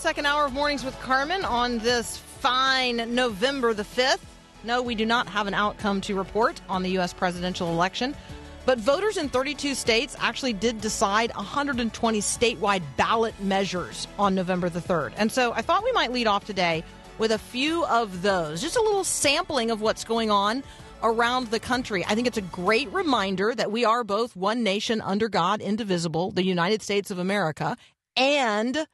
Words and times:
Second 0.00 0.24
hour 0.24 0.46
of 0.46 0.54
Mornings 0.54 0.82
with 0.82 0.98
Carmen 1.00 1.44
on 1.44 1.78
this 1.80 2.16
fine 2.16 3.14
November 3.14 3.74
the 3.74 3.82
5th. 3.82 4.20
No, 4.64 4.80
we 4.80 4.94
do 4.94 5.04
not 5.04 5.28
have 5.28 5.46
an 5.46 5.52
outcome 5.52 6.00
to 6.00 6.14
report 6.14 6.58
on 6.70 6.82
the 6.82 6.88
U.S. 6.92 7.12
presidential 7.12 7.68
election, 7.68 8.16
but 8.64 8.78
voters 8.78 9.18
in 9.18 9.28
32 9.28 9.74
states 9.74 10.16
actually 10.18 10.54
did 10.54 10.80
decide 10.80 11.36
120 11.36 12.20
statewide 12.20 12.82
ballot 12.96 13.38
measures 13.42 14.08
on 14.18 14.34
November 14.34 14.70
the 14.70 14.80
3rd. 14.80 15.12
And 15.18 15.30
so 15.30 15.52
I 15.52 15.60
thought 15.60 15.84
we 15.84 15.92
might 15.92 16.12
lead 16.12 16.26
off 16.26 16.46
today 16.46 16.82
with 17.18 17.30
a 17.30 17.38
few 17.38 17.84
of 17.84 18.22
those, 18.22 18.62
just 18.62 18.76
a 18.76 18.82
little 18.82 19.04
sampling 19.04 19.70
of 19.70 19.82
what's 19.82 20.04
going 20.04 20.30
on 20.30 20.64
around 21.02 21.48
the 21.48 21.60
country. 21.60 22.06
I 22.08 22.14
think 22.14 22.26
it's 22.26 22.38
a 22.38 22.42
great 22.42 22.90
reminder 22.90 23.54
that 23.54 23.70
we 23.70 23.84
are 23.84 24.02
both 24.02 24.34
one 24.34 24.62
nation 24.62 25.02
under 25.02 25.28
God, 25.28 25.60
indivisible, 25.60 26.30
the 26.30 26.44
United 26.44 26.80
States 26.80 27.10
of 27.10 27.18
America, 27.18 27.76
and 28.16 28.86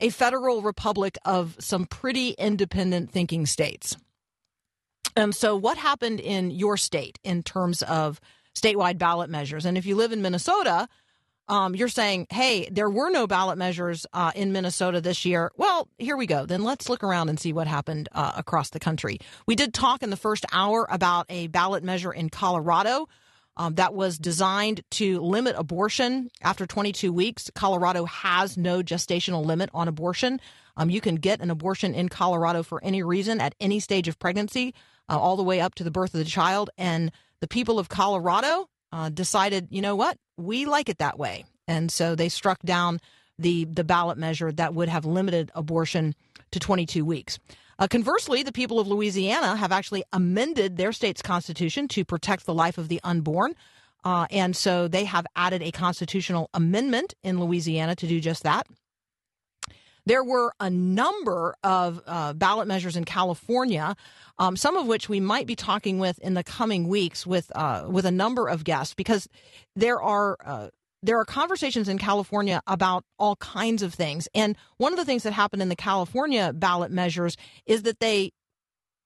a 0.00 0.10
federal 0.10 0.62
republic 0.62 1.16
of 1.24 1.56
some 1.58 1.86
pretty 1.86 2.30
independent 2.30 3.10
thinking 3.10 3.46
states. 3.46 3.96
And 5.16 5.34
so, 5.34 5.56
what 5.56 5.78
happened 5.78 6.20
in 6.20 6.50
your 6.50 6.76
state 6.76 7.18
in 7.22 7.42
terms 7.42 7.82
of 7.82 8.20
statewide 8.56 8.98
ballot 8.98 9.30
measures? 9.30 9.64
And 9.64 9.78
if 9.78 9.86
you 9.86 9.94
live 9.94 10.12
in 10.12 10.22
Minnesota, 10.22 10.88
um, 11.46 11.74
you're 11.74 11.88
saying, 11.88 12.26
hey, 12.30 12.68
there 12.70 12.88
were 12.88 13.10
no 13.10 13.26
ballot 13.26 13.58
measures 13.58 14.06
uh, 14.12 14.32
in 14.34 14.52
Minnesota 14.52 15.00
this 15.00 15.24
year. 15.24 15.52
Well, 15.56 15.88
here 15.98 16.16
we 16.16 16.26
go. 16.26 16.46
Then 16.46 16.64
let's 16.64 16.88
look 16.88 17.04
around 17.04 17.28
and 17.28 17.38
see 17.38 17.52
what 17.52 17.66
happened 17.66 18.08
uh, 18.12 18.32
across 18.36 18.70
the 18.70 18.80
country. 18.80 19.18
We 19.46 19.54
did 19.54 19.74
talk 19.74 20.02
in 20.02 20.10
the 20.10 20.16
first 20.16 20.46
hour 20.52 20.86
about 20.90 21.26
a 21.28 21.48
ballot 21.48 21.84
measure 21.84 22.12
in 22.12 22.30
Colorado 22.30 23.08
um, 23.56 23.74
that 23.76 23.94
was 23.94 24.18
designed 24.18 24.82
to 24.92 25.20
limit 25.20 25.54
abortion 25.56 26.30
after 26.42 26.66
22 26.66 27.12
weeks. 27.12 27.50
Colorado 27.54 28.04
has 28.04 28.56
no 28.56 28.82
gestational 28.82 29.44
limit 29.44 29.70
on 29.72 29.88
abortion. 29.88 30.40
Um, 30.76 30.90
you 30.90 31.00
can 31.00 31.16
get 31.16 31.40
an 31.40 31.50
abortion 31.50 31.94
in 31.94 32.08
Colorado 32.08 32.62
for 32.62 32.82
any 32.82 33.02
reason 33.02 33.40
at 33.40 33.54
any 33.60 33.80
stage 33.80 34.08
of 34.08 34.18
pregnancy, 34.18 34.74
uh, 35.08 35.18
all 35.18 35.36
the 35.36 35.42
way 35.42 35.60
up 35.60 35.74
to 35.76 35.84
the 35.84 35.90
birth 35.90 36.14
of 36.14 36.18
the 36.18 36.24
child. 36.24 36.70
And 36.76 37.12
the 37.40 37.48
people 37.48 37.78
of 37.78 37.88
Colorado 37.88 38.68
uh, 38.92 39.08
decided, 39.08 39.68
you 39.70 39.82
know 39.82 39.96
what, 39.96 40.18
we 40.36 40.66
like 40.66 40.88
it 40.88 40.98
that 40.98 41.18
way, 41.18 41.44
and 41.68 41.90
so 41.90 42.14
they 42.14 42.28
struck 42.28 42.60
down 42.62 43.00
the 43.38 43.64
the 43.64 43.84
ballot 43.84 44.18
measure 44.18 44.52
that 44.52 44.74
would 44.74 44.88
have 44.88 45.04
limited 45.04 45.50
abortion 45.54 46.14
to 46.52 46.60
22 46.60 47.04
weeks. 47.04 47.38
Uh, 47.78 47.88
conversely, 47.88 48.42
the 48.42 48.52
people 48.52 48.78
of 48.78 48.86
Louisiana 48.86 49.56
have 49.56 49.72
actually 49.72 50.04
amended 50.12 50.76
their 50.76 50.92
state's 50.92 51.22
constitution 51.22 51.88
to 51.88 52.04
protect 52.04 52.46
the 52.46 52.54
life 52.54 52.78
of 52.78 52.88
the 52.88 53.00
unborn. 53.02 53.54
Uh, 54.04 54.26
and 54.30 54.54
so 54.54 54.86
they 54.86 55.04
have 55.04 55.26
added 55.34 55.62
a 55.62 55.72
constitutional 55.72 56.50
amendment 56.52 57.14
in 57.22 57.40
Louisiana 57.40 57.96
to 57.96 58.06
do 58.06 58.20
just 58.20 58.42
that. 58.42 58.66
There 60.06 60.22
were 60.22 60.52
a 60.60 60.68
number 60.68 61.56
of 61.64 62.02
uh, 62.06 62.34
ballot 62.34 62.68
measures 62.68 62.94
in 62.94 63.06
California, 63.06 63.96
um, 64.38 64.56
some 64.56 64.76
of 64.76 64.86
which 64.86 65.08
we 65.08 65.18
might 65.18 65.46
be 65.46 65.56
talking 65.56 65.98
with 65.98 66.18
in 66.18 66.34
the 66.34 66.44
coming 66.44 66.88
weeks 66.88 67.26
with 67.26 67.50
uh, 67.54 67.86
with 67.88 68.04
a 68.04 68.10
number 68.10 68.46
of 68.48 68.64
guests, 68.64 68.92
because 68.92 69.28
there 69.74 70.00
are 70.02 70.36
uh, 70.44 70.68
there 71.04 71.18
are 71.18 71.24
conversations 71.24 71.88
in 71.88 71.98
California 71.98 72.62
about 72.66 73.04
all 73.18 73.36
kinds 73.36 73.82
of 73.82 73.92
things. 73.92 74.26
And 74.34 74.56
one 74.78 74.92
of 74.92 74.98
the 74.98 75.04
things 75.04 75.22
that 75.24 75.34
happened 75.34 75.60
in 75.60 75.68
the 75.68 75.76
California 75.76 76.52
ballot 76.54 76.90
measures 76.90 77.36
is 77.66 77.82
that 77.82 78.00
they 78.00 78.32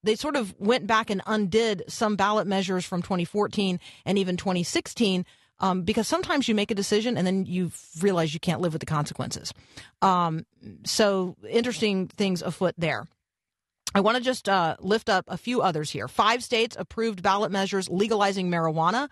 they 0.05 0.15
sort 0.15 0.37
of 0.37 0.55
went 0.61 0.87
back 0.87 1.11
and 1.11 1.21
undid 1.27 1.83
some 1.89 2.15
ballot 2.15 2.47
measures 2.47 2.85
from 2.85 3.03
2014 3.03 3.81
and 4.07 4.17
even 4.17 4.37
2016 4.37 5.27
um, 5.59 5.83
because 5.83 6.07
sometimes 6.07 6.47
you 6.47 6.55
make 6.55 6.71
a 6.71 6.75
decision 6.77 7.19
and 7.19 7.27
then 7.27 7.45
you 7.47 7.73
realize 8.01 8.33
you 8.33 8.39
can't 8.39 8.61
live 8.61 8.73
with 8.73 8.81
the 8.81 8.87
consequences. 8.87 9.53
Um, 10.01 10.47
so 10.85 11.35
interesting 11.49 12.07
things 12.07 12.43
afoot 12.43 12.77
there. 12.79 13.09
I 13.93 14.01
want 14.01 14.19
to 14.19 14.23
just 14.23 14.49
uh, 14.49 14.77
lift 14.79 15.09
up 15.09 15.25
a 15.27 15.37
few 15.37 15.63
others 15.63 15.91
here. 15.91 16.07
Five 16.07 16.45
states 16.45 16.77
approved 16.79 17.23
ballot 17.23 17.51
measures 17.51 17.89
legalizing 17.89 18.51
marijuana 18.51 19.09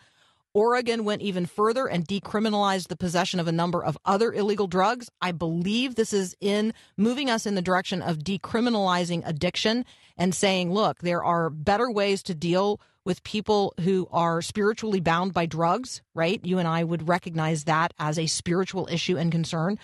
Oregon 0.57 1.05
went 1.05 1.21
even 1.21 1.45
further 1.45 1.87
and 1.87 2.09
decriminalized 2.09 2.89
the 2.89 2.97
possession 2.97 3.39
of 3.41 3.47
a 3.47 3.53
number 3.53 3.85
of 3.85 3.99
other 4.07 4.33
illegal 4.33 4.67
drugs. 4.67 5.11
I 5.21 5.33
believe 5.33 5.95
this 5.97 6.15
is 6.15 6.35
in 6.41 6.73
moving 6.97 7.29
us 7.29 7.45
in 7.45 7.57
the 7.57 7.61
direction 7.61 8.01
of 8.01 8.21
decriminalizing 8.21 9.21
addiction 9.27 9.85
and 10.17 10.35
saying, 10.35 10.73
look, 10.73 11.01
there 11.01 11.23
are 11.23 11.51
better 11.51 11.91
ways 11.91 12.23
to 12.23 12.35
deal 12.35 12.81
with 13.05 13.23
people 13.23 13.75
who 13.83 14.09
are 14.11 14.41
spiritually 14.41 14.99
bound 14.99 15.35
by 15.35 15.45
drugs, 15.45 16.01
right? 16.15 16.41
You 16.43 16.59
and 16.59 16.67
I 16.67 16.85
would 16.85 17.07
recognize 17.07 17.65
that 17.65 17.93
as 17.99 18.19
a 18.19 18.25
spiritual 18.25 18.89
issue 18.91 19.19
and 19.19 19.31
concern 19.31 19.79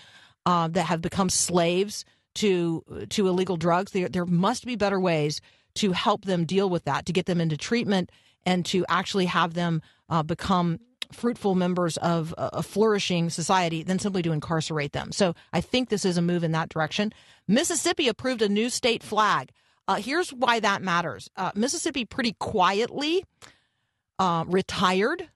uh, 0.46 0.68
that 0.68 0.86
have 0.86 1.02
become 1.02 1.28
slaves 1.28 2.06
to 2.36 2.82
to 3.10 3.28
illegal 3.28 3.58
drugs. 3.58 3.92
There, 3.92 4.08
there 4.08 4.24
must 4.24 4.64
be 4.64 4.76
better 4.76 4.98
ways 4.98 5.42
to 5.74 5.92
help 5.92 6.24
them 6.24 6.46
deal 6.46 6.70
with 6.70 6.84
that, 6.84 7.04
to 7.04 7.12
get 7.12 7.26
them 7.26 7.42
into 7.42 7.58
treatment 7.58 8.08
and 8.44 8.64
to 8.66 8.84
actually 8.88 9.26
have 9.26 9.54
them 9.54 9.82
uh, 10.12 10.22
become 10.22 10.78
fruitful 11.10 11.54
members 11.54 11.96
of 11.98 12.34
a 12.38 12.62
flourishing 12.62 13.28
society 13.28 13.82
than 13.82 13.98
simply 13.98 14.22
to 14.22 14.32
incarcerate 14.32 14.92
them. 14.92 15.12
So 15.12 15.34
I 15.52 15.60
think 15.60 15.88
this 15.88 16.04
is 16.04 16.16
a 16.16 16.22
move 16.22 16.42
in 16.42 16.52
that 16.52 16.68
direction. 16.68 17.12
Mississippi 17.46 18.08
approved 18.08 18.40
a 18.40 18.48
new 18.48 18.70
state 18.70 19.02
flag. 19.02 19.50
Uh, 19.88 19.96
here's 19.96 20.32
why 20.32 20.60
that 20.60 20.80
matters. 20.80 21.28
Uh, 21.36 21.50
Mississippi 21.54 22.04
pretty 22.04 22.34
quietly 22.38 23.24
uh, 24.18 24.44
retired 24.46 25.28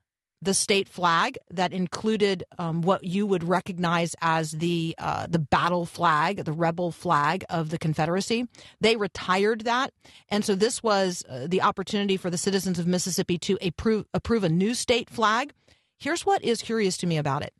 the 0.42 0.54
state 0.54 0.88
flag 0.88 1.38
that 1.50 1.72
included 1.72 2.44
um, 2.58 2.82
what 2.82 3.04
you 3.04 3.26
would 3.26 3.42
recognize 3.42 4.14
as 4.20 4.52
the 4.52 4.94
uh, 4.98 5.26
the 5.28 5.38
battle 5.38 5.86
flag, 5.86 6.44
the 6.44 6.52
rebel 6.52 6.90
flag 6.92 7.44
of 7.48 7.70
the 7.70 7.78
Confederacy. 7.78 8.46
They 8.80 8.96
retired 8.96 9.62
that, 9.62 9.92
and 10.28 10.44
so 10.44 10.54
this 10.54 10.82
was 10.82 11.24
uh, 11.28 11.46
the 11.48 11.62
opportunity 11.62 12.16
for 12.16 12.30
the 12.30 12.38
citizens 12.38 12.78
of 12.78 12.86
Mississippi 12.86 13.38
to 13.38 13.58
approve 13.62 14.06
approve 14.12 14.44
a 14.44 14.48
new 14.48 14.74
state 14.74 15.08
flag. 15.08 15.52
Here's 15.98 16.26
what 16.26 16.44
is 16.44 16.60
curious 16.62 16.96
to 16.98 17.06
me 17.06 17.16
about 17.16 17.42
it: 17.42 17.54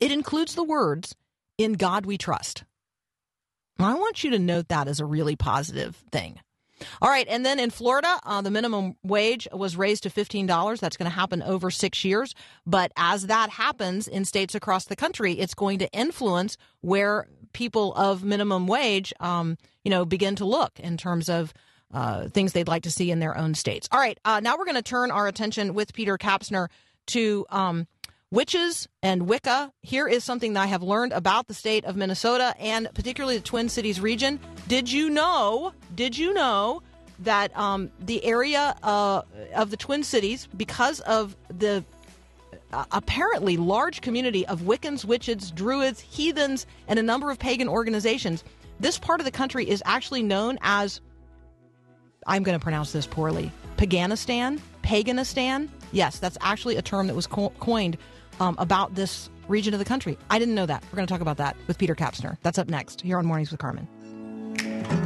it 0.00 0.12
includes 0.12 0.54
the 0.54 0.64
words 0.64 1.16
"In 1.58 1.72
God 1.74 2.06
We 2.06 2.18
Trust." 2.18 2.64
I 3.78 3.94
want 3.94 4.22
you 4.22 4.30
to 4.30 4.38
note 4.38 4.68
that 4.68 4.86
as 4.86 5.00
a 5.00 5.04
really 5.04 5.34
positive 5.34 5.96
thing. 6.12 6.38
All 7.02 7.08
right, 7.08 7.26
and 7.28 7.44
then 7.44 7.58
in 7.58 7.70
Florida, 7.70 8.18
uh, 8.24 8.42
the 8.42 8.50
minimum 8.50 8.96
wage 9.02 9.46
was 9.52 9.76
raised 9.76 10.04
to 10.04 10.10
$15. 10.10 10.80
That's 10.80 10.96
going 10.96 11.10
to 11.10 11.14
happen 11.14 11.42
over 11.42 11.70
six 11.70 12.04
years. 12.04 12.34
But 12.66 12.92
as 12.96 13.26
that 13.26 13.50
happens 13.50 14.08
in 14.08 14.24
states 14.24 14.54
across 14.54 14.86
the 14.86 14.96
country, 14.96 15.34
it's 15.34 15.54
going 15.54 15.78
to 15.80 15.90
influence 15.92 16.56
where 16.80 17.28
people 17.52 17.94
of 17.94 18.24
minimum 18.24 18.66
wage, 18.66 19.12
um, 19.20 19.56
you 19.84 19.90
know, 19.90 20.04
begin 20.04 20.36
to 20.36 20.44
look 20.44 20.78
in 20.80 20.96
terms 20.96 21.28
of 21.28 21.52
uh, 21.92 22.28
things 22.28 22.52
they'd 22.52 22.68
like 22.68 22.82
to 22.82 22.90
see 22.90 23.10
in 23.10 23.20
their 23.20 23.36
own 23.36 23.54
states. 23.54 23.88
All 23.92 24.00
right, 24.00 24.18
uh, 24.24 24.40
now 24.40 24.58
we're 24.58 24.64
going 24.64 24.74
to 24.74 24.82
turn 24.82 25.10
our 25.10 25.28
attention 25.28 25.74
with 25.74 25.94
Peter 25.94 26.18
Kapsner 26.18 26.68
to 27.06 27.46
um, 27.50 27.86
witches 28.34 28.88
and 29.02 29.28
Wicca. 29.28 29.72
Here 29.82 30.08
is 30.08 30.24
something 30.24 30.54
that 30.54 30.62
I 30.62 30.66
have 30.66 30.82
learned 30.82 31.12
about 31.12 31.46
the 31.46 31.54
state 31.54 31.84
of 31.84 31.96
Minnesota 31.96 32.54
and 32.58 32.88
particularly 32.92 33.36
the 33.36 33.44
Twin 33.44 33.68
Cities 33.68 34.00
region. 34.00 34.40
Did 34.66 34.90
you 34.90 35.08
know? 35.08 35.72
Did 35.94 36.18
you 36.18 36.34
know 36.34 36.82
that 37.20 37.56
um, 37.56 37.92
the 38.00 38.24
area 38.24 38.74
uh, 38.82 39.22
of 39.54 39.70
the 39.70 39.76
Twin 39.76 40.02
Cities, 40.02 40.48
because 40.56 40.98
of 41.00 41.36
the 41.48 41.84
uh, 42.72 42.84
apparently 42.90 43.56
large 43.56 44.00
community 44.00 44.44
of 44.46 44.62
Wiccans, 44.62 45.04
witches, 45.04 45.52
druids, 45.52 46.00
heathens, 46.00 46.66
and 46.88 46.98
a 46.98 47.02
number 47.02 47.30
of 47.30 47.38
pagan 47.38 47.68
organizations, 47.68 48.42
this 48.80 48.98
part 48.98 49.20
of 49.20 49.24
the 49.24 49.30
country 49.30 49.68
is 49.68 49.80
actually 49.86 50.24
known 50.24 50.58
as 50.60 51.00
I'm 52.26 52.42
going 52.42 52.58
to 52.58 52.62
pronounce 52.62 52.90
this 52.90 53.06
poorly. 53.06 53.52
Paganistan? 53.76 54.60
Paganistan? 54.82 55.70
Yes, 55.92 56.18
that's 56.18 56.38
actually 56.40 56.76
a 56.76 56.82
term 56.82 57.06
that 57.06 57.14
was 57.14 57.28
co- 57.28 57.52
coined 57.60 57.96
um, 58.40 58.56
about 58.58 58.94
this 58.94 59.30
region 59.48 59.74
of 59.74 59.78
the 59.78 59.84
country. 59.84 60.18
I 60.30 60.38
didn't 60.38 60.54
know 60.54 60.66
that. 60.66 60.82
We're 60.84 60.96
going 60.96 61.06
to 61.06 61.12
talk 61.12 61.20
about 61.20 61.36
that 61.38 61.56
with 61.66 61.78
Peter 61.78 61.94
Kapsner. 61.94 62.36
That's 62.42 62.58
up 62.58 62.68
next 62.68 63.00
here 63.02 63.18
on 63.18 63.26
Mornings 63.26 63.50
with 63.50 63.60
Carmen. 63.60 65.03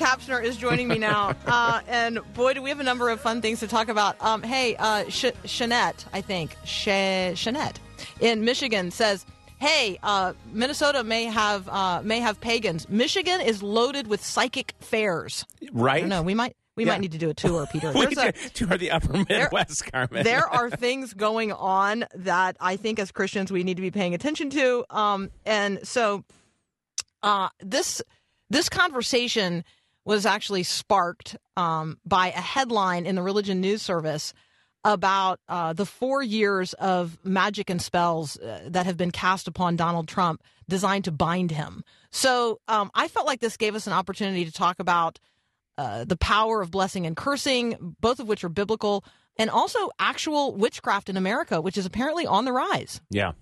Kapsner 0.00 0.42
is 0.42 0.56
joining 0.56 0.88
me 0.88 0.96
now. 0.98 1.34
Uh, 1.46 1.80
and 1.88 2.20
boy, 2.34 2.54
do 2.54 2.62
we 2.62 2.68
have 2.70 2.80
a 2.80 2.84
number 2.84 3.08
of 3.10 3.20
fun 3.20 3.42
things 3.42 3.60
to 3.60 3.66
talk 3.68 3.88
about. 3.88 4.16
Um, 4.22 4.42
hey, 4.42 4.76
uh, 4.76 5.08
Sh- 5.08 5.26
Shanette, 5.44 6.04
I 6.12 6.20
think, 6.20 6.56
Sh- 6.64 7.34
Shanette 7.34 7.76
in 8.20 8.44
Michigan 8.44 8.90
says, 8.92 9.26
Hey, 9.58 9.98
uh, 10.02 10.32
Minnesota 10.52 11.02
may 11.04 11.24
have 11.24 11.68
uh, 11.68 12.00
may 12.02 12.20
have 12.20 12.40
pagans. 12.40 12.88
Michigan 12.88 13.40
is 13.40 13.62
loaded 13.62 14.06
with 14.06 14.24
psychic 14.24 14.74
fairs. 14.80 15.44
Right? 15.72 16.06
No, 16.06 16.22
we 16.22 16.34
might 16.34 16.56
we 16.76 16.84
Yeah. 16.84 16.92
might 16.92 17.00
need 17.02 17.12
to 17.12 17.18
do 17.18 17.28
a 17.30 17.34
tour, 17.34 17.66
Peter. 17.72 17.92
There's 17.92 18.16
a, 18.16 18.32
tour 18.54 18.78
the 18.78 18.90
upper 18.92 19.12
Midwest, 19.28 19.90
Carmen. 19.92 20.22
there 20.24 20.46
are 20.46 20.70
things 20.70 21.12
going 21.14 21.52
on 21.52 22.04
that 22.14 22.56
I 22.60 22.76
think 22.76 22.98
as 23.00 23.10
Christians 23.12 23.50
we 23.52 23.64
need 23.64 23.76
to 23.76 23.82
be 23.82 23.90
paying 23.90 24.14
attention 24.14 24.48
to. 24.50 24.84
Um, 24.88 25.30
and 25.44 25.80
so 25.86 26.24
uh, 27.22 27.48
this 27.60 28.00
this 28.48 28.68
conversation 28.68 29.64
was 30.04 30.26
actually 30.26 30.62
sparked 30.62 31.36
um, 31.56 31.98
by 32.04 32.28
a 32.28 32.40
headline 32.40 33.06
in 33.06 33.14
the 33.14 33.22
Religion 33.22 33.60
News 33.60 33.82
Service 33.82 34.32
about 34.82 35.40
uh, 35.48 35.72
the 35.72 35.84
four 35.84 36.22
years 36.22 36.72
of 36.74 37.18
magic 37.22 37.68
and 37.68 37.82
spells 37.82 38.38
uh, 38.38 38.62
that 38.68 38.86
have 38.86 38.96
been 38.96 39.10
cast 39.10 39.46
upon 39.46 39.76
Donald 39.76 40.08
Trump 40.08 40.42
designed 40.68 41.04
to 41.04 41.12
bind 41.12 41.50
him. 41.50 41.84
So 42.10 42.60
um, 42.66 42.90
I 42.94 43.08
felt 43.08 43.26
like 43.26 43.40
this 43.40 43.56
gave 43.56 43.74
us 43.74 43.86
an 43.86 43.92
opportunity 43.92 44.44
to 44.46 44.52
talk 44.52 44.80
about 44.80 45.18
uh, 45.76 46.04
the 46.04 46.16
power 46.16 46.62
of 46.62 46.70
blessing 46.70 47.06
and 47.06 47.16
cursing, 47.16 47.94
both 48.00 48.20
of 48.20 48.28
which 48.28 48.42
are 48.42 48.48
biblical, 48.48 49.04
and 49.36 49.50
also 49.50 49.90
actual 49.98 50.54
witchcraft 50.54 51.08
in 51.08 51.16
America, 51.16 51.60
which 51.60 51.78
is 51.78 51.86
apparently 51.86 52.26
on 52.26 52.44
the 52.44 52.52
rise. 52.52 53.00
Yeah. 53.10 53.32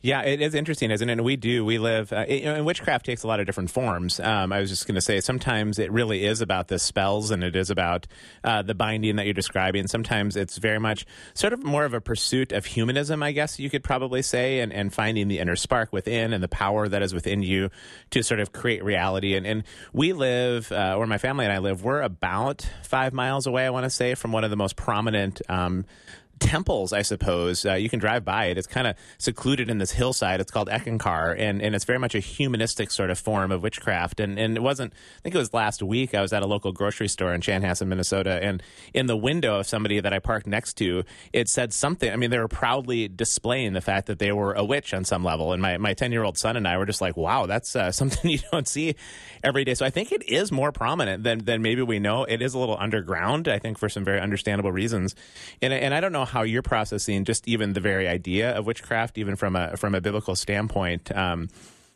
Yeah, 0.00 0.22
it 0.22 0.42
is 0.42 0.54
interesting, 0.54 0.90
isn't 0.90 1.08
it? 1.08 1.12
And 1.12 1.24
we 1.24 1.36
do. 1.36 1.64
We 1.64 1.78
live, 1.78 2.12
uh, 2.12 2.16
and 2.16 2.66
witchcraft 2.66 3.06
takes 3.06 3.22
a 3.22 3.26
lot 3.26 3.40
of 3.40 3.46
different 3.46 3.70
forms. 3.70 4.20
Um, 4.20 4.52
I 4.52 4.60
was 4.60 4.68
just 4.68 4.86
going 4.86 4.96
to 4.96 5.00
say, 5.00 5.20
sometimes 5.20 5.78
it 5.78 5.90
really 5.90 6.26
is 6.26 6.42
about 6.42 6.68
the 6.68 6.78
spells 6.78 7.30
and 7.30 7.42
it 7.42 7.56
is 7.56 7.70
about 7.70 8.06
uh, 8.42 8.62
the 8.62 8.74
binding 8.74 9.16
that 9.16 9.24
you're 9.24 9.32
describing. 9.32 9.86
Sometimes 9.86 10.36
it's 10.36 10.58
very 10.58 10.78
much 10.78 11.06
sort 11.32 11.52
of 11.52 11.64
more 11.64 11.84
of 11.84 11.94
a 11.94 12.00
pursuit 12.02 12.52
of 12.52 12.66
humanism, 12.66 13.22
I 13.22 13.32
guess 13.32 13.58
you 13.58 13.70
could 13.70 13.82
probably 13.82 14.20
say, 14.20 14.60
and, 14.60 14.72
and 14.72 14.92
finding 14.92 15.28
the 15.28 15.38
inner 15.38 15.56
spark 15.56 15.92
within 15.92 16.32
and 16.32 16.42
the 16.42 16.48
power 16.48 16.86
that 16.86 17.02
is 17.02 17.14
within 17.14 17.42
you 17.42 17.70
to 18.10 18.22
sort 18.22 18.40
of 18.40 18.52
create 18.52 18.84
reality. 18.84 19.34
And, 19.36 19.46
and 19.46 19.64
we 19.94 20.12
live, 20.12 20.70
uh, 20.70 20.96
or 20.98 21.06
my 21.06 21.18
family 21.18 21.46
and 21.46 21.52
I 21.52 21.58
live, 21.58 21.82
we're 21.82 22.02
about 22.02 22.68
five 22.82 23.14
miles 23.14 23.46
away, 23.46 23.64
I 23.64 23.70
want 23.70 23.84
to 23.84 23.90
say, 23.90 24.14
from 24.14 24.32
one 24.32 24.44
of 24.44 24.50
the 24.50 24.56
most 24.56 24.76
prominent. 24.76 25.40
Um, 25.48 25.86
temples, 26.38 26.92
I 26.92 27.02
suppose. 27.02 27.64
Uh, 27.64 27.74
you 27.74 27.88
can 27.88 27.98
drive 27.98 28.24
by 28.24 28.46
it. 28.46 28.58
It's 28.58 28.66
kind 28.66 28.86
of 28.86 28.96
secluded 29.18 29.70
in 29.70 29.78
this 29.78 29.92
hillside. 29.92 30.40
It's 30.40 30.50
called 30.50 30.68
Eckankar, 30.68 31.38
and, 31.38 31.62
and 31.62 31.74
it's 31.74 31.84
very 31.84 31.98
much 31.98 32.14
a 32.14 32.20
humanistic 32.20 32.90
sort 32.90 33.10
of 33.10 33.18
form 33.18 33.52
of 33.52 33.62
witchcraft. 33.62 34.20
And, 34.20 34.38
and 34.38 34.56
it 34.56 34.62
wasn't, 34.62 34.92
I 34.92 35.20
think 35.22 35.34
it 35.34 35.38
was 35.38 35.52
last 35.52 35.82
week, 35.82 36.14
I 36.14 36.20
was 36.20 36.32
at 36.32 36.42
a 36.42 36.46
local 36.46 36.72
grocery 36.72 37.08
store 37.08 37.34
in 37.34 37.40
Chanhassen, 37.40 37.86
Minnesota, 37.86 38.38
and 38.42 38.62
in 38.92 39.06
the 39.06 39.16
window 39.16 39.58
of 39.60 39.66
somebody 39.66 40.00
that 40.00 40.12
I 40.12 40.18
parked 40.18 40.46
next 40.46 40.74
to, 40.74 41.04
it 41.32 41.48
said 41.48 41.72
something. 41.72 42.12
I 42.12 42.16
mean, 42.16 42.30
they 42.30 42.38
were 42.38 42.48
proudly 42.48 43.08
displaying 43.08 43.72
the 43.72 43.80
fact 43.80 44.06
that 44.06 44.18
they 44.18 44.32
were 44.32 44.52
a 44.54 44.64
witch 44.64 44.92
on 44.94 45.04
some 45.04 45.24
level. 45.24 45.52
And 45.52 45.62
my, 45.62 45.78
my 45.78 45.94
10 45.94 46.12
year 46.12 46.24
old 46.24 46.38
son 46.38 46.56
and 46.56 46.66
I 46.66 46.76
were 46.78 46.86
just 46.86 47.00
like, 47.00 47.16
wow, 47.16 47.46
that's 47.46 47.74
uh, 47.76 47.92
something 48.04 48.30
you 48.30 48.38
don't 48.52 48.68
see 48.68 48.96
every 49.42 49.64
day. 49.64 49.74
So 49.74 49.86
I 49.86 49.90
think 49.90 50.12
it 50.12 50.28
is 50.28 50.52
more 50.52 50.72
prominent 50.72 51.22
than, 51.22 51.44
than 51.44 51.62
maybe 51.62 51.82
we 51.82 51.98
know. 51.98 52.24
It 52.24 52.42
is 52.42 52.54
a 52.54 52.58
little 52.58 52.76
underground, 52.78 53.48
I 53.48 53.58
think, 53.58 53.78
for 53.78 53.88
some 53.88 54.04
very 54.04 54.20
understandable 54.20 54.72
reasons. 54.72 55.14
And, 55.62 55.72
and 55.72 55.94
I 55.94 56.00
don't 56.00 56.12
know 56.12 56.23
how 56.24 56.42
you're 56.42 56.62
processing 56.62 57.24
just 57.24 57.46
even 57.48 57.72
the 57.72 57.80
very 57.80 58.08
idea 58.08 58.56
of 58.56 58.66
witchcraft, 58.66 59.18
even 59.18 59.36
from 59.36 59.56
a 59.56 59.76
from 59.76 59.94
a 59.94 60.00
biblical 60.00 60.36
standpoint. 60.36 61.14
Um, 61.16 61.48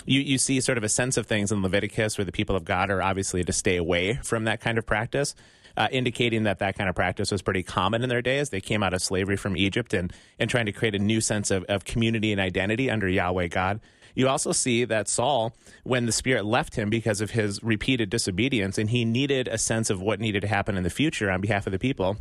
you, 0.06 0.20
you 0.20 0.38
see 0.38 0.60
sort 0.60 0.78
of 0.78 0.84
a 0.84 0.88
sense 0.88 1.16
of 1.16 1.26
things 1.26 1.52
in 1.52 1.62
Leviticus 1.62 2.16
where 2.16 2.24
the 2.24 2.32
people 2.32 2.56
of 2.56 2.64
God 2.64 2.90
are 2.90 3.02
obviously 3.02 3.44
to 3.44 3.52
stay 3.52 3.76
away 3.76 4.14
from 4.22 4.44
that 4.44 4.60
kind 4.60 4.78
of 4.78 4.86
practice, 4.86 5.34
uh, 5.76 5.88
indicating 5.90 6.44
that 6.44 6.60
that 6.60 6.78
kind 6.78 6.88
of 6.88 6.96
practice 6.96 7.30
was 7.30 7.42
pretty 7.42 7.62
common 7.62 8.02
in 8.02 8.08
their 8.08 8.22
days. 8.22 8.48
They 8.48 8.60
came 8.60 8.82
out 8.82 8.94
of 8.94 9.02
slavery 9.02 9.36
from 9.36 9.56
Egypt 9.56 9.92
and, 9.92 10.12
and 10.38 10.48
trying 10.48 10.66
to 10.66 10.72
create 10.72 10.94
a 10.94 10.98
new 10.98 11.20
sense 11.20 11.50
of, 11.50 11.64
of 11.64 11.84
community 11.84 12.32
and 12.32 12.40
identity 12.40 12.90
under 12.90 13.08
Yahweh 13.08 13.48
God. 13.48 13.80
You 14.14 14.28
also 14.28 14.52
see 14.52 14.84
that 14.86 15.08
Saul, 15.08 15.54
when 15.84 16.06
the 16.06 16.12
Spirit 16.12 16.44
left 16.44 16.74
him 16.76 16.88
because 16.90 17.20
of 17.20 17.32
his 17.32 17.62
repeated 17.62 18.08
disobedience, 18.08 18.78
and 18.78 18.90
he 18.90 19.04
needed 19.04 19.46
a 19.46 19.58
sense 19.58 19.90
of 19.90 20.00
what 20.00 20.20
needed 20.20 20.40
to 20.40 20.48
happen 20.48 20.76
in 20.76 20.84
the 20.84 20.90
future 20.90 21.30
on 21.30 21.40
behalf 21.40 21.66
of 21.66 21.72
the 21.72 21.78
people 21.78 22.16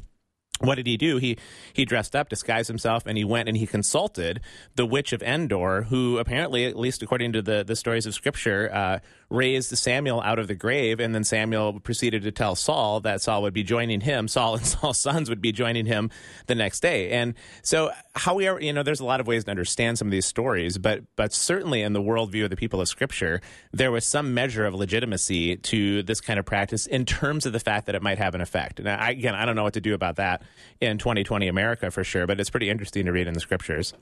what 0.59 0.75
did 0.75 0.87
he 0.87 0.97
do? 0.97 1.17
He 1.17 1.37
he 1.73 1.85
dressed 1.85 2.15
up, 2.15 2.29
disguised 2.29 2.67
himself, 2.67 3.05
and 3.05 3.17
he 3.17 3.23
went 3.23 3.47
and 3.47 3.57
he 3.57 3.67
consulted 3.67 4.41
the 4.75 4.85
witch 4.85 5.13
of 5.13 5.21
Endor, 5.21 5.83
who 5.83 6.17
apparently, 6.17 6.65
at 6.65 6.77
least 6.77 7.01
according 7.01 7.33
to 7.33 7.41
the, 7.41 7.63
the 7.63 7.75
stories 7.75 8.05
of 8.05 8.13
Scripture, 8.13 8.69
uh, 8.73 8.99
raised 9.29 9.77
Samuel 9.77 10.21
out 10.21 10.39
of 10.39 10.47
the 10.47 10.55
grave. 10.55 10.99
And 10.99 11.13
then 11.13 11.23
Samuel 11.23 11.79
proceeded 11.79 12.23
to 12.23 12.31
tell 12.31 12.55
Saul 12.55 13.01
that 13.01 13.21
Saul 13.21 13.41
would 13.41 13.53
be 13.53 13.63
joining 13.63 14.01
him. 14.01 14.27
Saul 14.27 14.55
and 14.55 14.65
Saul's 14.65 14.99
sons 14.99 15.29
would 15.29 15.41
be 15.41 15.51
joining 15.51 15.85
him 15.85 16.09
the 16.47 16.55
next 16.55 16.79
day. 16.79 17.11
And 17.11 17.33
so, 17.61 17.91
how 18.15 18.35
we 18.35 18.47
are, 18.47 18.59
you 18.59 18.73
know, 18.73 18.83
there's 18.83 18.99
a 18.99 19.05
lot 19.05 19.19
of 19.19 19.27
ways 19.27 19.43
to 19.45 19.51
understand 19.51 19.97
some 19.97 20.07
of 20.07 20.11
these 20.11 20.25
stories, 20.25 20.77
but 20.77 21.03
but 21.15 21.33
certainly 21.33 21.81
in 21.81 21.93
the 21.93 22.01
worldview 22.01 22.43
of 22.45 22.49
the 22.49 22.55
people 22.55 22.81
of 22.81 22.87
Scripture, 22.87 23.41
there 23.71 23.91
was 23.91 24.05
some 24.05 24.33
measure 24.33 24.65
of 24.65 24.73
legitimacy 24.73 25.57
to 25.57 26.03
this 26.03 26.21
kind 26.21 26.39
of 26.39 26.45
practice 26.45 26.85
in 26.85 27.05
terms 27.05 27.45
of 27.45 27.53
the 27.53 27.59
fact 27.59 27.85
that 27.85 27.95
it 27.95 28.01
might 28.01 28.17
have 28.17 28.35
an 28.35 28.41
effect. 28.41 28.79
And 28.79 28.89
I, 28.89 29.11
again, 29.11 29.35
I 29.35 29.45
don't 29.45 29.55
know 29.55 29.63
what 29.63 29.73
to 29.73 29.81
do 29.81 29.93
about 29.93 30.15
that 30.15 30.41
in 30.81 30.97
2020 30.97 31.47
America 31.47 31.91
for 31.91 32.03
sure, 32.03 32.27
but 32.27 32.39
it's 32.39 32.49
pretty 32.49 32.69
interesting 32.69 33.05
to 33.05 33.11
read 33.11 33.27
in 33.27 33.33
the 33.33 33.39
scriptures. 33.39 33.93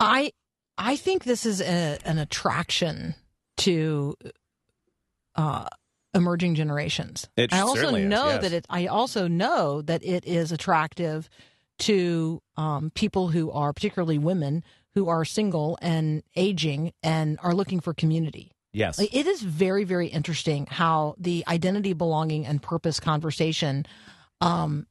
I 0.00 0.32
I 0.78 0.96
think 0.96 1.24
this 1.24 1.44
is 1.44 1.60
a, 1.60 1.98
an 2.04 2.18
attraction 2.18 3.14
to 3.58 4.14
uh, 5.34 5.66
emerging 6.14 6.54
generations. 6.54 7.28
It 7.36 7.52
I 7.52 7.60
also 7.60 7.80
certainly 7.80 8.02
is, 8.02 8.08
know 8.08 8.28
yes. 8.28 8.42
that 8.42 8.52
it. 8.52 8.66
I 8.70 8.86
also 8.86 9.28
know 9.28 9.82
that 9.82 10.04
it 10.04 10.24
is 10.24 10.52
attractive 10.52 11.28
to 11.80 12.40
um, 12.56 12.90
people 12.94 13.28
who 13.28 13.50
are 13.50 13.72
particularly 13.72 14.18
women 14.18 14.64
who 14.94 15.08
are 15.08 15.24
single 15.24 15.78
and 15.80 16.22
aging 16.34 16.92
and 17.02 17.38
are 17.42 17.54
looking 17.54 17.80
for 17.80 17.94
community. 17.94 18.52
Yes. 18.72 18.98
Like, 18.98 19.14
it 19.14 19.26
is 19.26 19.42
very, 19.42 19.84
very 19.84 20.08
interesting 20.08 20.66
how 20.66 21.14
the 21.18 21.44
identity, 21.46 21.92
belonging, 21.92 22.46
and 22.46 22.60
purpose 22.60 23.00
conversation 23.00 23.86
um, 24.40 24.86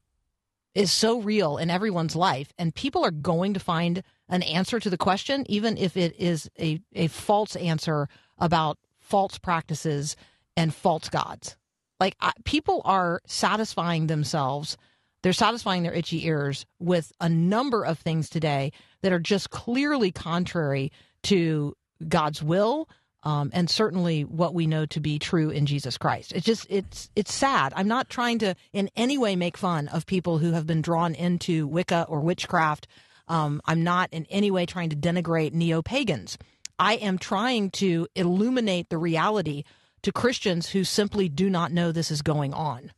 is 0.74 0.92
so 0.92 1.22
real 1.22 1.58
in 1.58 1.70
everyone's 1.70 2.16
life, 2.16 2.54
and 2.58 2.74
people 2.74 3.04
are 3.04 3.12
going 3.12 3.54
to 3.54 3.60
find 3.60 4.04
an 4.30 4.44
answer 4.44 4.80
to 4.80 4.90
the 4.90 4.98
question, 4.98 5.46
even 5.50 5.78
if 5.78 5.96
it 5.96 6.16
is 6.20 6.50
a, 6.60 6.82
a 6.94 7.08
false 7.08 7.56
answer 7.56 8.08
about 8.38 8.78
false 9.00 9.38
practices 9.38 10.16
and 10.56 10.74
false 10.74 11.10
gods. 11.10 11.56
Like 12.00 12.16
I, 12.20 12.32
people 12.44 12.82
are 12.86 13.22
satisfying 13.26 14.08
themselves, 14.08 14.78
they're 15.24 15.34
satisfying 15.34 15.84
their 15.84 15.94
itchy 15.94 16.26
ears 16.28 16.66
with 16.80 17.12
a 17.20 17.30
number 17.30 17.84
of 17.84 18.00
things 18.00 18.30
today 18.30 18.72
that 19.02 19.12
are 19.12 19.20
just 19.20 19.50
clearly 19.50 20.12
contrary 20.12 20.92
to 21.24 21.76
God's 22.08 22.44
will, 22.44 22.88
um, 23.24 23.50
and 23.54 23.70
certainly 23.70 24.24
what 24.24 24.54
we 24.54 24.68
know 24.68 24.86
to 24.86 25.00
be 25.00 25.18
true 25.18 25.50
in 25.50 25.66
Jesus 25.66 25.98
Christ. 25.98 26.32
It's 26.34 26.46
just 26.46 26.68
it's 26.70 27.10
it's 27.16 27.34
sad. 27.34 27.74
I'm 27.76 27.88
not 27.88 28.10
trying 28.10 28.40
to 28.40 28.56
in 28.74 28.90
any 28.96 29.18
way 29.18 29.36
make 29.36 29.58
fun 29.58 29.88
of 29.88 30.06
people 30.06 30.38
who 30.38 30.52
have 30.52 30.68
been 30.68 30.82
drawn 30.82 31.16
into 31.16 31.68
Wicca 31.68 32.06
or 32.08 32.20
witchcraft. 32.20 32.88
Um, 33.28 33.62
I'm 33.66 33.84
not 33.84 34.10
in 34.12 34.26
any 34.30 34.52
way 34.52 34.66
trying 34.66 34.90
to 34.90 34.96
denigrate 34.96 35.54
neo 35.54 35.82
pagans. 35.82 36.38
I 36.80 36.94
am 36.96 37.18
trying 37.18 37.72
to 37.72 38.08
illuminate 38.16 38.90
the 38.90 38.98
reality 38.98 39.64
to 40.04 40.12
Christians 40.12 40.70
who 40.70 40.84
simply 40.84 41.28
do 41.28 41.50
not 41.50 41.72
know 41.72 41.92
this 41.92 42.12
is 42.12 42.22
going 42.22 42.54
on. 42.54 42.92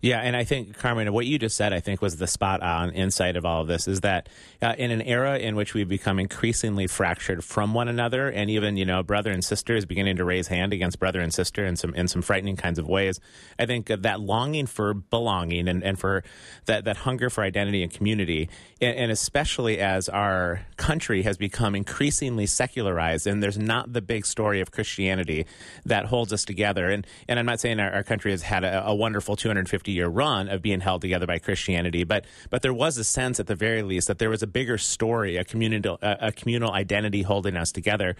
Yeah, 0.00 0.20
and 0.20 0.36
I 0.36 0.44
think 0.44 0.78
Carmen, 0.78 1.12
what 1.12 1.26
you 1.26 1.40
just 1.40 1.56
said, 1.56 1.72
I 1.72 1.80
think, 1.80 2.00
was 2.00 2.16
the 2.16 2.28
spot 2.28 2.62
on 2.62 2.90
insight 2.90 3.36
of 3.36 3.44
all 3.44 3.62
of 3.62 3.66
this. 3.66 3.88
Is 3.88 4.02
that 4.02 4.28
uh, 4.62 4.74
in 4.78 4.92
an 4.92 5.02
era 5.02 5.38
in 5.38 5.56
which 5.56 5.74
we've 5.74 5.88
become 5.88 6.20
increasingly 6.20 6.86
fractured 6.86 7.42
from 7.42 7.74
one 7.74 7.88
another, 7.88 8.28
and 8.28 8.48
even 8.48 8.76
you 8.76 8.84
know, 8.84 9.02
brother 9.02 9.32
and 9.32 9.44
sister 9.44 9.74
is 9.74 9.86
beginning 9.86 10.16
to 10.16 10.24
raise 10.24 10.46
hand 10.46 10.72
against 10.72 11.00
brother 11.00 11.20
and 11.20 11.34
sister 11.34 11.64
in 11.64 11.74
some 11.74 11.94
in 11.94 12.06
some 12.06 12.22
frightening 12.22 12.54
kinds 12.54 12.78
of 12.78 12.86
ways. 12.86 13.18
I 13.58 13.66
think 13.66 13.88
that 13.88 14.20
longing 14.20 14.66
for 14.66 14.94
belonging 14.94 15.66
and, 15.66 15.82
and 15.82 15.98
for 15.98 16.22
that 16.66 16.84
that 16.84 16.98
hunger 16.98 17.28
for 17.28 17.42
identity 17.42 17.82
and 17.82 17.92
community, 17.92 18.48
and, 18.80 18.96
and 18.96 19.10
especially 19.10 19.80
as 19.80 20.08
our 20.08 20.60
country 20.76 21.22
has 21.22 21.36
become 21.36 21.74
increasingly 21.74 22.46
secularized, 22.46 23.26
and 23.26 23.42
there's 23.42 23.58
not 23.58 23.92
the 23.92 24.02
big 24.02 24.26
story 24.26 24.60
of 24.60 24.70
Christianity 24.70 25.44
that 25.84 26.04
holds 26.04 26.32
us 26.32 26.44
together. 26.44 26.88
And 26.88 27.04
and 27.26 27.40
I'm 27.40 27.46
not 27.46 27.58
saying 27.58 27.80
our, 27.80 27.90
our 27.90 28.04
country 28.04 28.30
has 28.30 28.42
had 28.42 28.62
a, 28.62 28.86
a 28.86 28.94
wonderful 28.94 29.34
250 29.34 29.87
150 29.88 29.92
year 29.92 30.08
run 30.08 30.48
of 30.48 30.62
being 30.62 30.80
held 30.80 31.00
together 31.00 31.26
by 31.26 31.38
Christianity. 31.38 32.04
But 32.04 32.24
but 32.50 32.62
there 32.62 32.74
was 32.74 32.98
a 32.98 33.04
sense, 33.04 33.40
at 33.40 33.46
the 33.46 33.54
very 33.54 33.82
least, 33.82 34.08
that 34.08 34.18
there 34.18 34.30
was 34.30 34.42
a 34.42 34.46
bigger 34.46 34.78
story, 34.78 35.36
a 35.36 35.44
communal 35.44 35.98
a, 36.02 36.28
a 36.28 36.32
communal 36.32 36.72
identity 36.72 37.22
holding 37.22 37.56
us 37.56 37.72
together. 37.72 38.16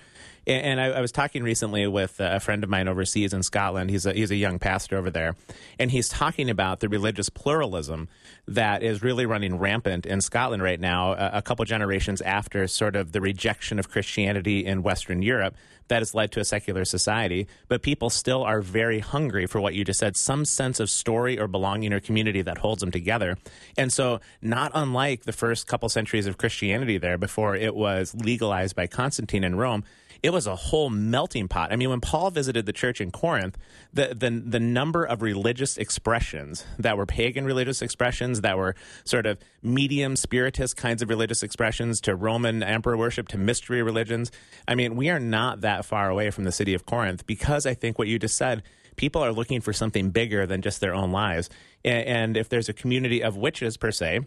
And, 0.48 0.80
I, 0.80 0.86
I, 0.86 1.00
was 1.02 1.12
talking 1.12 1.42
recently 1.42 1.86
with 1.86 2.20
a 2.20 2.40
friend 2.40 2.64
of 2.64 2.70
mine 2.70 2.88
overseas 2.88 3.34
in 3.34 3.42
Scotland. 3.42 3.90
He's 3.90 4.06
a 4.06 4.14
he's 4.14 4.30
a 4.30 4.36
young 4.36 4.58
pastor 4.58 4.96
over 4.96 5.10
there, 5.10 5.36
and 5.78 5.90
he's 5.90 6.08
talking 6.08 6.48
about 6.48 6.80
the 6.80 6.88
religious 6.88 7.28
pluralism 7.28 8.08
that 8.46 8.82
is 8.82 9.02
really 9.02 9.26
running 9.26 9.58
rampant 9.58 10.06
in 10.06 10.22
Scotland 10.22 10.62
right 10.62 10.80
now. 10.80 11.12
A, 11.12 11.30
a 11.34 11.42
couple 11.42 11.66
generations 11.66 12.22
after 12.22 12.66
sort 12.66 12.96
of 12.96 13.12
the 13.12 13.20
rejection 13.20 13.78
of 13.78 13.90
Christianity 13.90 14.64
in 14.64 14.82
Western 14.82 15.20
Europe 15.20 15.54
that 15.88 16.00
has 16.00 16.14
led 16.14 16.32
to 16.32 16.40
a 16.40 16.44
secular 16.44 16.84
society, 16.84 17.46
but 17.66 17.82
people 17.82 18.08
still 18.08 18.42
are 18.42 18.60
very 18.60 19.00
hungry 19.00 19.46
for 19.46 19.60
what 19.60 19.74
you 19.74 19.84
just 19.84 19.98
said 19.98 20.16
some 20.16 20.44
sense 20.44 20.80
of 20.80 20.88
story 20.88 21.38
or 21.38 21.46
belonging 21.46 21.92
or 21.92 22.00
community 22.00 22.42
that 22.42 22.58
holds 22.58 22.80
them 22.80 22.90
together. 22.90 23.36
And 23.76 23.92
so, 23.92 24.20
not 24.40 24.70
unlike 24.74 25.24
the 25.24 25.32
first 25.32 25.66
couple 25.66 25.88
centuries 25.88 26.26
of 26.26 26.38
Christianity 26.38 26.96
there 26.96 27.18
before 27.18 27.54
it 27.54 27.74
was 27.74 28.14
legalized 28.14 28.76
by 28.76 28.86
Constantine 28.86 29.44
in 29.44 29.56
Rome, 29.56 29.84
it 30.22 30.30
was 30.30 30.46
a 30.46 30.56
whole 30.56 30.90
melting 30.90 31.48
pot. 31.48 31.72
I 31.72 31.76
mean, 31.76 31.90
when 31.90 32.00
Paul 32.00 32.30
visited 32.30 32.66
the 32.66 32.72
church 32.72 33.00
in 33.00 33.10
Corinth, 33.10 33.56
the, 33.92 34.14
the, 34.14 34.30
the 34.30 34.60
number 34.60 35.04
of 35.04 35.22
religious 35.22 35.76
expressions 35.76 36.64
that 36.78 36.96
were 36.96 37.06
pagan 37.06 37.44
religious 37.44 37.82
expressions, 37.82 38.40
that 38.40 38.58
were 38.58 38.74
sort 39.04 39.26
of 39.26 39.38
medium 39.62 40.16
spiritist 40.16 40.76
kinds 40.76 41.02
of 41.02 41.08
religious 41.08 41.42
expressions, 41.42 42.00
to 42.02 42.14
Roman 42.14 42.62
emperor 42.62 42.96
worship, 42.96 43.28
to 43.28 43.38
mystery 43.38 43.82
religions. 43.82 44.30
I 44.66 44.74
mean, 44.74 44.96
we 44.96 45.10
are 45.10 45.20
not 45.20 45.60
that 45.60 45.84
far 45.84 46.10
away 46.10 46.30
from 46.30 46.44
the 46.44 46.52
city 46.52 46.74
of 46.74 46.86
Corinth 46.86 47.26
because 47.26 47.66
I 47.66 47.74
think 47.74 47.98
what 47.98 48.08
you 48.08 48.18
just 48.18 48.36
said 48.36 48.62
people 48.96 49.24
are 49.24 49.32
looking 49.32 49.60
for 49.62 49.72
something 49.72 50.10
bigger 50.10 50.44
than 50.44 50.60
just 50.60 50.80
their 50.80 50.94
own 50.94 51.12
lives. 51.12 51.48
And, 51.84 52.36
if 52.36 52.48
there's 52.48 52.68
a 52.68 52.72
community 52.74 53.22
of 53.22 53.36
witches, 53.36 53.76
per 53.76 53.92
se, 53.92 54.20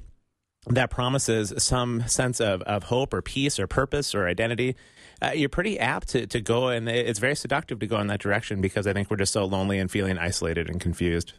that 0.67 0.89
promises 0.89 1.53
some 1.57 2.07
sense 2.07 2.39
of, 2.39 2.61
of 2.63 2.83
hope 2.83 3.13
or 3.13 3.21
peace 3.21 3.59
or 3.59 3.67
purpose 3.67 4.15
or 4.15 4.27
identity, 4.27 4.75
uh, 5.21 5.31
you're 5.31 5.49
pretty 5.49 5.79
apt 5.79 6.09
to, 6.09 6.25
to 6.27 6.41
go, 6.41 6.69
and 6.69 6.89
it's 6.89 7.19
very 7.19 7.35
seductive 7.35 7.79
to 7.79 7.87
go 7.87 7.99
in 7.99 8.07
that 8.07 8.19
direction 8.19 8.61
because 8.61 8.87
I 8.87 8.93
think 8.93 9.09
we're 9.11 9.17
just 9.17 9.33
so 9.33 9.45
lonely 9.45 9.77
and 9.77 9.89
feeling 9.89 10.17
isolated 10.17 10.69
and 10.69 10.81
confused. 10.81 11.33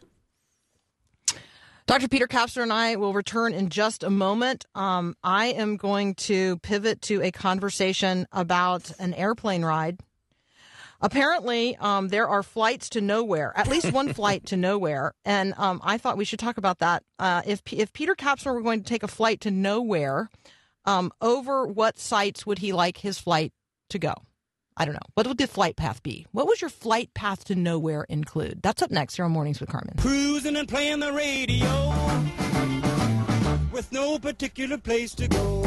Dr. 1.85 2.07
Peter 2.07 2.27
Kapsner 2.27 2.63
and 2.63 2.71
I 2.71 2.95
will 2.95 3.11
return 3.11 3.53
in 3.53 3.67
just 3.67 4.03
a 4.03 4.09
moment. 4.09 4.65
Um, 4.73 5.15
I 5.21 5.47
am 5.47 5.75
going 5.75 6.15
to 6.15 6.57
pivot 6.59 7.01
to 7.03 7.21
a 7.21 7.31
conversation 7.31 8.25
about 8.31 8.89
an 8.99 9.13
airplane 9.13 9.65
ride. 9.65 9.99
Apparently, 11.01 11.75
um, 11.75 12.07
there 12.07 12.29
are 12.29 12.41
flights 12.41 12.87
to 12.91 13.01
nowhere, 13.01 13.51
at 13.57 13.67
least 13.67 13.91
one 13.91 14.13
flight 14.13 14.45
to 14.45 14.55
nowhere. 14.55 15.13
And 15.25 15.53
um, 15.57 15.81
I 15.83 15.97
thought 15.97 16.15
we 16.15 16.23
should 16.23 16.39
talk 16.39 16.57
about 16.57 16.79
that. 16.79 17.03
Uh, 17.19 17.41
if, 17.45 17.61
if 17.69 17.91
Peter 17.91 18.15
Kapsner 18.15 18.53
were 18.53 18.61
going 18.61 18.81
to 18.81 18.87
take 18.87 19.03
a 19.03 19.09
flight 19.09 19.41
to 19.41 19.51
nowhere, 19.51 20.29
um, 20.85 21.11
over 21.21 21.67
what 21.67 21.99
sites 21.99 22.45
would 22.45 22.59
he 22.59 22.71
like 22.71 22.99
his 22.99 23.19
flight 23.19 23.51
to 23.89 23.99
go? 23.99 24.13
I 24.75 24.85
don't 24.85 24.93
know. 24.93 24.99
What 25.13 25.27
would 25.27 25.37
the 25.37 25.47
flight 25.47 25.75
path 25.75 26.01
be? 26.01 26.25
What 26.31 26.47
would 26.47 26.61
your 26.61 26.69
flight 26.69 27.13
path 27.13 27.45
to 27.45 27.55
nowhere 27.55 28.05
include? 28.09 28.61
That's 28.63 28.81
up 28.81 28.91
next 28.91 29.15
here 29.15 29.25
on 29.25 29.31
Mornings 29.31 29.59
with 29.59 29.69
Carmen. 29.69 29.95
Cruising 29.99 30.55
and 30.55 30.67
playing 30.67 30.99
the 30.99 31.13
radio 31.13 31.93
with 33.71 33.91
no 33.91 34.17
particular 34.19 34.77
place 34.77 35.13
to 35.15 35.27
go. 35.27 35.63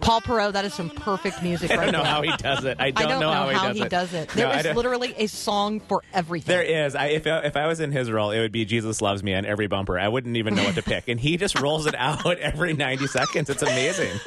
Paul 0.00 0.20
Perot, 0.20 0.52
that 0.52 0.64
is 0.64 0.74
some 0.74 0.90
perfect 0.90 1.42
music. 1.42 1.70
I 1.70 1.76
don't 1.76 1.92
know 1.92 2.02
how 2.02 2.22
he 2.22 2.30
does 2.36 2.64
it. 2.64 2.78
I 2.80 2.90
don't, 2.90 3.06
I 3.06 3.08
don't 3.08 3.20
know, 3.20 3.26
know, 3.28 3.32
how, 3.32 3.48
how, 3.48 3.68
he, 3.68 3.68
does, 3.68 3.76
he 3.76 3.82
it. 3.82 3.90
does 3.90 4.14
it. 4.14 4.28
There 4.30 4.48
no, 4.48 4.70
is 4.70 4.76
literally 4.76 5.14
a 5.16 5.26
song 5.26 5.80
for 5.80 6.02
everything. 6.12 6.54
There 6.54 6.62
is. 6.86 6.94
I, 6.94 7.06
if 7.06 7.26
if 7.26 7.56
I 7.56 7.66
was 7.66 7.80
in 7.80 7.92
his 7.92 8.10
role, 8.10 8.30
it 8.30 8.40
would 8.40 8.52
be 8.52 8.64
"Jesus 8.64 9.02
Loves 9.02 9.22
Me" 9.22 9.34
on 9.34 9.44
every 9.44 9.66
bumper. 9.66 9.98
I 9.98 10.08
wouldn't 10.08 10.36
even 10.36 10.54
know 10.54 10.64
what 10.64 10.74
to 10.76 10.82
pick, 10.82 11.08
and 11.08 11.20
he 11.20 11.36
just 11.36 11.58
rolls 11.60 11.86
it 11.86 11.94
out 11.96 12.26
every 12.38 12.72
ninety 12.72 13.06
seconds. 13.06 13.50
It's 13.50 13.62
amazing. 13.62 14.18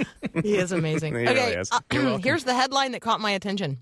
he 0.41 0.55
is 0.55 0.71
amazing. 0.71 1.15
he 1.17 1.27
okay, 1.27 1.33
really 1.33 1.53
is. 1.53 1.69
Uh, 1.71 2.17
here's 2.23 2.43
the 2.43 2.53
headline 2.53 2.91
that 2.91 3.01
caught 3.01 3.19
my 3.19 3.31
attention: 3.31 3.79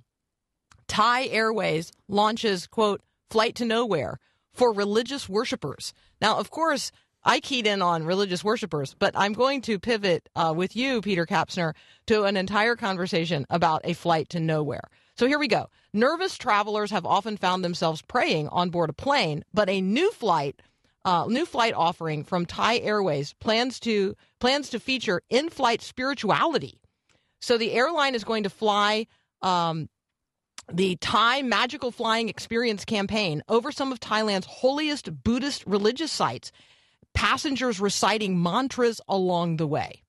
Thai 0.88 1.26
Airways 1.28 1.92
launches 2.08 2.68
quote 2.68 3.02
flight 3.30 3.56
to 3.56 3.66
nowhere 3.66 4.20
for 4.54 4.74
religious 4.74 5.30
worshippers. 5.30 5.94
Now, 6.22 6.38
of 6.38 6.52
course, 6.52 6.92
I 7.24 7.40
keyed 7.40 7.68
in 7.68 7.82
on 7.82 8.04
religious 8.04 8.44
worshipers, 8.44 8.96
but 8.98 9.14
I'm 9.16 9.34
going 9.34 9.62
to 9.62 9.80
pivot 9.80 10.28
uh, 10.36 10.54
with 10.56 10.76
you, 10.76 11.02
Peter 11.02 11.26
Kapsner, 11.26 11.74
to 12.08 12.24
an 12.24 12.36
entire 12.36 12.76
conversation 12.76 13.46
about 13.50 13.82
a 13.84 13.94
flight 13.94 14.30
to 14.30 14.40
nowhere. 14.40 14.90
So 15.18 15.28
here 15.28 15.38
we 15.38 15.48
go. 15.48 15.70
Nervous 15.94 16.38
travelers 16.38 16.90
have 16.90 17.06
often 17.06 17.38
found 17.38 17.64
themselves 17.64 18.02
praying 18.02 18.48
on 18.48 18.70
board 18.70 18.90
a 18.90 18.94
plane, 18.94 19.44
but 19.54 19.70
a 19.70 19.82
new 19.82 20.12
flight, 20.12 20.62
uh, 21.06 21.26
new 21.28 21.46
flight 21.46 21.74
offering 21.76 22.24
from 22.24 22.46
Thai 22.46 22.80
Airways 22.80 23.34
plans 23.34 23.80
to 23.82 24.16
plans 24.40 24.70
to 24.70 24.80
feature 24.80 25.22
in-flight 25.30 25.82
spirituality. 25.82 26.80
So 27.40 27.58
the 27.58 27.74
airline 27.74 28.16
is 28.16 28.24
going 28.24 28.44
to 28.44 28.50
fly 28.50 29.06
um, 29.44 29.90
the 30.72 30.96
Thai 30.96 31.42
Magical 31.44 31.92
Flying 31.92 32.30
Experience 32.30 32.86
campaign 32.86 33.44
over 33.48 33.72
some 33.72 33.92
of 33.92 34.00
Thailand's 34.00 34.48
holiest 34.48 35.24
Buddhist 35.24 35.64
religious 35.68 36.12
sites 36.12 36.52
passengers 37.14 37.80
reciting 37.80 38.42
mantras 38.42 39.02
along 39.08 39.58
the 39.58 39.68
way. 39.68 40.04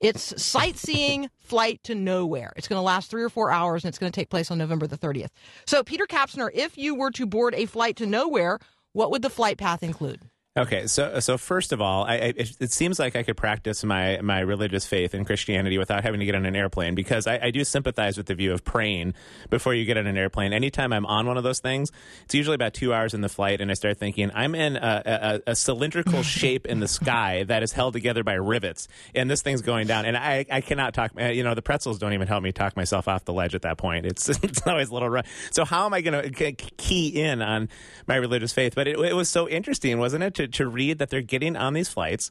It's 0.00 0.40
sightseeing 0.40 1.28
flight 1.40 1.80
to 1.84 1.94
nowhere. 1.94 2.52
It's 2.56 2.68
going 2.68 2.78
to 2.78 2.82
last 2.82 3.10
three 3.10 3.22
or 3.22 3.28
four 3.28 3.50
hours 3.50 3.84
and 3.84 3.88
it's 3.88 3.98
going 3.98 4.12
to 4.12 4.18
take 4.18 4.30
place 4.30 4.50
on 4.50 4.58
November 4.58 4.86
the 4.86 4.96
30th. 4.96 5.30
So, 5.66 5.82
Peter 5.82 6.06
Kapsner, 6.06 6.50
if 6.54 6.78
you 6.78 6.94
were 6.94 7.10
to 7.12 7.26
board 7.26 7.54
a 7.54 7.66
flight 7.66 7.96
to 7.96 8.06
nowhere, 8.06 8.60
what 8.92 9.10
would 9.10 9.22
the 9.22 9.30
flight 9.30 9.58
path 9.58 9.82
include? 9.82 10.20
Okay, 10.56 10.88
so 10.88 11.20
so 11.20 11.38
first 11.38 11.72
of 11.72 11.80
all, 11.80 12.04
I, 12.04 12.14
I, 12.14 12.34
it 12.36 12.72
seems 12.72 12.98
like 12.98 13.14
I 13.14 13.22
could 13.22 13.36
practice 13.36 13.84
my 13.84 14.20
my 14.22 14.40
religious 14.40 14.86
faith 14.86 15.14
in 15.14 15.24
Christianity 15.24 15.78
without 15.78 16.02
having 16.02 16.18
to 16.18 16.26
get 16.26 16.34
on 16.34 16.46
an 16.46 16.56
airplane 16.56 16.96
because 16.96 17.28
I, 17.28 17.38
I, 17.40 17.50
do 17.52 17.62
sympathize 17.62 18.16
with 18.16 18.26
the 18.26 18.34
view 18.34 18.52
of 18.52 18.64
praying 18.64 19.14
before 19.50 19.72
you 19.72 19.84
get 19.84 19.96
on 19.98 20.08
an 20.08 20.16
airplane. 20.16 20.52
Anytime 20.52 20.92
I'm 20.92 21.06
on 21.06 21.26
one 21.26 21.36
of 21.36 21.44
those 21.44 21.60
things, 21.60 21.92
it's 22.24 22.34
usually 22.34 22.56
about 22.56 22.74
two 22.74 22.92
hours 22.92 23.14
in 23.14 23.20
the 23.20 23.28
flight, 23.28 23.60
and 23.60 23.70
I 23.70 23.74
start 23.74 23.98
thinking 23.98 24.32
I'm 24.34 24.56
in 24.56 24.76
a, 24.76 25.40
a, 25.46 25.52
a 25.52 25.54
cylindrical 25.54 26.22
shape 26.24 26.66
in 26.66 26.80
the 26.80 26.88
sky 26.88 27.44
that 27.44 27.62
is 27.62 27.72
held 27.72 27.92
together 27.92 28.24
by 28.24 28.34
rivets, 28.34 28.88
and 29.14 29.30
this 29.30 29.42
thing's 29.42 29.62
going 29.62 29.86
down, 29.86 30.06
and 30.06 30.16
I, 30.16 30.44
I 30.50 30.60
cannot 30.60 30.92
talk. 30.92 31.12
Uh, 31.16 31.26
you 31.26 31.44
know, 31.44 31.54
the 31.54 31.62
pretzels 31.62 32.00
don't 32.00 32.14
even 32.14 32.26
help 32.26 32.42
me 32.42 32.50
talk 32.50 32.76
myself 32.76 33.06
off 33.06 33.24
the 33.24 33.34
ledge 33.34 33.54
at 33.54 33.62
that 33.62 33.78
point. 33.78 34.06
It's 34.06 34.28
it's 34.42 34.66
always 34.66 34.88
a 34.88 34.94
little 34.94 35.10
rough. 35.10 35.26
So 35.52 35.64
how 35.64 35.86
am 35.86 35.94
I 35.94 36.00
going 36.00 36.32
to 36.32 36.52
key 36.52 37.08
in 37.22 37.42
on 37.42 37.68
my 38.08 38.16
religious 38.16 38.52
faith? 38.52 38.74
But 38.74 38.88
it, 38.88 38.98
it 38.98 39.14
was 39.14 39.28
so 39.28 39.48
interesting, 39.48 39.98
wasn't 39.98 40.24
it, 40.24 40.34
to 40.34 40.47
to 40.52 40.68
read 40.68 40.98
that 40.98 41.10
they're 41.10 41.22
getting 41.22 41.56
on 41.56 41.74
these 41.74 41.88
flights. 41.88 42.30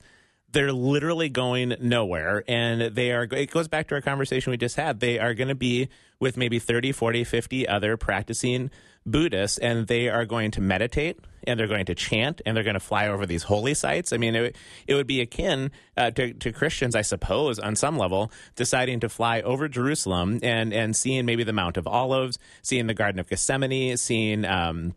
They're 0.51 0.71
literally 0.71 1.29
going 1.29 1.75
nowhere. 1.81 2.43
And 2.47 2.95
they 2.95 3.11
are, 3.11 3.23
it 3.23 3.51
goes 3.51 3.67
back 3.67 3.87
to 3.89 3.95
our 3.95 4.01
conversation 4.01 4.51
we 4.51 4.57
just 4.57 4.77
had. 4.77 4.99
They 4.99 5.19
are 5.19 5.33
going 5.33 5.49
to 5.49 5.55
be 5.55 5.89
with 6.19 6.37
maybe 6.37 6.59
30, 6.59 6.93
40, 6.93 7.23
50 7.23 7.67
other 7.67 7.97
practicing 7.97 8.71
Buddhists, 9.05 9.57
and 9.57 9.87
they 9.87 10.09
are 10.09 10.25
going 10.25 10.51
to 10.51 10.61
meditate 10.61 11.19
and 11.45 11.57
they're 11.57 11.67
going 11.67 11.85
to 11.85 11.95
chant 11.95 12.41
and 12.45 12.55
they're 12.55 12.63
going 12.63 12.73
to 12.73 12.79
fly 12.79 13.07
over 13.07 13.25
these 13.25 13.43
holy 13.43 13.73
sites. 13.73 14.11
I 14.11 14.17
mean, 14.17 14.35
it, 14.35 14.55
it 14.85 14.95
would 14.95 15.07
be 15.07 15.21
akin 15.21 15.71
uh, 15.95 16.11
to, 16.11 16.33
to 16.33 16.51
Christians, 16.51 16.95
I 16.95 17.01
suppose, 17.01 17.57
on 17.57 17.75
some 17.75 17.97
level, 17.97 18.31
deciding 18.55 18.99
to 18.99 19.09
fly 19.09 19.41
over 19.41 19.69
Jerusalem 19.69 20.39
and, 20.43 20.73
and 20.73 20.95
seeing 20.95 21.25
maybe 21.25 21.45
the 21.45 21.53
Mount 21.53 21.77
of 21.77 21.87
Olives, 21.87 22.37
seeing 22.61 22.87
the 22.87 22.93
Garden 22.93 23.19
of 23.19 23.29
Gethsemane, 23.29 23.97
seeing. 23.97 24.45
Um, 24.45 24.93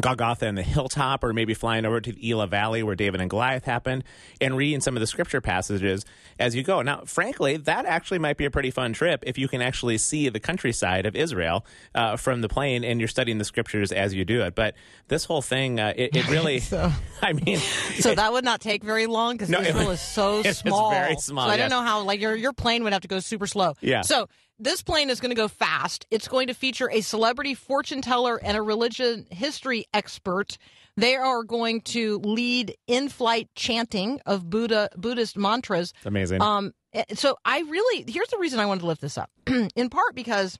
Golgotha 0.00 0.46
and 0.46 0.56
the 0.56 0.62
hilltop, 0.62 1.22
or 1.22 1.32
maybe 1.32 1.54
flying 1.54 1.84
over 1.84 2.00
to 2.00 2.12
the 2.12 2.30
Elah 2.30 2.46
Valley 2.46 2.82
where 2.82 2.94
David 2.94 3.20
and 3.20 3.28
Goliath 3.28 3.64
happened, 3.64 4.04
and 4.40 4.56
reading 4.56 4.80
some 4.80 4.96
of 4.96 5.00
the 5.00 5.06
scripture 5.06 5.40
passages 5.40 6.04
as 6.38 6.54
you 6.54 6.62
go. 6.62 6.82
Now, 6.82 7.02
frankly, 7.04 7.56
that 7.58 7.84
actually 7.84 8.18
might 8.18 8.36
be 8.36 8.44
a 8.44 8.50
pretty 8.50 8.70
fun 8.70 8.92
trip 8.92 9.22
if 9.26 9.38
you 9.38 9.48
can 9.48 9.60
actually 9.62 9.98
see 9.98 10.28
the 10.28 10.40
countryside 10.40 11.06
of 11.06 11.14
Israel 11.14 11.64
uh, 11.94 12.16
from 12.16 12.40
the 12.40 12.48
plane 12.48 12.84
and 12.84 13.00
you're 13.00 13.08
studying 13.08 13.38
the 13.38 13.44
scriptures 13.44 13.92
as 13.92 14.14
you 14.14 14.24
do 14.24 14.42
it. 14.42 14.54
But 14.54 14.74
this 15.08 15.24
whole 15.24 15.42
thing, 15.42 15.78
uh, 15.78 15.92
it, 15.94 16.16
it, 16.16 16.28
really, 16.30 16.60
so, 16.60 16.90
I 17.22 17.32
mean, 17.32 17.58
so 17.58 18.14
that 18.14 18.32
would 18.32 18.44
not 18.44 18.60
take 18.60 18.82
very 18.82 19.06
long 19.06 19.34
because 19.34 19.50
no, 19.50 19.60
Israel 19.60 19.90
is 19.90 20.00
so 20.00 20.42
small. 20.42 20.92
It's 20.92 20.98
very 20.98 21.16
small. 21.16 21.46
So 21.46 21.50
I 21.50 21.56
yes. 21.56 21.70
don't 21.70 21.78
know 21.78 21.86
how, 21.86 22.02
like, 22.02 22.20
your 22.20 22.34
your 22.34 22.52
plane 22.52 22.84
would 22.84 22.92
have 22.92 23.02
to 23.02 23.08
go 23.08 23.20
super 23.20 23.46
slow. 23.46 23.74
Yeah. 23.80 24.02
So 24.02 24.28
this 24.62 24.82
plane 24.82 25.10
is 25.10 25.20
going 25.20 25.30
to 25.30 25.36
go 25.36 25.48
fast. 25.48 26.06
It's 26.10 26.28
going 26.28 26.46
to 26.46 26.54
feature 26.54 26.88
a 26.90 27.00
celebrity 27.00 27.54
fortune 27.54 28.00
teller 28.00 28.40
and 28.42 28.56
a 28.56 28.62
religion 28.62 29.26
history 29.30 29.86
expert. 29.92 30.56
They 30.96 31.16
are 31.16 31.42
going 31.42 31.80
to 31.82 32.18
lead 32.18 32.76
in-flight 32.86 33.48
chanting 33.54 34.20
of 34.26 34.48
Buddha 34.48 34.90
Buddhist 34.96 35.36
mantras. 35.36 35.92
amazing. 36.04 36.40
Um, 36.42 36.72
eh, 36.92 37.04
so 37.14 37.36
I 37.44 37.60
really 37.60 38.10
here's 38.10 38.28
the 38.28 38.38
reason 38.38 38.60
I 38.60 38.66
wanted 38.66 38.80
to 38.80 38.86
lift 38.86 39.00
this 39.00 39.18
up, 39.18 39.30
in 39.46 39.90
part 39.90 40.14
because 40.14 40.58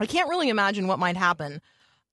I 0.00 0.06
can't 0.06 0.28
really 0.28 0.48
imagine 0.48 0.86
what 0.86 0.98
might 0.98 1.16
happen 1.16 1.60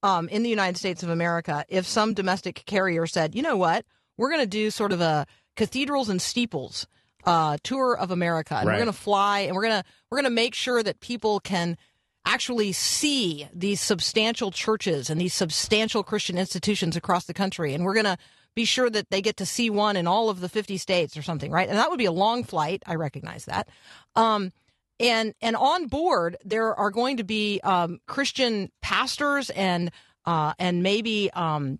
um, 0.04 0.28
in 0.30 0.44
the 0.44 0.50
United 0.50 0.78
States 0.78 1.04
of 1.04 1.10
America 1.10 1.66
if 1.70 1.86
some 1.86 2.14
domestic 2.14 2.64
carrier 2.66 3.08
said, 3.08 3.36
you 3.36 3.42
know 3.42 3.58
what, 3.58 3.86
we're 4.18 4.30
going 4.30 4.42
to 4.42 4.48
do 4.48 4.72
sort 4.72 4.92
of 4.92 5.02
a 5.02 5.26
cathedrals 5.56 6.10
and 6.10 6.22
steeples 6.22 6.88
uh, 7.26 7.58
tour 7.64 7.98
of 7.98 8.12
America, 8.12 8.56
and 8.56 8.68
right. 8.68 8.74
we're 8.74 8.84
going 8.84 8.94
to 8.94 9.00
fly, 9.00 9.40
and 9.42 9.56
we're 9.56 9.64
going 9.64 9.82
to 9.82 9.84
we're 10.10 10.18
going 10.18 10.32
to 10.32 10.36
make 10.36 10.56
sure 10.56 10.82
that 10.82 11.00
people 11.00 11.40
can 11.40 11.78
actually 12.26 12.72
see 12.72 13.48
these 13.54 13.82
substantial 13.82 14.52
churches 14.52 15.10
and 15.10 15.20
these 15.20 15.34
substantial 15.34 16.04
Christian 16.04 16.38
institutions 16.38 16.96
across 16.96 17.26
the 17.26 17.34
country. 17.34 17.74
And 17.74 17.84
we're 17.84 17.94
going 17.94 18.06
to 18.06 18.18
be 18.56 18.66
sure 18.66 18.90
that 18.90 19.10
they 19.10 19.22
get 19.22 19.38
to 19.38 19.46
see 19.46 19.70
one 19.70 19.96
in 19.96 20.06
all 20.06 20.30
of 20.30 20.42
the 20.42 20.50
50 20.50 20.78
states 20.78 21.16
or 21.16 21.22
something, 21.22 21.52
right? 21.52 21.70
And 21.70 21.78
that 21.78 21.90
would 21.90 21.98
be 21.98 22.06
a 22.06 22.12
long 22.12 22.44
flight. 22.44 22.84
I 22.86 22.96
recognize 22.96 23.46
that. 23.46 23.68
Um, 24.16 24.52
and 25.00 25.34
and 25.42 25.56
on 25.56 25.88
board 25.88 26.36
there 26.44 26.76
are 26.76 26.92
going 26.92 27.18
to 27.18 27.24
be 27.24 27.62
um, 27.64 28.00
Christian 28.06 28.70
pastors 28.82 29.50
and 29.50 29.92
uh, 30.26 30.54
and 30.60 30.84
maybe 30.84 31.32
um, 31.32 31.80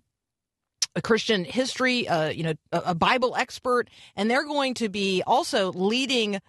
a 0.96 1.02
Christian 1.02 1.44
history, 1.44 2.08
uh, 2.08 2.28
you 2.30 2.42
know, 2.42 2.54
a, 2.72 2.82
a 2.86 2.94
Bible 2.94 3.34
expert, 3.36 3.88
and 4.16 4.30
they're 4.30 4.44
going 4.46 4.74
to 4.74 4.88
be 4.88 5.22
also 5.26 5.72
leading 5.72 6.40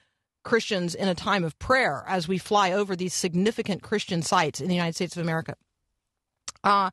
Christians 0.44 0.96
in 0.96 1.08
a 1.08 1.14
time 1.16 1.44
of 1.44 1.58
prayer 1.60 2.04
as 2.08 2.28
we 2.28 2.38
fly 2.40 2.72
over 2.72 2.96
these 2.96 3.14
significant 3.14 3.84
Christian 3.84 4.22
sites 4.24 4.60
in 4.60 4.68
the 4.68 4.74
United 4.76 4.96
States 4.96 5.16
of 5.16 5.22
America. 5.22 5.56
Uh, 6.64 6.90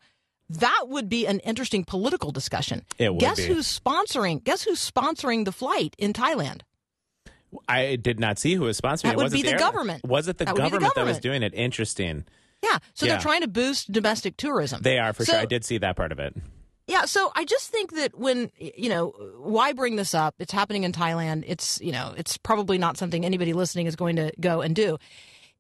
that 0.51 0.85
would 0.89 1.09
be 1.09 1.27
an 1.27 1.41
interesting 1.41 1.85
political 1.85 2.31
discussion. 2.33 2.85
It 2.99 3.11
would 3.13 3.21
guess 3.21 3.37
be. 3.39 3.47
who's 3.47 3.67
sponsoring? 3.67 4.43
Guess 4.45 4.63
who's 4.65 4.79
sponsoring 4.91 5.45
the 5.45 5.53
flight 5.53 5.95
in 5.99 6.13
Thailand? 6.13 6.61
I 7.67 7.97
did 7.97 8.21
not 8.21 8.39
see 8.39 8.55
who 8.55 8.63
was 8.65 8.79
sponsoring 8.79 9.03
That 9.05 9.13
it. 9.15 9.17
would 9.17 9.23
Was 9.25 9.33
it 9.33 9.37
be 9.37 9.43
the 9.43 9.49
airline? 9.53 9.61
government. 9.73 10.05
Was 10.05 10.29
it 10.29 10.37
the 10.39 10.45
That 10.45 10.55
be 10.55 10.63
the 10.63 10.69
government 10.69 10.95
that 10.97 11.07
was 11.07 11.19
doing 11.19 11.43
it? 11.43 11.55
Interesting. 11.55 12.25
Yeah, 12.63 12.79
so 12.95 13.07
Yeah. 13.07 13.13
they're 13.13 13.21
trying 13.23 13.41
to 13.43 13.49
boost 13.49 13.91
domestic 13.93 14.37
tourism. 14.37 14.83
They 14.83 14.99
are 14.99 15.13
for 15.15 15.25
So- 15.25 15.33
sure. 15.33 15.41
I 15.41 15.47
did 15.47 15.65
see 15.65 15.79
that 15.79 15.97
part 15.97 16.13
of 16.13 16.19
it. 16.19 16.35
Yeah, 16.89 17.05
so 17.05 17.31
I 17.37 17.45
just 17.45 17.69
think 17.69 17.93
that 17.97 18.19
when 18.19 18.51
you 18.57 18.89
know, 18.89 19.09
why 19.37 19.75
bring 19.75 19.97
this 19.97 20.15
up? 20.15 20.35
It's 20.39 20.53
happening 20.53 20.85
in 20.85 20.93
Thailand. 20.93 21.45
It's 21.47 21.79
you 21.83 21.93
know, 21.93 22.15
it's 22.17 22.39
probably 22.39 22.79
not 22.79 22.97
something 22.97 23.27
anybody 23.27 23.53
listening 23.53 23.87
is 23.87 23.95
going 23.95 24.17
to 24.17 24.33
go 24.41 24.63
and 24.63 24.75
do. 24.75 24.97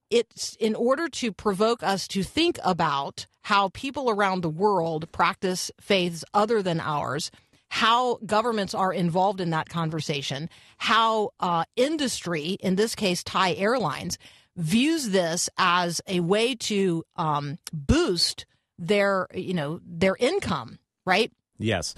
It's 0.08 0.56
in 0.58 0.74
order 0.74 1.06
to 1.06 1.30
provoke 1.30 1.82
us 1.82 2.08
to 2.08 2.22
think 2.22 2.58
about 2.64 3.26
how 3.42 3.68
people 3.74 4.08
around 4.08 4.40
the 4.40 4.48
world 4.48 5.12
practice 5.12 5.70
faiths 5.78 6.24
other 6.32 6.62
than 6.62 6.80
ours, 6.80 7.30
how 7.68 8.16
governments 8.24 8.72
are 8.74 8.92
involved 8.92 9.42
in 9.42 9.50
that 9.50 9.68
conversation, 9.68 10.48
how 10.78 11.32
uh, 11.40 11.64
industry, 11.76 12.56
in 12.60 12.76
this 12.76 12.94
case 12.94 13.22
Thai 13.22 13.52
Airlines, 13.52 14.16
views 14.56 15.10
this 15.10 15.50
as 15.58 16.00
a 16.06 16.20
way 16.20 16.54
to 16.54 17.04
um, 17.16 17.58
boost 17.70 18.46
their 18.78 19.26
you 19.34 19.52
know 19.52 19.78
their 19.84 20.16
income 20.18 20.78
right 21.08 21.32
Yes. 21.58 21.94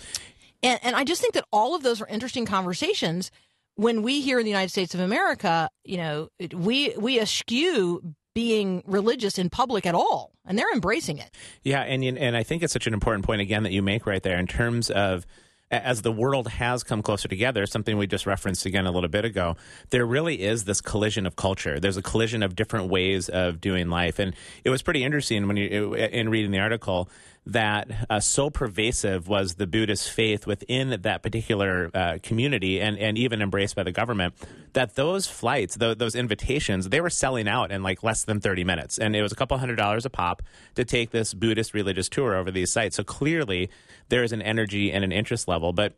and, 0.63 0.79
and 0.83 0.97
i 0.97 1.05
just 1.05 1.21
think 1.21 1.35
that 1.35 1.45
all 1.53 1.75
of 1.75 1.83
those 1.83 2.01
are 2.01 2.07
interesting 2.07 2.47
conversations 2.47 3.31
when 3.75 4.03
we 4.03 4.21
here 4.23 4.39
in 4.39 4.45
the 4.45 4.51
united 4.51 4.71
states 4.71 4.95
of 4.95 5.01
america 5.01 5.69
you 5.85 5.97
know 5.99 6.29
we 6.55 6.95
we 6.97 7.21
eschew 7.21 8.01
being 8.35 8.83
religious 8.87 9.39
in 9.39 9.51
public 9.51 9.85
at 9.87 9.95
all 9.95 10.31
and 10.47 10.57
they're 10.59 10.73
embracing 10.73 11.19
it 11.19 11.31
Yeah, 11.63 11.83
and 11.83 12.03
and 12.05 12.37
I 12.37 12.43
think 12.45 12.63
it's 12.63 12.73
such 12.73 12.87
an 12.87 12.95
important 12.95 13.25
point 13.27 13.41
again 13.41 13.65
that 13.65 13.73
you 13.73 13.83
make 13.83 14.07
right 14.07 14.23
there 14.23 14.39
in 14.39 14.47
terms 14.47 14.89
of 14.91 15.27
as 15.73 16.03
the 16.03 16.11
world 16.11 16.49
has 16.49 16.83
come 16.83 17.01
closer 17.01 17.29
together, 17.29 17.65
something 17.65 17.97
we 17.97 18.07
just 18.09 18.27
referenced 18.27 18.67
again 18.67 18.87
a 18.87 18.91
little 18.91 19.09
bit 19.09 19.25
ago, 19.25 19.57
there 19.91 20.05
really 20.05 20.43
is 20.43 20.65
this 20.65 20.81
collision 20.81 21.27
of 21.27 21.37
culture. 21.37 21.79
There's 21.79 21.97
a 21.97 22.03
collision 22.03 22.43
of 22.43 22.57
different 22.57 22.89
ways 22.91 23.29
of 23.29 23.61
doing 23.61 23.89
life, 23.89 24.19
and 24.19 24.35
it 24.65 24.71
was 24.71 24.83
pretty 24.83 25.05
interesting 25.05 25.47
when 25.47 25.57
you 25.57 25.95
in 25.95 26.29
reading 26.29 26.51
the 26.51 26.59
article 26.59 27.09
that 27.47 28.07
uh, 28.09 28.21
so 28.21 28.51
pervasive 28.51 29.27
was 29.27 29.55
the 29.55 29.67
Buddhist 29.67 30.11
faith 30.11 30.47
within 30.47 31.01
that 31.03 31.23
particular 31.23 31.91
uh, 31.95 32.19
community, 32.23 32.81
and 32.81 32.99
and 32.99 33.17
even 33.19 33.43
embraced 33.43 33.75
by 33.75 33.83
the 33.83 33.93
government, 33.93 34.35
that 34.75 34.95
those 34.95 35.27
flights, 35.27 35.77
tho- 35.77 35.95
those 35.95 36.15
invitations, 36.15 36.89
they 36.89 37.01
were 37.01 37.11
selling 37.11 37.49
out 37.49 37.73
in 37.73 37.83
like 37.83 38.03
less 38.03 38.25
than 38.25 38.41
30 38.41 38.65
minutes, 38.65 38.99
and 38.99 39.17
it 39.17 39.23
was 39.23 39.33
a 39.33 39.37
couple 39.37 39.57
hundred 39.59 39.77
dollars 39.77 40.05
a 40.05 40.11
pop 40.11 40.43
to 40.75 40.85
take 40.85 41.11
this 41.11 41.35
Buddhist 41.35 41.75
religious 41.75 42.09
tour 42.09 42.35
over 42.35 42.51
these 42.51 42.73
sites. 42.73 42.97
So 42.97 43.05
clearly, 43.05 43.71
there 44.11 44.23
is 44.23 44.33
an 44.33 44.43
energy 44.43 44.93
and 44.93 45.03
an 45.03 45.13
interest 45.13 45.49
level, 45.49 45.73
but 45.73 45.95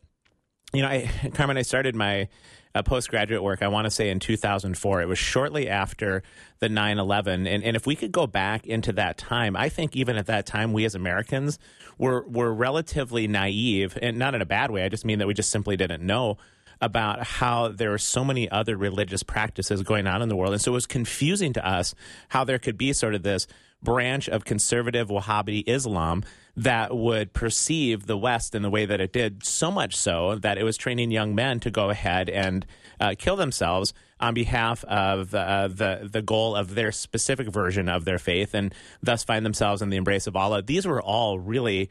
you 0.72 0.82
know, 0.82 0.88
I, 0.88 1.10
Carmen, 1.34 1.58
I 1.58 1.62
started 1.62 1.94
my 1.94 2.28
uh, 2.74 2.82
postgraduate 2.82 3.42
work, 3.42 3.62
I 3.62 3.68
want 3.68 3.86
to 3.86 3.90
say 3.90 4.10
in 4.10 4.18
2004. 4.18 5.02
It 5.02 5.08
was 5.08 5.18
shortly 5.18 5.68
after 5.68 6.22
the 6.60 6.68
9 6.68 6.98
11. 6.98 7.46
And, 7.46 7.64
and 7.64 7.76
if 7.76 7.86
we 7.86 7.96
could 7.96 8.12
go 8.12 8.26
back 8.26 8.66
into 8.66 8.92
that 8.94 9.18
time, 9.18 9.56
I 9.56 9.68
think 9.68 9.96
even 9.96 10.16
at 10.16 10.26
that 10.26 10.46
time, 10.46 10.72
we 10.72 10.84
as 10.84 10.94
Americans 10.94 11.58
were, 11.98 12.24
were 12.28 12.52
relatively 12.52 13.28
naive, 13.28 13.98
and 14.00 14.18
not 14.18 14.34
in 14.34 14.42
a 14.42 14.46
bad 14.46 14.70
way. 14.70 14.84
I 14.84 14.88
just 14.88 15.04
mean 15.04 15.18
that 15.18 15.26
we 15.26 15.34
just 15.34 15.50
simply 15.50 15.76
didn't 15.76 16.04
know 16.04 16.38
about 16.80 17.22
how 17.22 17.68
there 17.68 17.92
are 17.92 17.98
so 17.98 18.24
many 18.24 18.50
other 18.50 18.76
religious 18.76 19.22
practices 19.22 19.82
going 19.82 20.06
on 20.06 20.20
in 20.20 20.28
the 20.28 20.34
world. 20.34 20.52
And 20.52 20.60
so 20.60 20.72
it 20.72 20.74
was 20.74 20.86
confusing 20.86 21.52
to 21.52 21.66
us 21.66 21.94
how 22.28 22.42
there 22.42 22.58
could 22.58 22.76
be 22.76 22.92
sort 22.92 23.14
of 23.14 23.22
this 23.22 23.46
branch 23.82 24.28
of 24.28 24.44
conservative 24.44 25.08
Wahhabi 25.08 25.62
Islam 25.66 26.24
that 26.56 26.94
would 26.94 27.32
perceive 27.32 28.06
the 28.06 28.16
West 28.16 28.54
in 28.54 28.62
the 28.62 28.70
way 28.70 28.84
that 28.84 29.00
it 29.00 29.12
did, 29.12 29.44
so 29.44 29.70
much 29.70 29.96
so 29.96 30.36
that 30.36 30.58
it 30.58 30.64
was 30.64 30.76
training 30.76 31.10
young 31.10 31.34
men 31.34 31.60
to 31.60 31.70
go 31.70 31.90
ahead 31.90 32.28
and 32.28 32.66
uh, 33.00 33.14
kill 33.18 33.36
themselves 33.36 33.94
on 34.20 34.34
behalf 34.34 34.84
of 34.84 35.34
uh, 35.34 35.68
the 35.68 36.08
the 36.10 36.22
goal 36.22 36.54
of 36.54 36.74
their 36.74 36.92
specific 36.92 37.48
version 37.48 37.88
of 37.88 38.04
their 38.04 38.18
faith, 38.18 38.54
and 38.54 38.74
thus 39.02 39.24
find 39.24 39.44
themselves 39.44 39.82
in 39.82 39.90
the 39.90 39.96
embrace 39.96 40.26
of 40.26 40.36
Allah. 40.36 40.62
These 40.62 40.86
were 40.86 41.02
all 41.02 41.38
really 41.38 41.88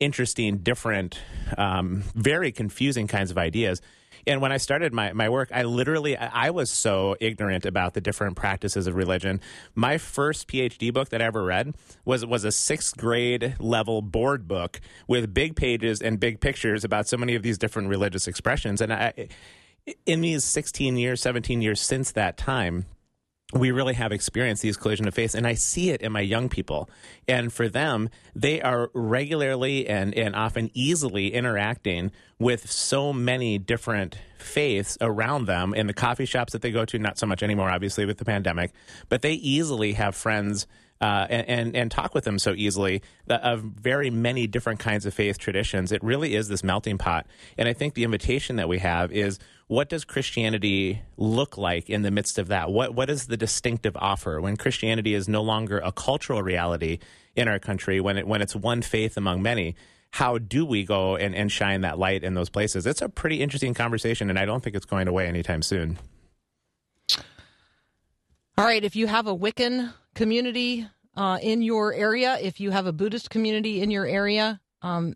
interesting, 0.00 0.58
different, 0.58 1.18
um, 1.56 2.02
very 2.14 2.52
confusing 2.52 3.06
kinds 3.06 3.30
of 3.30 3.38
ideas. 3.38 3.80
And 4.26 4.40
when 4.40 4.52
I 4.52 4.56
started 4.56 4.92
my, 4.92 5.12
my 5.12 5.28
work, 5.28 5.50
I 5.52 5.62
literally 5.62 6.16
I 6.16 6.50
was 6.50 6.70
so 6.70 7.16
ignorant 7.20 7.66
about 7.66 7.94
the 7.94 8.00
different 8.00 8.36
practices 8.36 8.86
of 8.86 8.94
religion. 8.94 9.40
My 9.74 9.98
first 9.98 10.48
PhD 10.48 10.92
book 10.92 11.10
that 11.10 11.20
I 11.20 11.26
ever 11.26 11.44
read 11.44 11.74
was 12.04 12.24
was 12.24 12.44
a 12.44 12.52
sixth 12.52 12.96
grade 12.96 13.56
level 13.58 14.02
board 14.02 14.48
book 14.48 14.80
with 15.06 15.34
big 15.34 15.56
pages 15.56 16.00
and 16.00 16.18
big 16.18 16.40
pictures 16.40 16.84
about 16.84 17.08
so 17.08 17.16
many 17.16 17.34
of 17.34 17.42
these 17.42 17.58
different 17.58 17.88
religious 17.88 18.26
expressions. 18.26 18.80
And 18.80 18.92
I, 18.92 19.28
in 20.06 20.20
these 20.20 20.44
16 20.44 20.96
years, 20.96 21.20
17 21.20 21.60
years 21.60 21.80
since 21.80 22.12
that 22.12 22.36
time, 22.36 22.86
we 23.52 23.70
really 23.70 23.94
have 23.94 24.10
experienced 24.10 24.62
these 24.62 24.76
collision 24.76 25.06
of 25.06 25.14
faiths 25.14 25.34
and 25.34 25.46
i 25.46 25.54
see 25.54 25.90
it 25.90 26.00
in 26.00 26.10
my 26.10 26.20
young 26.20 26.48
people. 26.48 26.88
And 27.28 27.52
for 27.52 27.68
them 27.68 28.08
they 28.34 28.60
are 28.62 28.90
regularly 28.94 29.86
and, 29.86 30.14
and 30.14 30.34
often 30.34 30.70
easily 30.74 31.32
interacting 31.32 32.10
with 32.38 32.70
so 32.70 33.12
many 33.12 33.58
different 33.58 34.18
faiths 34.38 34.98
around 35.00 35.46
them. 35.46 35.74
In 35.74 35.86
the 35.86 35.94
coffee 35.94 36.26
shops 36.26 36.52
that 36.52 36.62
they 36.62 36.70
go 36.70 36.84
to 36.86 36.98
not 36.98 37.18
so 37.18 37.26
much 37.26 37.42
anymore 37.42 37.70
obviously 37.70 38.06
with 38.06 38.18
the 38.18 38.24
pandemic 38.24 38.72
but 39.08 39.22
they 39.22 39.34
easily 39.34 39.92
have 39.92 40.16
friends 40.16 40.66
uh, 41.00 41.26
and, 41.28 41.48
and 41.48 41.76
and 41.76 41.90
talk 41.90 42.14
with 42.14 42.24
them 42.24 42.38
so 42.38 42.54
easily 42.56 43.02
that 43.26 43.42
of 43.42 43.60
very 43.60 44.10
many 44.10 44.46
different 44.46 44.80
kinds 44.80 45.04
of 45.04 45.12
faith 45.12 45.38
traditions. 45.38 45.92
It 45.92 46.02
really 46.02 46.34
is 46.34 46.48
this 46.48 46.64
melting 46.64 46.98
pot, 46.98 47.26
and 47.58 47.68
I 47.68 47.72
think 47.72 47.94
the 47.94 48.04
invitation 48.04 48.56
that 48.56 48.68
we 48.68 48.78
have 48.78 49.12
is 49.12 49.38
what 49.66 49.88
does 49.88 50.04
Christianity 50.04 51.02
look 51.16 51.56
like 51.56 51.88
in 51.88 52.02
the 52.02 52.10
midst 52.10 52.38
of 52.38 52.48
that? 52.48 52.70
What 52.70 52.94
what 52.94 53.08
is 53.10 53.26
the 53.26 53.36
distinctive 53.36 53.96
offer 53.96 54.40
when 54.40 54.56
Christianity 54.56 55.14
is 55.14 55.28
no 55.28 55.42
longer 55.42 55.78
a 55.78 55.92
cultural 55.92 56.42
reality 56.42 56.98
in 57.34 57.48
our 57.48 57.58
country? 57.58 58.00
When 58.00 58.18
it 58.18 58.26
when 58.26 58.42
it's 58.42 58.54
one 58.54 58.82
faith 58.82 59.16
among 59.16 59.42
many. 59.42 59.74
How 60.10 60.38
do 60.38 60.64
we 60.64 60.84
go 60.84 61.16
and, 61.16 61.34
and 61.34 61.50
shine 61.50 61.80
that 61.80 61.98
light 61.98 62.22
in 62.22 62.34
those 62.34 62.48
places? 62.48 62.86
It's 62.86 63.02
a 63.02 63.08
pretty 63.08 63.42
interesting 63.42 63.74
conversation, 63.74 64.30
and 64.30 64.38
I 64.38 64.44
don't 64.44 64.62
think 64.62 64.76
it's 64.76 64.86
going 64.86 65.08
away 65.08 65.26
anytime 65.26 65.60
soon. 65.60 65.98
all 68.56 68.64
right 68.64 68.84
if 68.84 68.94
you 68.94 69.06
have 69.06 69.26
a 69.26 69.34
wiccan 69.36 69.92
community 70.14 70.86
uh, 71.16 71.38
in 71.42 71.62
your 71.62 71.92
area 71.92 72.38
if 72.40 72.60
you 72.60 72.70
have 72.70 72.86
a 72.86 72.92
buddhist 72.92 73.30
community 73.30 73.80
in 73.80 73.90
your 73.90 74.06
area 74.06 74.60
um, 74.82 75.14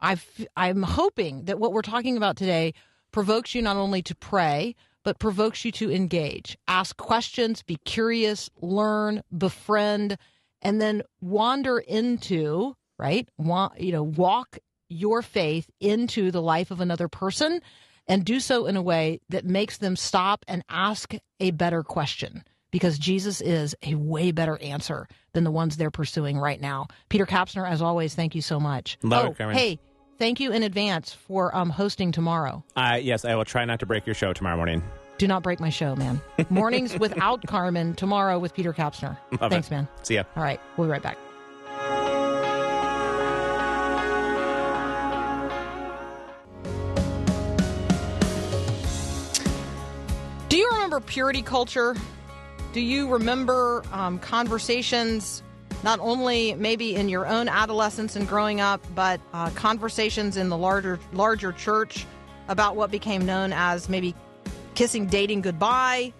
I've, 0.00 0.26
i'm 0.56 0.82
hoping 0.82 1.44
that 1.44 1.58
what 1.58 1.72
we're 1.72 1.82
talking 1.82 2.16
about 2.16 2.36
today 2.36 2.74
provokes 3.12 3.54
you 3.54 3.62
not 3.62 3.76
only 3.76 4.02
to 4.02 4.14
pray 4.14 4.74
but 5.02 5.18
provokes 5.18 5.64
you 5.64 5.72
to 5.72 5.90
engage 5.90 6.56
ask 6.68 6.96
questions 6.96 7.62
be 7.62 7.76
curious 7.84 8.50
learn 8.60 9.22
befriend 9.36 10.16
and 10.62 10.80
then 10.80 11.02
wander 11.20 11.78
into 11.78 12.74
right 12.98 13.28
wa- 13.38 13.70
you 13.78 13.92
know 13.92 14.02
walk 14.02 14.58
your 14.88 15.22
faith 15.22 15.70
into 15.80 16.30
the 16.30 16.42
life 16.42 16.70
of 16.70 16.80
another 16.80 17.08
person 17.08 17.60
and 18.06 18.24
do 18.24 18.40
so 18.40 18.66
in 18.66 18.76
a 18.76 18.82
way 18.82 19.20
that 19.28 19.44
makes 19.44 19.78
them 19.78 19.94
stop 19.94 20.44
and 20.48 20.64
ask 20.68 21.14
a 21.38 21.52
better 21.52 21.82
question 21.82 22.42
because 22.72 22.98
Jesus 22.98 23.40
is 23.40 23.74
a 23.84 23.94
way 23.94 24.32
better 24.32 24.60
answer 24.60 25.08
than 25.32 25.44
the 25.44 25.50
ones 25.50 25.76
they're 25.76 25.90
pursuing 25.90 26.38
right 26.38 26.60
now. 26.60 26.86
Peter 27.08 27.26
Kapsner, 27.26 27.68
as 27.68 27.80
always, 27.80 28.14
thank 28.14 28.34
you 28.34 28.42
so 28.42 28.60
much. 28.60 28.98
Love 29.02 29.36
oh, 29.40 29.44
it, 29.44 29.56
hey, 29.56 29.78
thank 30.20 30.38
you 30.38 30.52
in 30.52 30.62
advance 30.62 31.12
for 31.12 31.56
um, 31.56 31.70
hosting 31.70 32.12
tomorrow. 32.12 32.62
Uh, 32.76 32.98
yes, 33.02 33.24
I 33.24 33.34
will 33.34 33.46
try 33.46 33.64
not 33.64 33.80
to 33.80 33.86
break 33.86 34.06
your 34.06 34.14
show 34.14 34.32
tomorrow 34.32 34.56
morning. 34.56 34.84
Do 35.18 35.26
not 35.26 35.42
break 35.42 35.58
my 35.58 35.70
show, 35.70 35.96
man. 35.96 36.20
Mornings 36.50 36.96
without 36.98 37.44
Carmen 37.46 37.94
tomorrow 37.94 38.38
with 38.38 38.54
Peter 38.54 38.72
Kapsner. 38.72 39.16
Love 39.40 39.50
Thanks, 39.50 39.68
it. 39.68 39.70
man. 39.72 39.88
See 40.02 40.14
ya. 40.14 40.24
All 40.36 40.42
right, 40.42 40.60
we'll 40.76 40.86
be 40.86 40.92
right 40.92 41.02
back. 41.02 41.18
Do 50.48 50.56
you 50.56 50.68
remember 50.70 51.00
purity 51.00 51.42
culture? 51.42 51.96
Do 52.72 52.80
you 52.80 53.08
remember 53.08 53.82
um, 53.92 54.18
conversations, 54.18 55.42
not 55.82 55.98
only 56.00 56.54
maybe 56.54 56.94
in 56.94 57.08
your 57.08 57.26
own 57.26 57.48
adolescence 57.48 58.16
and 58.16 58.28
growing 58.28 58.60
up, 58.60 58.84
but 58.94 59.20
uh, 59.32 59.50
conversations 59.50 60.36
in 60.36 60.48
the 60.48 60.56
larger 60.56 60.98
larger 61.12 61.52
church 61.52 62.06
about 62.48 62.76
what 62.76 62.90
became 62.90 63.24
known 63.24 63.52
as 63.52 63.88
maybe 63.88 64.14
kissing 64.74 65.06
dating 65.06 65.40
goodbye? 65.40 66.12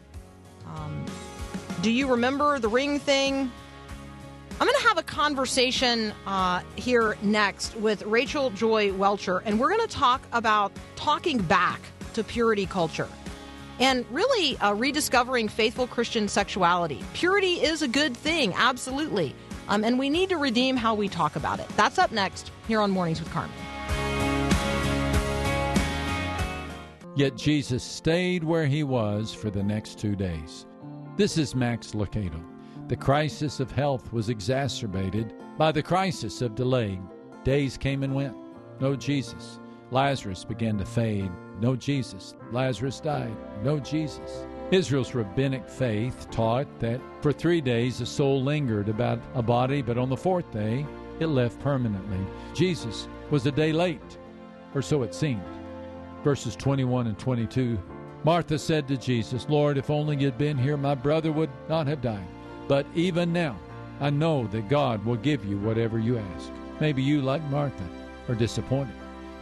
Um, 0.66 1.04
do 1.82 1.90
you 1.90 2.08
remember 2.08 2.58
the 2.58 2.68
ring 2.68 2.98
thing? 2.98 3.50
I'm 4.60 4.66
going 4.66 4.78
to 4.78 4.88
have 4.88 4.98
a 4.98 5.02
conversation 5.02 6.12
uh, 6.26 6.60
here 6.76 7.16
next 7.22 7.74
with 7.76 8.02
Rachel 8.02 8.50
Joy 8.50 8.92
Welcher, 8.92 9.38
and 9.38 9.58
we're 9.58 9.70
going 9.74 9.88
to 9.88 9.94
talk 9.94 10.22
about 10.32 10.72
talking 10.96 11.38
back 11.38 11.80
to 12.12 12.22
purity 12.22 12.66
culture 12.66 13.08
and 13.78 14.04
really 14.10 14.58
uh, 14.58 14.74
rediscovering 14.74 15.48
faithful 15.48 15.86
Christian 15.86 16.28
sexuality. 16.28 17.02
Purity 17.14 17.54
is 17.54 17.80
a 17.80 17.88
good 17.88 18.14
thing, 18.14 18.52
absolutely. 18.54 19.34
Um, 19.70 19.84
and 19.84 19.98
we 19.98 20.10
need 20.10 20.28
to 20.28 20.36
redeem 20.36 20.76
how 20.76 20.94
we 20.94 21.08
talk 21.08 21.36
about 21.36 21.60
it. 21.60 21.68
That's 21.76 21.98
up 21.98 22.12
next 22.12 22.50
here 22.68 22.80
on 22.80 22.90
Mornings 22.90 23.20
with 23.20 23.30
Carmen. 23.30 23.54
Yet 27.16 27.36
Jesus 27.36 27.82
stayed 27.82 28.44
where 28.44 28.66
he 28.66 28.82
was 28.82 29.32
for 29.32 29.50
the 29.50 29.62
next 29.62 29.98
two 29.98 30.16
days. 30.16 30.66
This 31.16 31.38
is 31.38 31.54
Max 31.54 31.92
Lucado. 31.92 32.42
The 32.88 32.96
crisis 32.96 33.60
of 33.60 33.70
health 33.70 34.12
was 34.12 34.28
exacerbated 34.28 35.34
by 35.56 35.70
the 35.70 35.82
crisis 35.82 36.42
of 36.42 36.54
delay. 36.54 37.00
Days 37.44 37.76
came 37.76 38.02
and 38.02 38.14
went. 38.14 38.36
No 38.80 38.96
Jesus. 38.96 39.60
Lazarus 39.90 40.44
began 40.44 40.78
to 40.78 40.84
fade. 40.84 41.30
No 41.60 41.76
Jesus. 41.76 42.34
Lazarus 42.52 43.00
died. 43.00 43.36
No 43.62 43.78
Jesus. 43.78 44.46
Israel's 44.70 45.14
rabbinic 45.14 45.68
faith 45.68 46.30
taught 46.30 46.66
that 46.78 47.00
for 47.22 47.32
three 47.32 47.60
days 47.60 48.00
a 48.00 48.06
soul 48.06 48.40
lingered 48.40 48.88
about 48.88 49.20
a 49.34 49.42
body, 49.42 49.82
but 49.82 49.98
on 49.98 50.08
the 50.08 50.16
fourth 50.16 50.50
day 50.52 50.86
it 51.18 51.26
left 51.26 51.58
permanently. 51.60 52.24
Jesus 52.54 53.08
was 53.30 53.46
a 53.46 53.52
day 53.52 53.72
late, 53.72 54.18
or 54.74 54.80
so 54.80 55.02
it 55.02 55.14
seemed. 55.14 55.42
Verses 56.22 56.54
21 56.54 57.08
and 57.08 57.18
22 57.18 57.78
Martha 58.22 58.58
said 58.58 58.86
to 58.86 58.98
Jesus, 58.98 59.48
Lord, 59.48 59.78
if 59.78 59.88
only 59.88 60.16
you'd 60.16 60.36
been 60.36 60.58
here, 60.58 60.76
my 60.76 60.94
brother 60.94 61.32
would 61.32 61.50
not 61.70 61.86
have 61.86 62.02
died. 62.02 62.26
But 62.68 62.86
even 62.94 63.32
now, 63.32 63.58
I 63.98 64.10
know 64.10 64.46
that 64.48 64.68
God 64.68 65.04
will 65.04 65.16
give 65.16 65.44
you 65.44 65.58
whatever 65.58 65.98
you 65.98 66.18
ask. 66.18 66.50
Maybe 66.80 67.02
you, 67.02 67.22
like 67.22 67.42
Martha, 67.44 67.88
are 68.28 68.34
disappointed. 68.34 68.94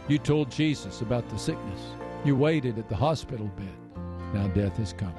You 0.07 0.17
told 0.17 0.49
Jesus 0.49 1.01
about 1.01 1.27
the 1.29 1.37
sickness. 1.37 1.81
You 2.23 2.37
waited 2.37 2.79
at 2.79 2.87
the 2.87 2.95
hospital 2.95 3.47
bed. 3.57 3.88
Now 4.33 4.47
death 4.47 4.77
has 4.77 4.93
come. 4.93 5.15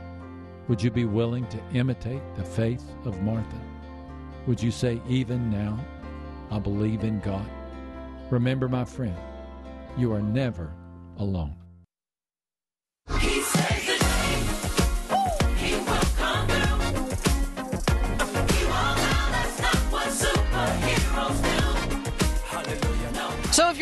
Would 0.69 0.83
you 0.83 0.91
be 0.91 1.05
willing 1.05 1.47
to 1.49 1.59
imitate 1.75 2.23
the 2.37 2.45
faith 2.45 2.85
of 3.05 3.21
Martha? 3.23 3.61
Would 4.47 4.63
you 4.63 4.71
say, 4.71 5.01
even 5.09 5.51
now, 5.51 5.79
I 6.51 6.59
believe 6.59 7.03
in 7.05 7.21
God? 7.21 7.49
Remember, 8.31 8.69
my 8.69 8.85
friend, 8.85 9.17
you 9.99 10.13
are 10.13 10.23
never 10.23 10.73
alone. 11.19 11.57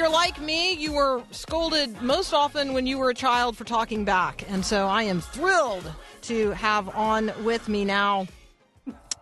You're 0.09 0.17
like 0.17 0.41
me, 0.41 0.73
you 0.73 0.95
were 0.95 1.23
scolded 1.33 2.01
most 2.01 2.33
often 2.33 2.73
when 2.73 2.87
you 2.87 2.97
were 2.97 3.11
a 3.11 3.15
child 3.15 3.59
for 3.59 3.65
talking 3.65 4.07
back. 4.07 4.43
And 4.49 4.65
so 4.65 4.87
I 4.87 5.03
am 5.03 5.21
thrilled 5.21 5.85
to 6.23 6.53
have 6.53 6.89
on 6.97 7.31
with 7.45 7.69
me 7.69 7.85
now 7.85 8.27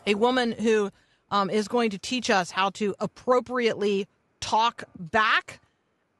a 0.06 0.14
woman 0.14 0.52
who 0.52 0.92
um, 1.32 1.50
is 1.50 1.66
going 1.66 1.90
to 1.90 1.98
teach 1.98 2.30
us 2.30 2.52
how 2.52 2.70
to 2.70 2.94
appropriately 3.00 4.06
talk 4.38 4.84
back. 4.96 5.58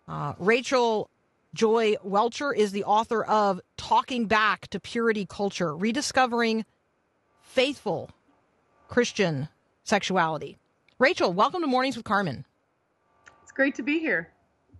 Uh, 0.08 0.32
Rachel 0.40 1.10
Joy 1.54 1.94
Welcher 2.02 2.52
is 2.52 2.72
the 2.72 2.82
author 2.82 3.22
of 3.22 3.60
Talking 3.76 4.26
Back 4.26 4.66
to 4.68 4.80
Purity 4.80 5.26
Culture 5.26 5.76
Rediscovering 5.76 6.64
Faithful 7.40 8.10
Christian 8.88 9.48
Sexuality. 9.84 10.58
Rachel, 10.98 11.32
welcome 11.32 11.60
to 11.60 11.68
Mornings 11.68 11.96
with 11.96 12.04
Carmen. 12.04 12.44
It's 13.44 13.52
great 13.52 13.76
to 13.76 13.84
be 13.84 14.00
here. 14.00 14.32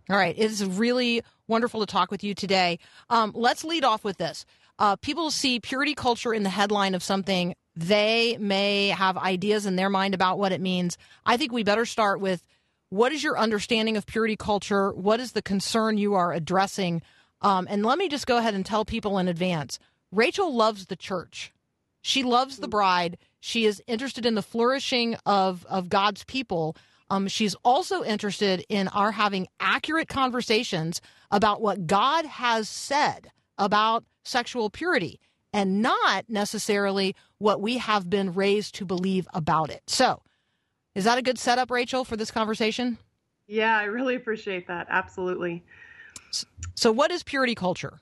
All 0.09 0.17
right. 0.17 0.37
It 0.37 0.51
is 0.51 0.65
really 0.65 1.23
wonderful 1.49 1.81
to 1.81 1.87
talk 1.87 2.11
with 2.11 2.23
you 2.23 2.35
today. 2.35 2.79
Um, 3.11 3.33
let's 3.35 3.65
lead 3.65 3.85
off 3.85 4.05
with 4.05 4.19
this. 4.19 4.47
Uh, 4.79 4.97
people 4.97 5.31
see 5.31 5.59
purity 5.59 5.95
culture 5.95 6.33
in 6.35 6.43
the 6.43 6.51
headline 6.51 6.95
of 6.95 7.03
something. 7.03 7.55
They 7.75 8.37
may 8.39 8.89
have 8.89 9.17
ideas 9.17 9.67
in 9.67 9.77
their 9.77 9.91
mind 9.91 10.15
about 10.15 10.39
what 10.39 10.53
it 10.53 10.61
means. 10.61 10.97
I 11.25 11.37
think 11.37 11.53
we 11.53 11.65
better 11.65 11.87
start 11.87 12.21
with 12.21 12.43
what 12.89 13.13
is 13.13 13.23
your 13.23 13.39
understanding 13.39 13.97
of 13.97 14.07
purity 14.07 14.37
culture? 14.37 14.93
What 14.93 15.19
is 15.19 15.33
the 15.33 15.43
concern 15.43 15.99
you 15.99 16.15
are 16.15 16.33
addressing? 16.33 17.03
Um, 17.43 17.67
and 17.69 17.85
let 17.85 17.99
me 17.99 18.09
just 18.09 18.27
go 18.27 18.37
ahead 18.39 18.55
and 18.55 18.65
tell 18.65 18.85
people 18.85 19.19
in 19.19 19.29
advance 19.29 19.79
Rachel 20.13 20.55
loves 20.55 20.87
the 20.87 20.97
church. 20.97 21.53
She 22.01 22.23
loves 22.23 22.59
the 22.59 22.69
bride. 22.69 23.19
She 23.41 23.65
is 23.65 23.83
interested 23.89 24.25
in 24.25 24.37
the 24.37 24.43
flourishing 24.43 25.17
of, 25.27 25.67
of 25.69 25.89
God's 25.89 26.23
people. 26.25 26.77
Um, 27.11 27.29
she's 27.29 27.55
also 27.65 28.03
interested 28.03 28.65
in 28.69 28.89
our 28.89 29.13
having 29.13 29.47
accurate 29.61 30.09
conversations 30.09 31.01
about 31.31 31.61
what 31.61 31.87
God 31.87 32.27
has 32.27 32.69
said 32.69 33.31
about 33.59 34.05
sexual 34.25 34.71
purity 34.71 35.21
and 35.53 35.81
not 35.81 36.25
necessarily 36.29 37.15
what 37.39 37.61
we 37.61 37.79
have 37.79 38.11
been 38.11 38.35
raised 38.35 38.75
to 38.77 38.85
believe 38.85 39.29
about 39.33 39.71
it. 39.71 39.83
So, 39.87 40.23
is 40.95 41.05
that 41.05 41.19
a 41.19 41.23
good 41.23 41.39
setup, 41.39 41.71
Rachel, 41.71 42.05
for 42.05 42.17
this 42.17 42.31
conversation? 42.31 42.99
Yeah, 43.47 43.79
I 43.79 43.85
really 43.85 44.17
appreciate 44.17 44.67
that. 44.67 44.87
Absolutely. 44.91 45.63
So, 46.75 46.91
what 46.91 47.11
is 47.11 47.23
purity 47.23 47.55
culture? 47.55 48.01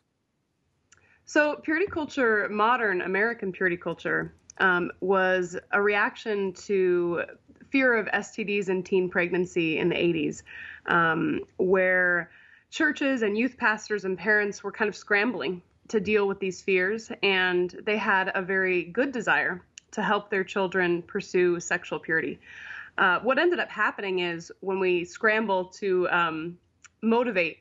So, 1.27 1.57
purity 1.63 1.87
culture, 1.87 2.49
modern 2.51 3.03
American 3.03 3.53
purity 3.53 3.77
culture, 3.77 4.35
um, 4.59 4.91
was 5.01 5.57
a 5.73 5.83
reaction 5.83 6.53
to 6.53 7.23
fear 7.75 7.97
of 7.97 8.07
STDs 8.07 8.69
and 8.69 8.87
teen 8.87 9.09
pregnancy 9.09 9.79
in 9.79 9.89
the 9.89 9.97
80s, 9.97 10.43
um, 10.87 11.41
where 11.57 12.31
churches 12.71 13.23
and 13.23 13.37
youth 13.37 13.57
pastors 13.57 14.05
and 14.05 14.17
parents 14.17 14.63
were 14.63 14.71
kind 14.71 14.89
of 14.89 14.95
scrambling 14.95 15.61
to 15.89 15.99
deal 15.99 16.29
with 16.29 16.39
these 16.39 16.63
fears, 16.63 17.11
and 17.25 17.75
they 17.85 17.97
had 17.97 18.31
a 18.37 18.43
very 18.43 18.85
good 18.85 19.11
desire 19.11 19.61
to 19.91 20.03
help 20.05 20.31
their 20.31 20.45
children 20.45 21.03
pursue 21.03 21.59
sexual 21.59 21.99
purity. 21.99 22.39
Uh, 22.97 23.19
what 23.25 23.41
ended 23.41 23.59
up 23.59 23.69
happening 23.69 24.21
is 24.21 24.53
when 24.61 24.79
we 24.79 25.05
scramble 25.05 25.65
to 25.65 26.09
um, 26.11 26.57
motivate 27.03 27.59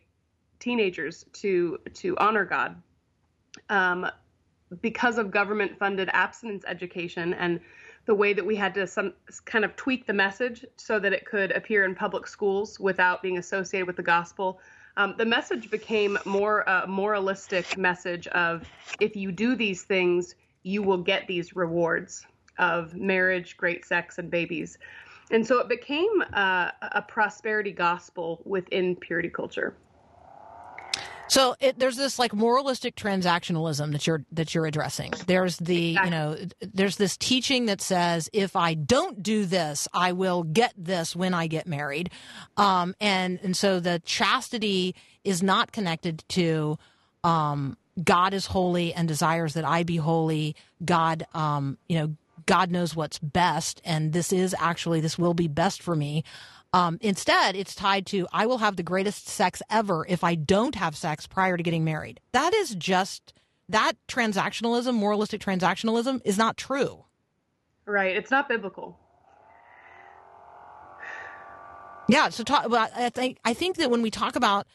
teenagers 0.60 1.26
to 1.34 1.80
to 1.96 2.16
honor 2.20 2.46
God, 2.46 2.76
um, 3.72 4.06
because 4.80 5.18
of 5.18 5.32
government 5.32 5.80
funded 5.80 6.08
abstinence 6.14 6.64
education 6.68 7.34
and 7.34 7.60
the 8.06 8.14
way 8.14 8.34
that 8.34 8.46
we 8.46 8.56
had 8.56 8.74
to 8.74 8.86
some 8.86 9.14
kind 9.46 9.64
of 9.64 9.76
tweak 9.76 10.06
the 10.06 10.14
message 10.14 10.66
so 10.78 11.00
that 11.00 11.14
it 11.14 11.26
could 11.26 11.52
appear 11.52 11.86
in 11.86 11.96
public 11.96 12.28
schools 12.28 12.80
without 12.80 13.22
being 13.22 13.38
associated 13.38 13.88
with 13.88 13.96
the 13.96 14.04
gospel. 14.04 14.60
Um, 14.98 15.16
the 15.18 15.26
message 15.26 15.72
became 15.72 16.20
more 16.26 16.62
a 16.62 16.86
moralistic 16.88 17.78
message 17.78 18.28
of 18.28 18.68
if 19.00 19.16
you 19.16 19.32
do 19.32 19.56
these 19.56 19.84
things, 19.84 20.36
you 20.64 20.84
will 20.84 20.98
get 20.98 21.28
these 21.28 21.56
rewards 21.56 22.26
of 22.60 22.94
marriage, 22.94 23.58
great 23.58 23.86
sex, 23.86 24.20
and 24.20 24.30
babies. 24.30 24.78
And 25.32 25.46
so 25.46 25.60
it 25.60 25.70
became 25.70 26.24
uh, 26.34 26.70
a 26.82 27.02
prosperity 27.02 27.72
gospel 27.72 28.42
within 28.46 28.96
purity 28.96 29.30
culture. 29.30 29.76
So 31.28 31.56
it, 31.60 31.80
there's 31.80 31.96
this 31.96 32.20
like 32.20 32.34
moralistic 32.34 32.96
transactionalism 32.96 33.92
that 33.94 34.06
you're 34.06 34.24
that 34.32 34.54
you're 34.54 34.66
addressing. 34.66 35.14
There's 35.26 35.58
the 35.58 35.92
exactly. 35.92 36.06
you 36.06 36.12
know 36.12 36.38
there's 36.74 36.98
this 36.98 37.18
teaching 37.18 37.66
that 37.68 37.82
says 37.82 38.30
if 38.34 38.56
I 38.56 38.74
don't 38.74 39.24
do 39.24 39.46
this, 39.46 39.88
I 39.94 40.12
will 40.12 40.44
get 40.44 40.74
this 40.78 41.16
when 41.16 41.34
I 41.34 41.48
get 41.48 41.68
married, 41.68 42.10
um, 42.58 42.96
and 43.00 43.40
and 43.44 43.56
so 43.56 43.80
the 43.80 44.02
chastity 44.06 44.96
is 45.24 45.42
not 45.42 45.72
connected 45.72 46.24
to 46.30 46.78
um, 47.24 47.78
God 48.02 48.34
is 48.34 48.48
holy 48.48 48.94
and 48.94 49.08
desires 49.08 49.54
that 49.54 49.66
I 49.66 49.84
be 49.84 49.98
holy. 49.98 50.56
God, 50.84 51.26
um, 51.34 51.78
you 51.88 51.98
know, 51.98 52.16
God 52.46 52.72
knows 52.72 52.96
what's 52.96 53.20
best, 53.20 53.82
and 53.86 54.14
this 54.14 54.34
is 54.34 54.56
actually 54.60 55.00
this 55.00 55.18
will 55.18 55.34
be 55.34 55.48
best 55.48 55.82
for 55.82 55.96
me. 55.96 56.24
Um, 56.74 56.98
instead, 57.02 57.56
it's 57.56 57.76
tied 57.76 58.08
to 58.08 58.28
I 58.34 58.48
will 58.48 58.58
have 58.58 58.76
the 58.76 58.84
greatest 58.84 59.28
sex 59.28 59.62
ever 59.70 60.06
if 60.10 60.24
I 60.24 60.34
don't 60.34 60.74
have 60.76 60.96
sex 60.96 61.28
prior 61.28 61.56
to 61.56 61.64
getting 61.64 61.84
married. 61.84 62.20
That 62.32 62.54
is 62.54 62.74
just 62.74 63.34
that 63.70 63.94
transactionalism, 64.08 64.96
moralistic 64.96 65.40
transactionalism, 65.40 66.22
is 66.26 66.38
not 66.38 66.58
true. 66.58 67.06
Right. 67.86 68.16
It's 68.16 68.32
not 68.32 68.50
biblical. 68.50 68.98
Yeah. 72.10 72.30
So, 72.30 72.44
talk, 72.44 72.70
well, 72.70 72.90
I 72.96 73.10
think 73.10 73.38
I 73.46 73.54
think 73.54 73.78
that 73.78 73.92
when 73.92 74.02
we 74.02 74.10
talk 74.12 74.36
about 74.36 74.68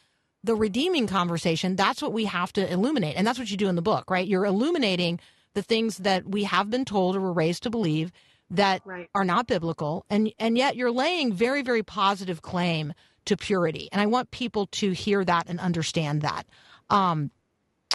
the 0.44 0.54
redeeming 0.54 1.08
conversation, 1.08 1.74
that's 1.74 2.00
what 2.00 2.12
we 2.12 2.26
have 2.26 2.52
to 2.54 2.72
illuminate, 2.72 3.16
and 3.16 3.26
that's 3.26 3.38
what 3.38 3.50
you 3.50 3.56
do 3.56 3.68
in 3.68 3.74
the 3.74 3.82
book, 3.82 4.10
right? 4.10 4.26
You're 4.26 4.46
illuminating 4.46 5.18
the 5.54 5.62
things 5.62 5.98
that 5.98 6.28
we 6.28 6.44
have 6.44 6.70
been 6.70 6.84
told 6.84 7.16
or 7.16 7.20
were 7.20 7.32
raised 7.32 7.64
to 7.64 7.70
believe 7.70 8.12
that 8.50 8.82
Right. 8.84 9.08
are 9.14 9.24
not 9.24 9.46
biblical, 9.46 10.04
and 10.08 10.32
and 10.38 10.56
yet 10.56 10.76
you're 10.76 10.90
laying 10.90 11.32
very 11.32 11.62
very 11.62 11.82
positive 11.82 12.42
claim 12.42 12.92
to 13.26 13.36
purity, 13.36 13.88
and 13.92 14.00
I 14.00 14.06
want 14.06 14.30
people 14.30 14.66
to 14.66 14.92
hear 14.92 15.24
that 15.24 15.48
and 15.48 15.60
understand 15.60 16.22
that. 16.22 16.46
Um, 16.90 17.30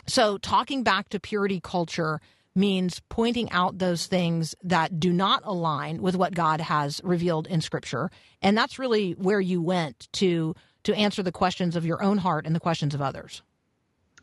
so 0.06 0.38
talking 0.38 0.84
back 0.84 1.10
to 1.10 1.20
purity 1.20 1.60
culture 1.60 2.20
means 2.56 3.02
pointing 3.10 3.50
out 3.52 3.80
those 3.80 4.06
things 4.06 4.54
that 4.63 5.00
do 5.00 5.12
not 5.12 5.42
align 5.44 6.02
with 6.02 6.16
what 6.16 6.36
God 6.36 6.62
has 6.62 7.02
revealed 7.04 7.48
in 7.48 7.62
scripture. 7.62 8.12
And 8.42 8.56
that's 8.56 8.78
really 8.78 9.13
where 9.13 9.42
you 9.42 9.62
went 9.62 10.08
to 10.13 10.56
to 10.84 10.94
answer 10.94 11.24
the 11.24 11.32
questions 11.32 11.76
of 11.76 11.86
your 11.86 12.04
own 12.04 12.18
heart 12.18 12.46
and 12.46 12.54
the 12.56 12.60
questions 12.60 12.94
of 12.94 13.02
others. 13.02 13.42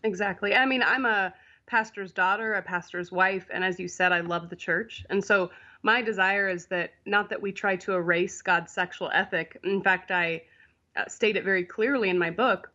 Exactly. 0.05 0.55
I 0.55 0.67
mean, 0.67 0.83
I'm 0.83 1.07
a 1.07 1.33
pastor's 1.67 2.13
daughter, 2.13 2.53
a 2.55 2.63
pastor's 2.63 3.11
wife, 3.11 3.49
and 3.53 3.65
as 3.65 3.81
you 3.81 3.89
said, 3.89 4.13
I 4.13 4.21
love 4.21 4.51
the 4.51 4.57
church. 4.57 5.05
And 5.09 5.25
so 5.25 5.51
my 5.83 6.03
desire 6.03 6.49
is 6.49 6.67
that 6.67 6.93
not 7.07 7.31
that 7.31 7.41
we 7.41 7.53
try 7.53 7.77
to 7.77 7.95
erase 7.95 8.43
God's 8.43 8.73
sexual 8.73 9.11
ethic. 9.13 9.59
In 9.65 9.83
fact, 9.83 10.11
I 10.11 10.43
uh, 10.97 11.07
state 11.09 11.37
it 11.37 11.45
very 11.45 11.65
clearly 11.65 12.11
in 12.11 12.19
my 12.19 12.31
book, 12.31 12.71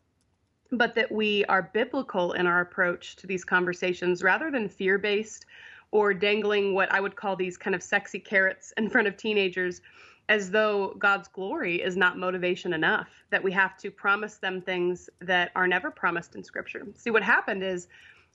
but 0.71 0.95
that 0.95 1.11
we 1.11 1.45
are 1.45 1.69
biblical 1.73 2.33
in 2.33 2.47
our 2.47 2.61
approach 2.61 3.15
to 3.17 3.27
these 3.27 3.43
conversations 3.43 4.23
rather 4.23 4.49
than 4.49 4.67
fear 4.69 4.97
based 4.97 5.45
or 5.91 6.13
dangling 6.13 6.73
what 6.73 6.91
I 6.91 6.99
would 6.99 7.15
call 7.15 7.35
these 7.35 7.57
kind 7.57 7.75
of 7.75 7.83
sexy 7.83 8.19
carrots 8.19 8.73
in 8.77 8.89
front 8.89 9.07
of 9.07 9.17
teenagers 9.17 9.81
as 10.27 10.49
though 10.49 10.95
God's 10.97 11.27
glory 11.27 11.81
is 11.81 11.95
not 11.95 12.17
motivation 12.17 12.73
enough, 12.73 13.07
that 13.29 13.43
we 13.43 13.51
have 13.51 13.77
to 13.77 13.91
promise 13.91 14.37
them 14.37 14.59
things 14.59 15.09
that 15.21 15.51
are 15.55 15.67
never 15.67 15.91
promised 15.91 16.35
in 16.35 16.43
Scripture. 16.43 16.87
See, 16.95 17.11
what 17.11 17.21
happened 17.21 17.63
is 17.63 17.87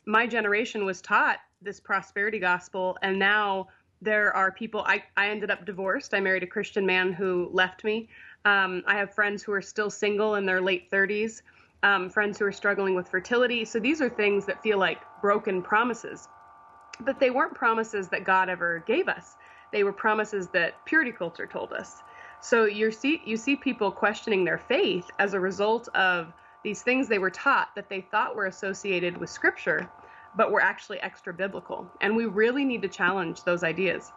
my 0.07 0.27
generation 0.27 0.85
was 0.85 1.01
taught 1.01 1.39
this 1.61 1.81
prosperity 1.81 2.39
gospel, 2.39 2.97
and 3.03 3.19
now 3.19 3.69
there 4.03 4.35
are 4.35 4.51
people. 4.51 4.83
I, 4.87 5.03
I 5.17 5.29
ended 5.29 5.51
up 5.51 5.65
divorced. 5.67 6.15
I 6.15 6.21
married 6.21 6.43
a 6.43 6.47
Christian 6.47 6.87
man 6.87 7.13
who 7.13 7.51
left 7.53 7.85
me. 7.85 8.09
Um, 8.45 8.83
I 8.87 8.97
have 8.97 9.15
friends 9.15 9.43
who 9.43 9.53
are 9.53 9.63
still 9.63 9.91
single 9.91 10.37
in 10.37 10.47
their 10.47 10.61
late 10.61 10.91
30s, 10.91 11.43
um, 11.83 12.09
friends 12.09 12.39
who 12.39 12.47
are 12.47 12.53
struggling 12.53 12.95
with 12.95 13.09
fertility. 13.09 13.65
So 13.65 13.79
these 13.79 14.01
are 14.01 14.09
things 14.09 14.47
that 14.47 14.63
feel 14.63 14.79
like 14.79 15.03
broken 15.21 15.61
promises, 15.63 16.29
but 17.01 17.21
they 17.21 17.31
weren't 17.31 17.55
promises 17.55 18.09
that 18.09 18.25
God 18.25 18.49
ever 18.49 18.83
gave 18.87 19.09
us 19.09 19.37
they 19.73 19.85
were 19.85 19.93
promises 19.93 20.49
that 20.49 20.85
purity 20.85 21.13
culture 21.13 21.47
told 21.47 21.73
us. 21.73 22.03
So 22.41 22.65
you 22.65 22.91
see 22.91 23.23
you 23.25 23.37
see 23.37 23.57
people 23.57 23.91
questioning 23.91 24.45
their 24.45 24.59
faith 24.59 25.11
as 25.19 25.35
a 25.35 25.41
result 25.41 25.89
of 25.95 26.33
these 26.65 26.83
things 26.83 27.09
they 27.09 27.19
were 27.19 27.31
taught 27.31 27.75
that 27.75 27.89
they 27.89 28.01
thought 28.01 28.37
were 28.37 28.47
associated 28.47 29.17
with 29.19 29.31
scripture, 29.31 29.91
but 30.37 30.51
were 30.53 30.61
actually 30.61 31.01
extra 31.01 31.33
biblical. 31.33 31.91
And 32.01 32.17
we 32.17 32.27
really 32.27 32.65
need 32.65 32.83
to 32.83 32.89
challenge 32.89 33.45
those 33.45 33.63
ideas. 33.65 34.13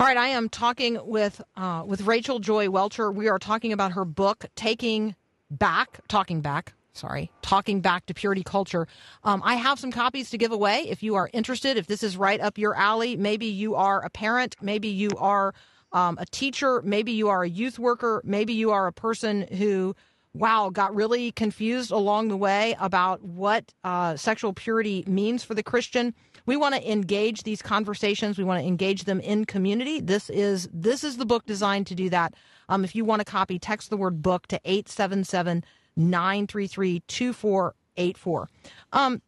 All 0.00 0.08
right, 0.08 0.16
I 0.16 0.28
am 0.28 0.48
talking 0.48 0.98
with 1.04 1.40
uh, 1.56 1.84
with 1.86 2.02
Rachel 2.02 2.38
Joy 2.38 2.68
Welcher. 2.68 3.12
We 3.12 3.28
are 3.28 3.38
talking 3.38 3.72
about 3.72 3.92
her 3.92 4.04
book, 4.04 4.44
Taking 4.56 5.14
Back, 5.50 6.00
Talking 6.08 6.40
Back. 6.40 6.74
Sorry, 6.92 7.30
talking 7.42 7.80
back 7.80 8.06
to 8.06 8.14
purity 8.14 8.42
culture. 8.44 8.86
Um, 9.24 9.42
I 9.44 9.56
have 9.56 9.80
some 9.80 9.90
copies 9.90 10.30
to 10.30 10.38
give 10.38 10.52
away 10.52 10.86
if 10.88 11.02
you 11.02 11.16
are 11.16 11.28
interested. 11.32 11.76
If 11.76 11.86
this 11.86 12.02
is 12.02 12.16
right 12.16 12.40
up 12.40 12.56
your 12.56 12.74
alley, 12.76 13.16
maybe 13.16 13.46
you 13.46 13.74
are 13.74 14.04
a 14.04 14.10
parent, 14.10 14.56
maybe 14.60 14.88
you 14.88 15.10
are 15.18 15.54
um, 15.92 16.18
a 16.20 16.26
teacher, 16.26 16.82
maybe 16.82 17.12
you 17.12 17.28
are 17.28 17.42
a 17.42 17.48
youth 17.48 17.78
worker, 17.78 18.20
maybe 18.24 18.52
you 18.52 18.72
are 18.72 18.86
a 18.86 18.92
person 18.92 19.46
who, 19.56 19.96
wow, 20.34 20.68
got 20.70 20.94
really 20.94 21.32
confused 21.32 21.90
along 21.90 22.28
the 22.28 22.36
way 22.36 22.76
about 22.80 23.22
what 23.22 23.72
uh, 23.84 24.16
sexual 24.16 24.52
purity 24.52 25.04
means 25.06 25.44
for 25.44 25.54
the 25.54 25.62
Christian. 25.62 26.14
We 26.46 26.56
want 26.56 26.74
to 26.74 26.90
engage 26.92 27.44
these 27.44 27.62
conversations. 27.62 28.36
We 28.36 28.44
want 28.44 28.60
to 28.60 28.66
engage 28.66 29.04
them 29.04 29.20
in 29.20 29.46
community. 29.46 30.00
This 30.00 30.28
is 30.28 30.68
this 30.72 31.04
is 31.04 31.16
the 31.16 31.24
book 31.24 31.46
designed 31.46 31.86
to 31.86 31.94
do 31.94 32.10
that. 32.10 32.34
Um, 32.68 32.84
if 32.84 32.94
you 32.94 33.04
want 33.04 33.22
a 33.22 33.24
copy, 33.24 33.58
text 33.58 33.90
the 33.90 33.96
word 33.96 34.22
book 34.22 34.46
to 34.48 34.60
eight 34.64 34.88
seven 34.88 35.24
seven. 35.24 35.64
933 35.96 37.00
2484. 37.06 38.48
Um, 38.92 39.22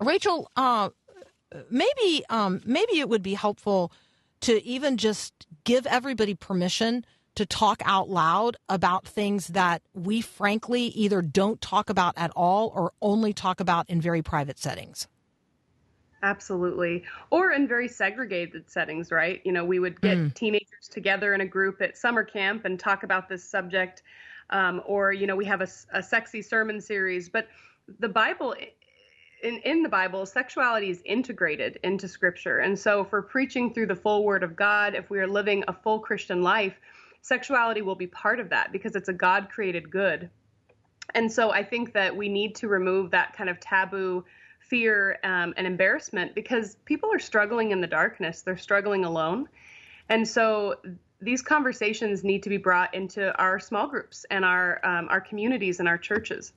Rachel, 0.00 0.50
uh, 0.56 0.90
maybe, 1.70 2.24
um, 2.30 2.60
maybe 2.64 3.00
it 3.00 3.08
would 3.08 3.22
be 3.22 3.34
helpful 3.34 3.92
to 4.40 4.62
even 4.64 4.96
just 4.96 5.46
give 5.64 5.86
everybody 5.86 6.34
permission 6.34 7.04
to 7.38 7.46
talk 7.46 7.80
out 7.84 8.10
loud 8.10 8.56
about 8.68 9.06
things 9.06 9.46
that 9.46 9.80
we 9.94 10.20
frankly 10.20 10.86
either 10.86 11.22
don't 11.22 11.60
talk 11.60 11.88
about 11.88 12.12
at 12.16 12.32
all 12.34 12.72
or 12.74 12.92
only 13.00 13.32
talk 13.32 13.60
about 13.60 13.88
in 13.88 14.00
very 14.00 14.22
private 14.22 14.58
settings. 14.58 15.06
Absolutely. 16.24 17.04
Or 17.30 17.52
in 17.52 17.68
very 17.68 17.86
segregated 17.86 18.68
settings, 18.68 19.12
right? 19.12 19.40
You 19.44 19.52
know, 19.52 19.64
we 19.64 19.78
would 19.78 20.00
get 20.00 20.18
Mm. 20.18 20.34
teenagers 20.34 20.88
together 20.90 21.32
in 21.32 21.40
a 21.40 21.46
group 21.46 21.80
at 21.80 21.96
summer 21.96 22.24
camp 22.24 22.64
and 22.64 22.76
talk 22.76 23.04
about 23.04 23.28
this 23.28 23.44
subject. 23.44 24.02
Um, 24.50 24.82
or, 24.84 25.12
you 25.12 25.28
know, 25.28 25.36
we 25.36 25.44
have 25.44 25.60
a 25.60 26.02
sexy 26.02 26.42
sermon 26.42 26.80
series. 26.80 27.28
But 27.28 27.46
the 28.00 28.08
Bible, 28.08 28.56
in, 29.44 29.58
in 29.58 29.84
the 29.84 29.88
Bible, 29.88 30.26
sexuality 30.26 30.90
is 30.90 31.02
integrated 31.04 31.78
into 31.84 32.08
Scripture. 32.08 32.58
And 32.58 32.76
so, 32.76 33.02
if 33.02 33.12
we're 33.12 33.22
preaching 33.22 33.72
through 33.72 33.86
the 33.86 33.94
full 33.94 34.24
Word 34.24 34.42
of 34.42 34.56
God, 34.56 34.96
if 34.96 35.08
we 35.08 35.20
are 35.20 35.28
living 35.28 35.62
a 35.68 35.72
full 35.72 36.00
Christian 36.00 36.42
life, 36.42 36.80
sexuality 37.28 37.82
will 37.82 37.94
be 37.94 38.06
part 38.06 38.40
of 38.40 38.48
that 38.48 38.72
because 38.72 38.96
it's 38.96 39.08
a 39.08 39.12
God 39.12 39.50
created 39.50 39.90
good. 39.90 40.30
And 41.14 41.30
so 41.30 41.50
I 41.50 41.62
think 41.62 41.92
that 41.92 42.16
we 42.16 42.28
need 42.28 42.54
to 42.56 42.68
remove 42.68 43.10
that 43.10 43.34
kind 43.36 43.48
of 43.50 43.60
taboo 43.60 44.24
fear 44.60 45.18
um, 45.24 45.54
and 45.56 45.66
embarrassment 45.66 46.34
because 46.34 46.76
people 46.84 47.12
are 47.12 47.18
struggling 47.18 47.70
in 47.70 47.80
the 47.80 47.86
darkness. 47.86 48.42
They're 48.42 48.56
struggling 48.56 49.04
alone. 49.04 49.48
And 50.08 50.26
so 50.26 50.76
these 51.20 51.42
conversations 51.42 52.24
need 52.24 52.42
to 52.42 52.48
be 52.48 52.56
brought 52.56 52.94
into 52.94 53.36
our 53.38 53.58
small 53.58 53.86
groups 53.86 54.24
and 54.30 54.44
our 54.44 54.84
um, 54.84 55.08
our 55.10 55.20
communities 55.20 55.80
and 55.80 55.88
our 55.88 55.98
churches. 55.98 56.52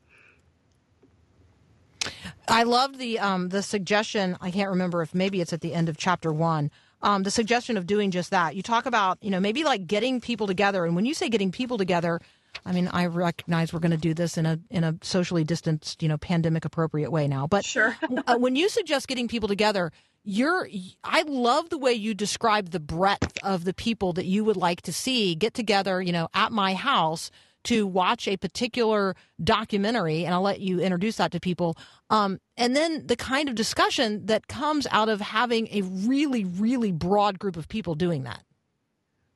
I 2.48 2.64
love 2.64 2.98
the 2.98 3.20
um, 3.20 3.50
the 3.50 3.64
suggestion. 3.64 4.38
I 4.42 4.52
can't 4.52 4.70
remember 4.70 5.02
if 5.02 5.16
maybe 5.16 5.42
it's 5.42 5.54
at 5.54 5.62
the 5.62 5.74
end 5.74 5.90
of 5.90 5.98
chapter 5.98 6.32
one. 6.32 6.72
Um, 7.04 7.24
the 7.24 7.32
suggestion 7.32 7.78
of 7.78 7.88
doing 7.88 8.12
just 8.12 8.32
that. 8.32 8.56
You 8.56 8.62
talk 8.62 8.86
about 8.86 9.18
you 9.22 9.32
know 9.32 9.40
maybe 9.40 9.64
like 9.64 9.88
getting 9.88 10.22
people 10.22 10.48
together, 10.48 10.86
and 10.86 10.96
when 10.96 11.06
you 11.06 11.14
say 11.14 11.30
getting 11.30 11.52
people 11.52 11.78
together, 11.78 12.20
I 12.66 12.72
mean 12.72 12.90
I 12.92 13.08
recognize 13.08 13.74
we're 13.74 13.80
going 13.80 13.92
to 13.92 13.98
do 13.98 14.14
this 14.14 14.38
in 14.38 14.46
a 14.46 14.60
in 14.70 14.84
a 14.84 14.96
socially 15.02 15.44
distanced, 15.44 16.02
you 16.04 16.10
know, 16.10 16.18
pandemic 16.18 16.66
appropriate 16.66 17.12
way 17.12 17.28
now. 17.28 17.48
But 17.48 17.66
Sure. 17.66 17.96
uh, 18.28 18.38
when 18.38 18.56
you 18.56 18.70
suggest 18.70 19.08
getting 19.08 19.28
people 19.28 19.50
together, 19.50 19.92
you're 20.24 20.68
I 21.04 21.24
love 21.24 21.70
the 21.70 21.78
way 21.78 21.94
you 21.94 22.14
describe 22.14 22.70
the 22.70 22.80
breadth 22.80 23.38
of 23.44 23.64
the 23.64 23.74
people 23.74 24.14
that 24.14 24.26
you 24.26 24.44
would 24.44 24.58
like 24.58 24.82
to 24.84 24.94
see 24.94 25.36
get 25.36 25.54
together, 25.54 26.02
you 26.02 26.12
know, 26.12 26.30
at 26.34 26.52
my 26.52 26.74
house 26.74 27.32
to 27.64 27.86
watch 27.86 28.28
a 28.28 28.38
particular 28.38 29.16
documentary, 29.44 30.26
and 30.26 30.34
I'll 30.34 30.42
let 30.42 30.60
you 30.60 30.80
introduce 30.80 31.18
that 31.18 31.32
to 31.32 31.40
people. 31.40 31.78
Um, 32.10 32.40
and 32.58 32.76
then 32.76 33.08
the 33.08 33.16
kind 33.16 33.50
of 33.50 33.56
discussion 33.56 34.26
that 34.26 34.48
comes 34.48 34.88
out 34.92 35.10
of 35.10 35.22
having 35.22 35.68
a 35.72 35.82
really, 35.82 36.44
really 36.46 36.92
broad 36.92 37.40
group 37.40 37.58
of 37.58 37.68
people 37.68 37.96
doing 37.96 38.24
that. 38.24 38.44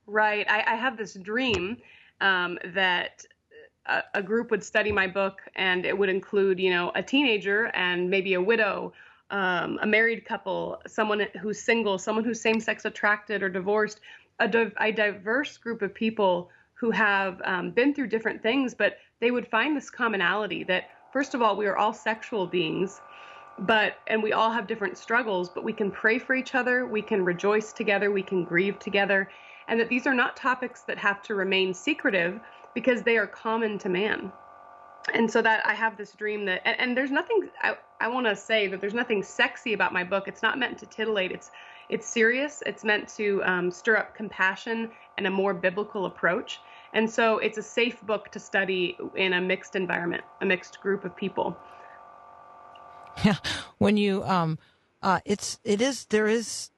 Right. 0.07 0.45
I, 0.49 0.73
I 0.73 0.75
have 0.75 0.97
this 0.97 1.13
dream 1.15 1.77
um, 2.21 2.59
that 2.73 3.25
a, 3.85 4.03
a 4.15 4.23
group 4.23 4.51
would 4.51 4.63
study 4.63 4.91
my 4.91 5.07
book, 5.07 5.39
and 5.55 5.85
it 5.85 5.97
would 5.97 6.09
include, 6.09 6.59
you 6.59 6.69
know, 6.69 6.91
a 6.95 7.03
teenager 7.03 7.65
and 7.73 8.09
maybe 8.09 8.33
a 8.33 8.41
widow, 8.41 8.93
um, 9.31 9.79
a 9.81 9.88
married 9.88 10.25
couple, 10.25 10.81
someone 10.88 11.25
who's 11.41 11.59
single, 11.59 11.97
someone 11.97 12.23
who's 12.23 12.41
same-sex 12.41 12.85
attracted 12.85 13.41
or 13.41 13.49
divorced, 13.49 13.99
a, 14.39 14.47
div- 14.47 14.73
a 14.79 14.91
diverse 14.91 15.57
group 15.57 15.81
of 15.81 15.93
people 15.93 16.49
who 16.79 16.91
have 16.91 17.41
um, 17.45 17.71
been 17.71 17.93
through 17.93 18.07
different 18.07 18.41
things, 18.41 18.73
but 18.73 18.97
they 19.21 19.31
would 19.31 19.47
find 19.47 19.75
this 19.75 19.89
commonality 19.89 20.63
that, 20.65 20.89
first 21.11 21.33
of 21.33 21.41
all, 21.41 21.55
we 21.55 21.65
are 21.67 21.77
all 21.77 21.93
sexual 21.93 22.47
beings 22.47 23.01
but 23.57 23.93
and 24.07 24.21
we 24.21 24.33
all 24.33 24.51
have 24.51 24.67
different 24.67 24.97
struggles 24.97 25.47
but 25.47 25.63
we 25.63 25.71
can 25.71 25.89
pray 25.89 26.19
for 26.19 26.35
each 26.35 26.55
other 26.55 26.85
we 26.85 27.01
can 27.01 27.23
rejoice 27.23 27.71
together 27.71 28.11
we 28.11 28.21
can 28.21 28.43
grieve 28.43 28.77
together 28.79 29.29
and 29.67 29.79
that 29.79 29.89
these 29.89 30.05
are 30.05 30.13
not 30.13 30.35
topics 30.35 30.81
that 30.81 30.97
have 30.97 31.21
to 31.23 31.35
remain 31.35 31.73
secretive 31.73 32.39
because 32.73 33.01
they 33.01 33.17
are 33.17 33.27
common 33.27 33.77
to 33.79 33.89
man. 33.89 34.31
And 35.13 35.29
so 35.29 35.41
that 35.41 35.65
i 35.65 35.73
have 35.73 35.97
this 35.97 36.11
dream 36.13 36.45
that 36.45 36.61
and, 36.65 36.79
and 36.79 36.97
there's 36.97 37.11
nothing 37.11 37.49
i, 37.61 37.75
I 37.99 38.07
want 38.07 38.27
to 38.27 38.35
say 38.35 38.67
that 38.67 38.81
there's 38.81 38.93
nothing 38.93 39.23
sexy 39.23 39.73
about 39.73 39.93
my 39.93 40.03
book. 40.03 40.27
It's 40.27 40.41
not 40.41 40.59
meant 40.59 40.77
to 40.79 40.85
titillate. 40.85 41.31
It's 41.31 41.49
it's 41.89 42.08
serious 42.08 42.63
it's 42.65 42.84
meant 42.84 43.08
to 43.08 43.41
um, 43.43 43.71
stir 43.71 43.98
up 43.98 44.15
compassion 44.15 44.89
and 45.17 45.28
a 45.28 45.32
more 45.32 45.54
biblical 45.54 46.06
approach 46.06 46.60
and 46.93 47.10
so 47.10 47.38
it's 47.39 47.58
a 47.58 47.63
safe 47.63 48.02
book 48.04 48.32
to 48.32 48.39
study 48.39 48.98
in 49.15 49.34
a 49.34 49.41
mixed 49.41 49.76
environment 49.76 50.24
a 50.41 50.45
mixed 50.45 50.82
group 50.82 51.06
of 51.06 51.15
people 51.15 51.58
Yeah, 53.24 53.38
when 53.78 53.98
you 53.98 54.24
um, 54.24 54.58
uh, 55.02 55.19
it's 55.26 55.60
it 55.63 55.82
is 55.82 56.06
there 56.06 56.28
is 56.28 56.71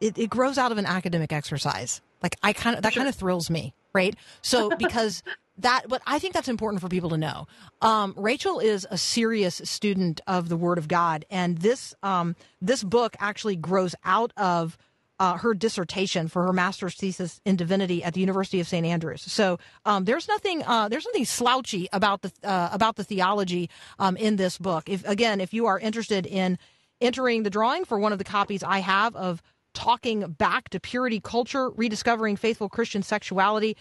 it, 0.00 0.18
it 0.18 0.28
grows 0.28 0.58
out 0.58 0.72
of 0.72 0.78
an 0.78 0.86
academic 0.86 1.32
exercise. 1.32 2.02
Like 2.22 2.36
I 2.42 2.52
kind 2.52 2.76
of 2.76 2.82
that 2.82 2.94
kind 2.94 3.08
of 3.08 3.14
thrills 3.14 3.48
me, 3.48 3.74
right? 3.92 4.14
So 4.42 4.70
because 4.78 5.22
that, 5.62 5.84
but 5.88 6.02
I 6.06 6.18
think 6.18 6.34
that's 6.34 6.48
important 6.48 6.80
for 6.80 6.88
people 6.88 7.10
to 7.10 7.16
know. 7.16 7.46
Um, 7.80 8.14
Rachel 8.16 8.60
is 8.60 8.86
a 8.90 8.98
serious 8.98 9.60
student 9.64 10.20
of 10.26 10.48
the 10.48 10.56
Word 10.56 10.78
of 10.78 10.88
God, 10.88 11.24
and 11.30 11.58
this 11.58 11.94
um, 12.02 12.36
this 12.60 12.82
book 12.82 13.16
actually 13.18 13.56
grows 13.56 13.94
out 14.04 14.32
of 14.36 14.76
uh, 15.22 15.36
her 15.36 15.54
dissertation 15.54 16.26
for 16.26 16.44
her 16.44 16.52
master's 16.52 16.96
thesis 16.96 17.40
in 17.44 17.54
divinity 17.54 18.02
at 18.02 18.12
the 18.12 18.20
University 18.20 18.58
of 18.58 18.66
St 18.66 18.84
Andrews. 18.84 19.22
So 19.22 19.58
um, 19.84 20.04
there's 20.04 20.26
nothing 20.26 20.64
uh, 20.64 20.88
there's 20.88 21.06
nothing 21.06 21.24
slouchy 21.24 21.88
about 21.92 22.22
the 22.22 22.32
uh, 22.42 22.70
about 22.72 22.96
the 22.96 23.04
theology 23.04 23.70
um, 24.00 24.16
in 24.16 24.36
this 24.36 24.58
book. 24.58 24.88
If 24.88 25.06
again, 25.06 25.40
if 25.40 25.54
you 25.54 25.66
are 25.66 25.78
interested 25.78 26.26
in 26.26 26.58
entering 27.00 27.44
the 27.44 27.50
drawing 27.50 27.84
for 27.84 27.98
one 27.98 28.12
of 28.12 28.18
the 28.18 28.24
copies 28.24 28.62
I 28.62 28.78
have 28.78 29.14
of 29.14 29.42
talking 29.74 30.32
back 30.32 30.68
to 30.70 30.80
purity 30.80 31.20
culture, 31.20 31.70
rediscovering 31.70 32.36
faithful 32.36 32.68
Christian 32.68 33.02
sexuality, 33.02 33.76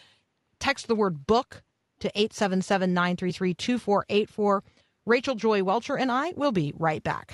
text 0.60 0.88
the 0.88 0.96
word 0.96 1.26
book 1.26 1.64
to 2.02 2.12
877 2.16 2.94
933 2.94 3.54
2484. 3.54 4.64
Rachel 5.06 5.36
Joy 5.36 5.64
Welcher 5.64 5.98
and 5.98 6.12
I 6.12 6.34
will 6.36 6.52
be 6.52 6.74
right 6.78 7.04
back. 7.04 7.34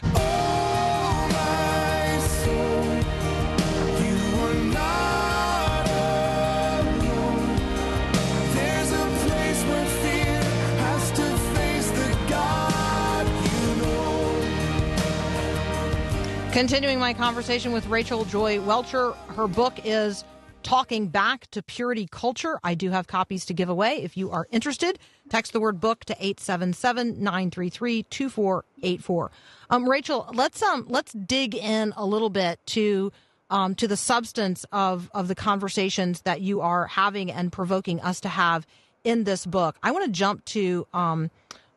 Continuing 16.57 16.97
my 16.97 17.13
conversation 17.13 17.71
with 17.71 17.85
Rachel 17.85 18.25
Joy 18.25 18.59
Welcher, 18.61 19.11
her 19.35 19.47
book 19.47 19.79
is 19.83 20.23
Talking 20.63 21.07
Back 21.07 21.49
to 21.51 21.61
Purity 21.61 22.07
Culture. 22.11 22.59
I 22.63 22.75
do 22.75 22.89
have 22.89 23.07
copies 23.07 23.45
to 23.45 23.53
give 23.53 23.69
away. 23.69 24.03
If 24.03 24.17
you 24.17 24.31
are 24.31 24.47
interested, 24.51 24.99
text 25.29 25.53
the 25.53 25.59
word 25.59 25.79
book 25.79 26.03
to 26.05 26.13
877 26.13 27.23
933 27.23 28.03
2484. 28.03 29.31
Um, 29.69 29.89
Rachel, 29.89 30.29
let's 30.33 30.61
um 30.61 30.85
let's 30.89 31.13
dig 31.13 31.55
in 31.55 31.93
a 31.95 32.05
little 32.05 32.29
bit 32.29 32.59
to 32.67 33.11
um, 33.49 33.75
to 33.75 33.87
the 33.87 33.97
substance 33.97 34.65
of 34.71 35.09
of 35.13 35.27
the 35.27 35.35
conversations 35.35 36.21
that 36.21 36.41
you 36.41 36.61
are 36.61 36.87
having 36.87 37.31
and 37.31 37.51
provoking 37.51 38.01
us 38.01 38.19
to 38.21 38.29
have 38.29 38.67
in 39.03 39.23
this 39.23 39.45
book. 39.45 39.77
I 39.83 39.91
want 39.91 40.05
to 40.05 40.11
jump 40.11 40.43
to 40.45 40.87
um, 40.93 41.31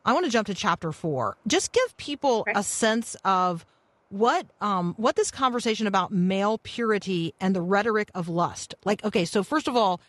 I 0.05 0.13
want 0.13 0.25
to 0.25 0.31
jump 0.31 0.47
to 0.47 0.53
chapter 0.53 0.91
four. 0.91 1.37
Just 1.47 1.71
give 1.71 1.95
people 1.97 2.45
a 2.53 2.63
sense 2.63 3.15
of 3.23 3.65
what 4.11 4.45
um 4.59 4.93
what 4.97 5.15
this 5.15 5.31
conversation 5.31 5.87
about 5.87 6.11
male 6.11 6.57
purity 6.57 7.33
and 7.39 7.55
the 7.55 7.61
rhetoric 7.61 8.11
of 8.13 8.27
lust. 8.27 8.75
Like 8.85 9.03
okay 9.05 9.25
so 9.25 9.41
first 9.43 9.67
of 9.67 9.75
all 9.75 10.01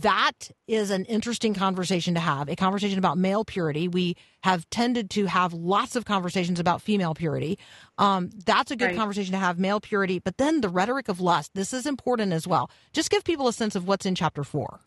that 0.00 0.50
is 0.66 0.90
an 0.90 1.04
interesting 1.04 1.52
conversation 1.52 2.14
to 2.14 2.20
have 2.20 2.48
a 2.48 2.56
conversation 2.56 2.98
about 2.98 3.18
male 3.18 3.44
purity. 3.44 3.88
We 3.88 4.16
have 4.42 4.68
tended 4.70 5.10
to 5.10 5.26
have 5.26 5.52
lots 5.52 5.96
of 5.96 6.06
conversations 6.06 6.58
about 6.58 6.80
female 6.80 7.12
purity. 7.14 7.58
Um, 7.98 8.30
that's 8.46 8.70
a 8.70 8.76
good 8.76 8.86
Right. 8.86 8.96
conversation 8.96 9.32
to 9.32 9.38
have 9.38 9.58
male 9.58 9.80
purity 9.80 10.18
but 10.18 10.38
then 10.38 10.60
the 10.62 10.68
rhetoric 10.70 11.08
of 11.08 11.20
lust 11.20 11.50
this 11.54 11.72
is 11.74 11.84
important 11.86 12.32
as 12.32 12.46
well. 12.46 12.70
Just 12.92 13.10
give 13.10 13.24
people 13.24 13.48
a 13.48 13.52
sense 13.52 13.74
of 13.76 13.86
what's 13.88 14.06
in 14.06 14.14
chapter 14.14 14.44
four 14.44 14.80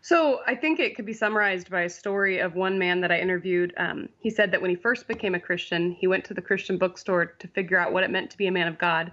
So 0.00 0.40
I 0.46 0.54
think 0.54 0.78
it 0.78 0.94
could 0.94 1.06
be 1.06 1.12
summarized 1.12 1.70
by 1.70 1.82
a 1.82 1.88
story 1.88 2.38
of 2.38 2.54
one 2.54 2.78
man 2.78 3.00
that 3.00 3.10
I 3.10 3.18
interviewed. 3.18 3.74
Um, 3.76 4.08
he 4.20 4.30
said 4.30 4.50
that 4.52 4.60
when 4.60 4.70
he 4.70 4.76
first 4.76 5.08
became 5.08 5.34
a 5.34 5.40
Christian, 5.40 5.92
he 5.92 6.06
went 6.06 6.24
to 6.26 6.34
the 6.34 6.42
Christian 6.42 6.78
bookstore 6.78 7.26
to 7.26 7.48
figure 7.48 7.78
out 7.78 7.92
what 7.92 8.04
it 8.04 8.10
meant 8.10 8.30
to 8.30 8.38
be 8.38 8.46
a 8.46 8.52
man 8.52 8.68
of 8.68 8.78
God. 8.78 9.12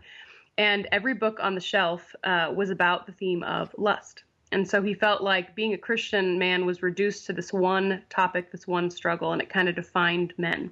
And 0.57 0.87
every 0.91 1.15
book 1.15 1.39
on 1.41 1.55
the 1.55 1.61
shelf 1.61 2.15
uh, 2.23 2.51
was 2.55 2.69
about 2.69 3.07
the 3.07 3.11
theme 3.11 3.43
of 3.43 3.73
lust. 3.77 4.23
And 4.51 4.69
so 4.69 4.83
he 4.83 4.93
felt 4.93 5.23
like 5.23 5.55
being 5.55 5.73
a 5.73 5.77
Christian 5.77 6.37
man 6.37 6.67
was 6.67 6.83
reduced 6.83 7.25
to 7.25 7.33
this 7.33 7.51
one 7.51 8.03
topic, 8.09 8.51
this 8.51 8.67
one 8.67 8.91
struggle, 8.91 9.33
and 9.33 9.41
it 9.41 9.49
kind 9.49 9.67
of 9.67 9.75
defined 9.75 10.33
men. 10.37 10.71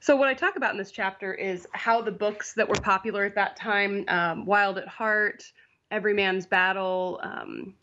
So, 0.00 0.16
what 0.16 0.28
I 0.28 0.34
talk 0.34 0.56
about 0.56 0.72
in 0.72 0.78
this 0.78 0.90
chapter 0.90 1.32
is 1.32 1.66
how 1.72 2.02
the 2.02 2.10
books 2.10 2.54
that 2.54 2.68
were 2.68 2.74
popular 2.74 3.24
at 3.24 3.34
that 3.36 3.56
time, 3.56 4.04
um, 4.08 4.44
Wild 4.44 4.78
at 4.78 4.88
Heart, 4.88 5.50
Every 5.90 6.14
Man's 6.14 6.46
Battle, 6.46 7.20
um, 7.22 7.74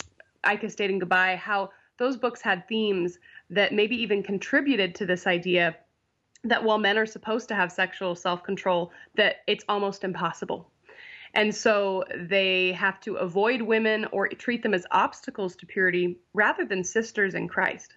I 0.43 0.55
Kissed 0.55 0.77
Dating 0.77 0.99
Goodbye, 0.99 1.35
how 1.35 1.71
those 1.97 2.17
books 2.17 2.41
had 2.41 2.67
themes 2.67 3.19
that 3.49 3.73
maybe 3.73 3.95
even 3.95 4.23
contributed 4.23 4.95
to 4.95 5.05
this 5.05 5.27
idea 5.27 5.75
that 6.43 6.63
while 6.63 6.77
men 6.77 6.97
are 6.97 7.05
supposed 7.05 7.47
to 7.49 7.55
have 7.55 7.71
sexual 7.71 8.15
self 8.15 8.43
control, 8.43 8.91
that 9.15 9.37
it's 9.47 9.65
almost 9.67 10.03
impossible. 10.03 10.69
And 11.33 11.53
so 11.53 12.03
they 12.15 12.71
have 12.73 12.99
to 13.01 13.15
avoid 13.15 13.61
women 13.61 14.05
or 14.11 14.27
treat 14.29 14.63
them 14.63 14.73
as 14.73 14.85
obstacles 14.91 15.55
to 15.57 15.65
purity 15.65 16.17
rather 16.33 16.65
than 16.65 16.83
sisters 16.83 17.35
in 17.35 17.47
Christ. 17.47 17.95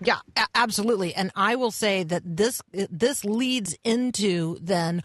Yeah, 0.00 0.18
absolutely. 0.54 1.14
And 1.14 1.30
I 1.34 1.56
will 1.56 1.70
say 1.70 2.02
that 2.02 2.22
this 2.24 2.60
this 2.72 3.24
leads 3.24 3.78
into 3.82 4.58
then 4.60 5.02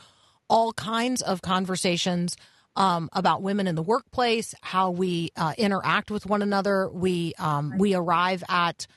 all 0.50 0.74
kinds 0.74 1.22
of 1.22 1.42
conversations 1.42 2.36
um, 2.76 3.10
about 3.14 3.42
women 3.42 3.68
in 3.68 3.76
the 3.76 3.84
workplace, 3.84 4.54
how 4.62 4.92
we 4.92 5.32
uh, 5.36 5.54
interact 5.58 6.10
with 6.12 6.26
one 6.26 6.42
another. 6.42 6.90
We 6.90 7.34
um, 7.40 7.78
we 7.78 7.94
arrive 7.96 8.44
at 8.50 8.88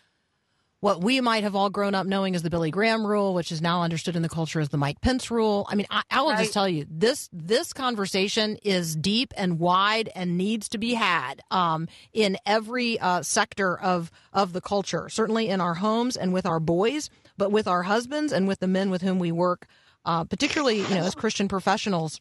what 0.80 1.02
we 1.02 1.18
might 1.22 1.44
have 1.44 1.56
all 1.56 1.70
grown 1.70 1.94
up 1.94 2.06
knowing 2.06 2.34
as 2.34 2.42
the 2.42 2.50
Billy 2.50 2.70
Graham 2.70 3.06
rule, 3.06 3.32
which 3.32 3.50
is 3.50 3.62
now 3.62 3.82
understood 3.82 4.16
in 4.16 4.22
the 4.22 4.28
culture 4.28 4.60
as 4.60 4.68
the 4.68 4.76
Mike 4.76 5.00
Pence 5.00 5.30
rule. 5.30 5.66
I 5.70 5.76
mean, 5.76 5.86
I, 5.88 6.02
I 6.10 6.20
will 6.20 6.30
Right. 6.32 6.40
just 6.40 6.52
tell 6.52 6.68
you 6.68 6.84
this 6.90 7.28
this 7.32 7.72
conversation 7.72 8.56
is 8.62 8.94
deep 8.94 9.32
and 9.36 9.58
wide 9.58 10.10
and 10.14 10.36
needs 10.36 10.68
to 10.70 10.78
be 10.78 10.92
had 10.94 11.40
um, 11.50 11.88
in 12.12 12.36
every 12.44 13.00
uh, 13.00 13.22
sector 13.22 13.78
of 13.80 14.10
of 14.32 14.52
the 14.52 14.60
culture. 14.60 15.08
Certainly 15.08 15.48
in 15.48 15.60
our 15.62 15.74
homes 15.74 16.16
and 16.18 16.34
with 16.34 16.44
our 16.44 16.60
boys, 16.60 17.08
but 17.38 17.50
with 17.50 17.66
our 17.66 17.84
husbands 17.84 18.30
and 18.32 18.46
with 18.46 18.60
the 18.60 18.68
men 18.68 18.90
with 18.90 19.00
whom 19.00 19.18
we 19.18 19.32
work, 19.32 19.66
uh, 20.04 20.24
particularly 20.24 20.80
you 20.80 20.88
know 20.94 21.04
as 21.04 21.14
Christian 21.14 21.48
professionals 21.48 22.20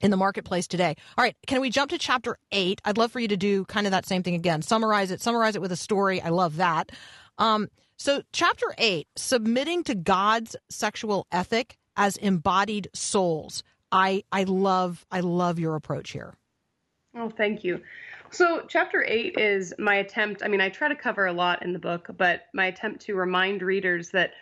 in 0.00 0.10
the 0.10 0.16
marketplace 0.16 0.66
today. 0.66 0.94
All 1.16 1.24
right, 1.24 1.36
can 1.46 1.60
we 1.60 1.70
jump 1.70 1.90
to 1.90 1.98
chapter 1.98 2.36
eight? 2.52 2.80
I'd 2.84 2.98
love 2.98 3.12
for 3.12 3.20
you 3.20 3.28
to 3.28 3.36
do 3.36 3.64
kind 3.66 3.86
of 3.86 3.90
that 3.92 4.06
same 4.06 4.22
thing 4.22 4.34
again. 4.34 4.62
Summarize 4.62 5.10
it, 5.10 5.20
summarize 5.20 5.56
it 5.56 5.62
with 5.62 5.72
a 5.72 5.76
story. 5.76 6.20
I 6.20 6.30
love 6.30 6.56
that. 6.56 6.92
Um, 7.38 7.68
so, 7.96 8.22
chapter 8.32 8.74
eight, 8.78 9.08
submitting 9.16 9.84
to 9.84 9.94
God's 9.94 10.56
sexual 10.68 11.26
ethic 11.30 11.76
as 11.96 12.16
embodied 12.16 12.88
souls. 12.92 13.62
I 13.92 14.24
I 14.32 14.44
love 14.44 15.06
I 15.10 15.20
love 15.20 15.58
your 15.58 15.76
approach 15.76 16.10
here. 16.10 16.34
Oh, 17.16 17.30
thank 17.30 17.62
you. 17.62 17.80
So, 18.30 18.64
chapter 18.68 19.04
eight 19.06 19.38
is 19.38 19.72
my 19.78 19.96
attempt. 19.96 20.42
I 20.42 20.48
mean, 20.48 20.60
I 20.60 20.68
try 20.68 20.88
to 20.88 20.96
cover 20.96 21.26
a 21.26 21.32
lot 21.32 21.64
in 21.64 21.72
the 21.72 21.78
book, 21.78 22.10
but 22.16 22.46
my 22.52 22.66
attempt 22.66 23.02
to 23.02 23.14
remind 23.14 23.62
readers 23.62 24.10
that 24.10 24.32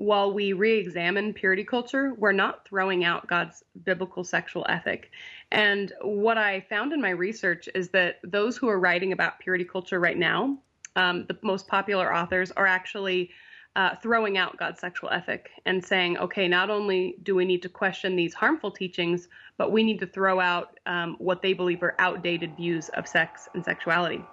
while 0.00 0.32
we 0.32 0.54
re 0.54 0.78
examine 0.78 1.34
purity 1.34 1.62
culture, 1.62 2.14
we're 2.16 2.32
not 2.32 2.66
throwing 2.66 3.04
out 3.04 3.26
God's 3.26 3.62
biblical 3.84 4.24
sexual 4.24 4.64
ethic. 4.66 5.10
And 5.52 5.92
what 6.00 6.38
I 6.38 6.64
found 6.70 6.94
in 6.94 7.02
my 7.02 7.10
research 7.10 7.68
is 7.74 7.90
that 7.90 8.18
those 8.24 8.56
who 8.56 8.66
are 8.70 8.80
writing 8.80 9.12
about 9.12 9.40
purity 9.40 9.64
culture 9.64 10.00
right 10.00 10.16
now, 10.16 10.56
um, 10.96 11.26
the 11.28 11.36
most 11.42 11.68
popular 11.68 12.16
authors, 12.16 12.50
are 12.52 12.66
actually 12.66 13.28
uh, 13.76 13.94
throwing 13.96 14.38
out 14.38 14.56
God's 14.56 14.80
sexual 14.80 15.10
ethic 15.10 15.50
and 15.66 15.84
saying, 15.84 16.16
okay, 16.16 16.48
not 16.48 16.70
only 16.70 17.16
do 17.22 17.34
we 17.34 17.44
need 17.44 17.60
to 17.60 17.68
question 17.68 18.16
these 18.16 18.32
harmful 18.32 18.70
teachings, 18.70 19.28
but 19.58 19.70
we 19.70 19.82
need 19.82 20.00
to 20.00 20.06
throw 20.06 20.40
out 20.40 20.80
um, 20.86 21.14
what 21.18 21.42
they 21.42 21.52
believe 21.52 21.82
are 21.82 21.94
outdated 21.98 22.56
views 22.56 22.88
of 22.94 23.06
sex 23.06 23.50
and 23.52 23.62
sexuality. 23.62 24.24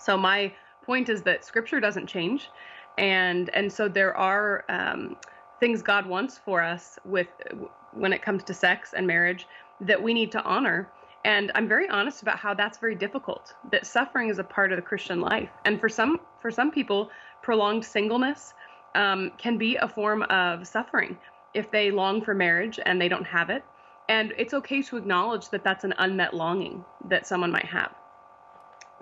So 0.00 0.16
my 0.16 0.54
point 0.86 1.10
is 1.10 1.20
that 1.22 1.44
Scripture 1.44 1.80
doesn't 1.80 2.06
change, 2.06 2.48
and 2.98 3.50
and 3.50 3.72
so 3.72 3.88
there 3.88 4.16
are 4.16 4.64
um, 4.68 5.16
things 5.60 5.82
God 5.82 6.06
wants 6.06 6.38
for 6.38 6.62
us 6.62 6.98
with 7.04 7.28
when 7.92 8.12
it 8.12 8.22
comes 8.22 8.44
to 8.44 8.54
sex 8.54 8.94
and 8.94 9.06
marriage 9.06 9.46
that 9.80 10.02
we 10.02 10.14
need 10.14 10.32
to 10.32 10.42
honor. 10.42 10.90
And 11.24 11.50
I'm 11.54 11.66
very 11.66 11.88
honest 11.88 12.22
about 12.22 12.38
how 12.38 12.54
that's 12.54 12.78
very 12.78 12.94
difficult. 12.94 13.52
That 13.72 13.86
suffering 13.86 14.28
is 14.28 14.38
a 14.38 14.44
part 14.44 14.70
of 14.70 14.76
the 14.76 14.82
Christian 14.82 15.20
life, 15.20 15.50
and 15.64 15.80
for 15.80 15.88
some 15.88 16.20
for 16.40 16.50
some 16.50 16.70
people, 16.70 17.10
prolonged 17.42 17.84
singleness 17.84 18.54
um, 18.94 19.32
can 19.38 19.58
be 19.58 19.76
a 19.76 19.88
form 19.88 20.22
of 20.24 20.66
suffering 20.66 21.18
if 21.54 21.70
they 21.70 21.90
long 21.90 22.22
for 22.22 22.34
marriage 22.34 22.78
and 22.84 23.00
they 23.00 23.08
don't 23.08 23.24
have 23.26 23.50
it. 23.50 23.64
And 24.08 24.32
it's 24.38 24.54
okay 24.54 24.82
to 24.82 24.96
acknowledge 24.96 25.48
that 25.48 25.64
that's 25.64 25.84
an 25.84 25.94
unmet 25.98 26.34
longing 26.34 26.84
that 27.08 27.26
someone 27.26 27.50
might 27.50 27.64
have. 27.64 27.92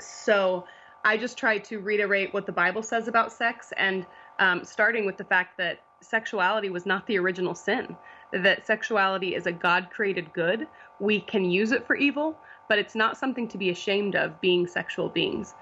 So 0.01 0.64
I 1.05 1.16
just 1.16 1.36
try 1.36 1.59
to 1.59 1.78
reiterate 1.78 2.32
what 2.32 2.46
the 2.46 2.52
Bible 2.52 2.82
says 2.82 3.09
about 3.09 3.32
sex, 3.32 3.72
and 3.76 4.07
um, 4.38 4.64
starting 4.64 5.05
with 5.05 5.16
the 5.16 5.24
fact 5.24 5.59
that 5.59 5.80
sexuality 6.00 6.70
was 6.70 6.86
not 6.86 7.07
the 7.07 7.18
original 7.18 7.55
sin, 7.55 7.96
that 8.32 8.66
sexuality 8.66 9.34
is 9.34 9.46
a 9.46 9.52
God 9.52 9.88
created 9.90 10.32
good. 10.32 10.66
We 11.00 11.20
can 11.20 11.50
use 11.50 11.72
it 11.72 11.86
for 11.86 11.94
evil, 11.94 12.36
but 12.68 12.78
it's 12.78 12.94
not 12.94 13.16
something 13.16 13.48
to 13.48 13.59
be 13.59 13.70
ashamed 13.70 14.16
of 14.16 14.40
being 14.40 14.66
sexual 14.66 15.09
beings. 15.09 15.55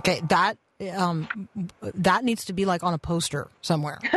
Okay, 0.00 0.20
that 0.28 0.58
um, 0.94 1.48
that 1.82 2.24
needs 2.24 2.44
to 2.46 2.52
be 2.52 2.64
like 2.64 2.82
on 2.82 2.94
a 2.94 2.98
poster 2.98 3.48
somewhere. 3.62 3.98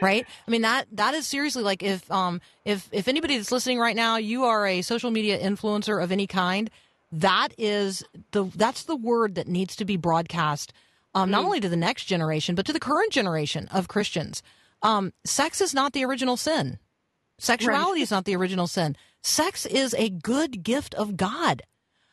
right 0.00 0.24
i 0.46 0.50
mean 0.50 0.62
that 0.62 0.86
that 0.92 1.14
is 1.14 1.26
seriously 1.26 1.62
like 1.62 1.82
if 1.82 2.10
um 2.10 2.40
if 2.64 2.88
if 2.92 3.08
anybody 3.08 3.36
that's 3.36 3.52
listening 3.52 3.78
right 3.78 3.96
now 3.96 4.16
you 4.16 4.44
are 4.44 4.66
a 4.66 4.82
social 4.82 5.10
media 5.10 5.38
influencer 5.38 6.02
of 6.02 6.12
any 6.12 6.26
kind 6.26 6.70
that 7.12 7.48
is 7.58 8.04
the 8.32 8.44
that's 8.54 8.84
the 8.84 8.96
word 8.96 9.34
that 9.34 9.48
needs 9.48 9.76
to 9.76 9.84
be 9.84 9.96
broadcast 9.96 10.72
um, 11.14 11.30
not 11.30 11.44
only 11.44 11.60
to 11.60 11.68
the 11.68 11.76
next 11.76 12.04
generation 12.04 12.54
but 12.54 12.64
to 12.66 12.72
the 12.72 12.80
current 12.80 13.12
generation 13.12 13.68
of 13.72 13.88
Christians. 13.88 14.42
Um, 14.82 15.12
sex 15.24 15.60
is 15.60 15.74
not 15.74 15.92
the 15.92 16.04
original 16.04 16.36
sin. 16.36 16.78
Sexuality 17.38 18.02
is 18.02 18.10
not 18.10 18.24
the 18.24 18.36
original 18.36 18.66
sin. 18.66 18.96
Sex 19.22 19.66
is 19.66 19.94
a 19.94 20.08
good 20.10 20.62
gift 20.62 20.94
of 20.94 21.16
God. 21.16 21.62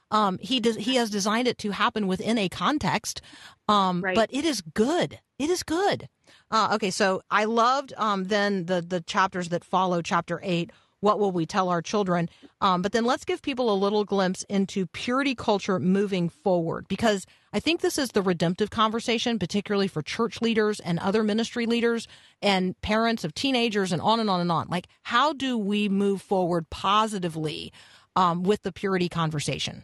Um, 0.09 0.37
he 0.41 0.59
does, 0.59 0.77
he 0.77 0.95
has 0.95 1.09
designed 1.09 1.47
it 1.47 1.57
to 1.59 1.71
happen 1.71 2.07
within 2.07 2.37
a 2.37 2.47
context, 2.49 3.21
um, 3.67 4.01
Right. 4.01 4.15
but 4.15 4.29
it 4.33 4.45
is 4.45 4.61
good. 4.61 5.19
It 5.37 5.49
is 5.49 5.63
good. 5.63 6.07
Uh, 6.49 6.69
okay, 6.75 6.91
so 6.91 7.21
I 7.29 7.43
loved 7.43 7.93
um, 7.97 8.25
then 8.25 8.65
the 8.65 8.81
the 8.81 9.01
chapters 9.01 9.49
that 9.49 9.63
follow 9.65 10.01
chapter 10.01 10.39
eight. 10.43 10.71
What 10.99 11.19
will 11.19 11.31
we 11.31 11.45
tell 11.45 11.69
our 11.69 11.81
children? 11.81 12.29
Um, 12.59 12.81
but 12.81 12.91
then 12.91 13.05
let's 13.05 13.23
give 13.23 13.41
people 13.41 13.71
a 13.71 13.75
little 13.75 14.03
glimpse 14.03 14.43
into 14.49 14.87
purity 14.87 15.35
culture 15.35 15.79
moving 15.79 16.27
forward, 16.27 16.87
because 16.87 17.25
I 17.53 17.59
think 17.59 17.81
this 17.81 17.97
is 17.97 18.09
the 18.09 18.21
redemptive 18.21 18.69
conversation, 18.71 19.37
particularly 19.37 19.87
for 19.87 20.01
church 20.01 20.41
leaders 20.41 20.79
and 20.79 20.97
other 20.99 21.23
ministry 21.23 21.65
leaders 21.65 22.07
and 22.41 22.79
parents 22.81 23.23
of 23.23 23.33
teenagers 23.33 23.91
and 23.91 24.01
on 24.01 24.19
and 24.19 24.29
on 24.29 24.41
and 24.41 24.51
on. 24.51 24.67
Like, 24.69 24.87
how 25.03 25.33
do 25.33 25.57
we 25.57 25.87
move 25.87 26.21
forward 26.21 26.69
positively 26.69 27.71
um, 28.15 28.43
with 28.43 28.63
the 28.63 28.71
purity 28.71 29.07
conversation? 29.07 29.83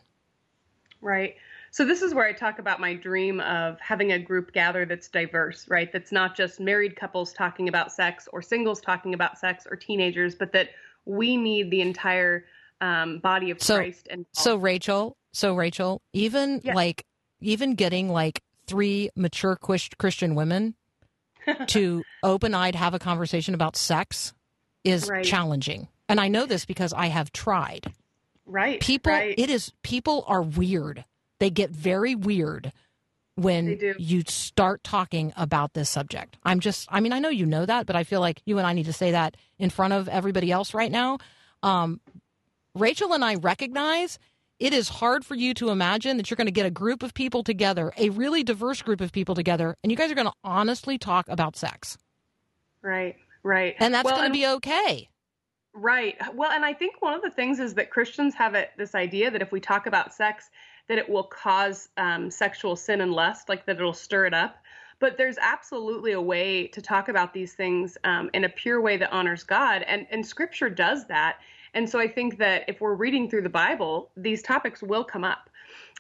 Right. 1.00 1.36
So 1.70 1.86
this 1.86 2.02
is 2.04 2.14
where 2.14 2.26
I 2.26 2.34
talk 2.34 2.60
about 2.60 2.80
my 2.80 2.94
dream 2.94 3.40
of 3.40 3.80
having 3.80 4.12
a 4.12 4.20
group 4.20 4.54
gather 4.54 4.86
that's 4.86 5.08
diverse, 5.08 5.68
right? 5.68 5.92
That's 5.92 6.12
not 6.12 6.36
just 6.36 6.60
married 6.60 6.96
couples 6.96 7.34
talking 7.34 7.68
about 7.68 7.92
sex 7.92 8.28
or 8.32 8.42
singles 8.42 8.80
talking 8.80 9.14
about 9.16 9.40
sex 9.40 9.66
or 9.70 9.76
teenagers, 9.76 10.36
but 10.36 10.52
that 10.54 10.70
we 11.06 11.38
need 11.38 11.70
the 11.72 11.82
entire 11.82 12.46
um, 12.82 13.20
body 13.20 13.52
of 13.52 13.62
So- 13.62 13.78
Christ. 13.78 14.08
And 14.10 14.26
So 14.34 14.56
Rachel, 14.58 15.16
so 15.32 15.56
Rachel, 15.56 16.02
even 16.14 16.62
Yeah. 16.64 16.74
like 16.74 17.06
even 17.42 17.76
getting 17.76 18.10
like 18.10 18.42
three 18.68 19.10
mature 19.16 19.56
Chris- 19.56 19.90
Christian 19.98 20.36
women 20.36 20.76
to 21.68 22.04
open-eyed 22.24 22.76
have 22.76 22.94
a 22.94 23.00
conversation 23.00 23.54
about 23.54 23.76
sex 23.76 24.34
is 24.84 25.10
Right. 25.10 25.24
challenging. 25.26 25.88
And 26.10 26.20
I 26.20 26.28
know 26.28 26.46
this 26.46 26.66
because 26.66 26.94
I 26.94 27.08
have 27.08 27.32
tried. 27.32 27.92
right, 28.46 28.80
People 28.82 29.14
right. 29.14 29.34
it 29.38 29.50
is 29.50 29.72
people 29.84 30.24
are 30.28 30.42
weird. 30.42 31.06
They 31.40 31.50
get 31.50 31.70
very 31.70 32.16
weird 32.16 32.72
when 33.36 33.80
you 33.98 34.24
start 34.28 34.84
talking 34.84 35.34
about 35.36 35.74
this 35.74 35.90
subject. 35.90 36.38
I'm 36.44 36.60
just 36.60 36.88
I 36.92 37.00
mean 37.00 37.14
I 37.14 37.20
know 37.20 37.30
you 37.30 37.46
know 37.46 37.66
that, 37.66 37.86
but 37.86 37.96
I 37.96 38.04
feel 38.04 38.20
like 38.20 38.42
you 38.46 38.58
and 38.58 38.68
I 38.68 38.74
need 38.74 38.86
to 38.86 38.94
say 38.94 39.12
that 39.12 39.38
in 39.58 39.70
front 39.70 39.94
of 39.94 40.08
everybody 40.08 40.52
else 40.52 40.74
right 40.74 40.92
now. 40.92 41.18
Um, 41.64 42.00
Rachel 42.76 43.14
and 43.14 43.24
I 43.24 43.36
recognize 43.36 44.20
it 44.60 44.74
is 44.74 44.88
hard 44.90 45.26
for 45.26 45.36
you 45.36 45.54
to 45.56 45.70
imagine 45.70 46.18
that 46.18 46.30
you're 46.30 46.36
going 46.36 46.48
to 46.48 46.52
get 46.52 46.66
a 46.66 46.72
group 46.72 47.04
of 47.04 47.14
people 47.14 47.44
together, 47.44 47.92
a 47.98 48.10
really 48.10 48.44
diverse 48.44 48.82
group 48.82 49.02
of 49.02 49.12
people 49.12 49.36
together, 49.36 49.76
and 49.84 49.92
you 49.92 49.98
guys 49.98 50.12
are 50.12 50.16
going 50.16 50.28
to 50.28 50.34
honestly 50.44 50.98
talk 50.98 51.28
about 51.28 51.56
sex. 51.56 51.98
right, 52.82 53.16
right. 53.44 53.76
And 53.80 53.94
that's 53.94 54.06
Well, 54.06 54.16
going 54.16 54.30
to 54.30 54.34
be 54.34 54.48
okay. 54.48 55.10
Right. 55.74 56.16
Well, 56.36 56.52
and 56.52 56.64
I 56.64 56.74
think 56.74 57.02
one 57.02 57.16
of 57.16 57.22
the 57.24 57.32
things 57.32 57.60
is 57.60 57.74
that 57.76 57.90
Christians 57.90 58.36
have 58.36 58.54
it, 58.54 58.72
this 58.78 58.94
idea 58.94 59.32
that 59.32 59.42
if 59.42 59.52
we 59.52 59.60
talk 59.60 59.88
about 59.88 60.14
sex, 60.14 60.50
that 60.88 60.98
it 60.98 61.10
will 61.10 61.24
cause 61.24 61.90
um, 61.98 62.30
sexual 62.30 62.76
sin 62.76 63.02
and 63.02 63.12
lust, 63.12 63.50
like 63.50 63.66
that 63.66 63.78
it'll 63.78 63.94
stir 63.94 64.26
it 64.26 64.34
up. 64.34 64.58
But 65.00 65.18
there's 65.18 65.38
absolutely 65.42 66.14
a 66.14 66.22
way 66.22 66.68
to 66.68 66.82
talk 66.82 67.10
about 67.10 67.34
these 67.34 67.54
things 67.54 67.98
um, 68.04 68.30
in 68.34 68.44
a 68.44 68.50
pure 68.50 68.80
way 68.80 68.98
that 68.98 69.12
honors 69.12 69.44
God, 69.44 69.84
and 69.84 70.08
and 70.12 70.26
Scripture 70.26 70.70
does 70.70 71.08
that. 71.08 71.38
And 71.74 71.90
so 71.90 72.00
I 72.00 72.08
think 72.08 72.38
that 72.38 72.64
if 72.68 72.82
we're 72.82 72.94
reading 72.94 73.30
through 73.30 73.42
the 73.42 73.50
Bible, 73.50 74.12
these 74.16 74.44
topics 74.44 74.82
will 74.82 75.04
come 75.04 75.24
up. 75.24 75.50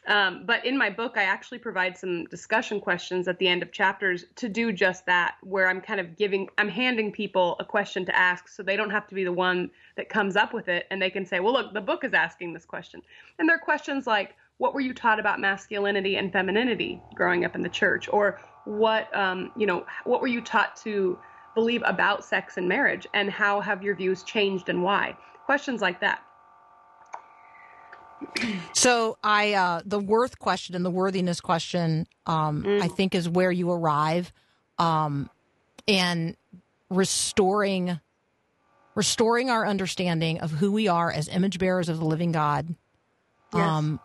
Um, 0.06 0.44
but 0.46 0.66
in 0.66 0.78
my 0.78 0.90
book, 0.90 1.14
I 1.16 1.24
actually 1.24 1.60
provide 1.60 1.98
some 1.98 2.26
discussion 2.26 2.82
questions 2.82 3.28
at 3.28 3.40
the 3.40 3.48
end 3.48 3.64
of 3.64 3.72
chapters 3.72 4.26
to 4.36 4.50
do 4.50 4.74
just 4.74 5.06
that, 5.06 5.36
where 5.42 5.70
I'm 5.70 5.80
kind 5.80 6.00
of 6.00 6.18
giving, 6.18 6.50
I'm 6.58 6.68
handing 6.68 7.12
people 7.12 7.56
a 7.60 7.66
question 7.66 8.06
to 8.06 8.16
ask 8.16 8.50
so 8.50 8.64
they 8.64 8.76
don't 8.76 8.90
have 8.90 9.08
to 9.08 9.16
be 9.16 9.24
the 9.24 9.32
one 9.32 9.72
that 9.96 10.10
comes 10.10 10.36
up 10.36 10.54
with 10.54 10.68
it. 10.68 10.88
And 10.92 11.02
they 11.02 11.10
can 11.10 11.26
say, 11.26 11.40
well, 11.40 11.54
look, 11.54 11.74
the 11.74 11.82
book 11.82 12.04
is 12.04 12.14
asking 12.14 12.54
this 12.54 12.66
question. 12.66 13.02
And 13.40 13.48
there 13.48 13.56
are 13.56 13.60
questions 13.60 14.06
like, 14.06 14.36
what 14.58 14.74
were 14.74 14.82
you 14.82 14.93
taught 14.93 15.20
about 15.20 15.39
masculinity 15.39 16.16
and 16.16 16.32
femininity 16.32 17.01
growing 17.16 17.45
up 17.45 17.56
in 17.56 17.62
the 17.62 17.70
church? 17.70 18.08
Or 18.12 18.39
what, 18.66 19.14
um, 19.16 19.51
you 19.58 19.66
know, 19.66 19.86
what 20.06 20.22
were 20.22 20.28
you 20.28 20.41
taught 20.41 20.76
to 20.78 21.18
believe 21.56 21.82
about 21.86 22.24
sex 22.24 22.58
and 22.58 22.68
marriage? 22.68 23.08
And 23.14 23.30
how 23.30 23.62
have 23.62 23.84
your 23.84 23.95
views 23.95 24.24
changed 24.24 24.70
and 24.70 24.84
why? 24.84 25.18
Questions 25.45 25.82
like 25.82 25.99
that. 26.01 26.24
So 28.74 29.18
I 29.24 29.54
uh, 29.54 29.82
the 29.86 29.99
worth 29.99 30.39
question 30.39 30.76
and 30.76 30.86
the 30.86 30.89
worthiness 30.89 31.41
question 31.41 32.08
um, 32.26 32.80
I 32.82 32.88
think 32.88 33.16
is 33.16 33.28
where 33.28 33.51
you 33.51 33.70
arrive 33.70 34.32
um, 34.80 35.30
and 35.88 36.38
restoring 36.89 37.99
restoring 38.95 39.49
our 39.49 39.66
understanding 39.66 40.39
of 40.39 40.51
who 40.51 40.72
we 40.72 40.88
are 40.88 41.12
as 41.12 41.28
image 41.28 41.60
bearers 41.60 41.89
of 41.89 41.97
the 41.99 42.06
living 42.06 42.32
God. 42.32 42.76
Um, 43.51 43.99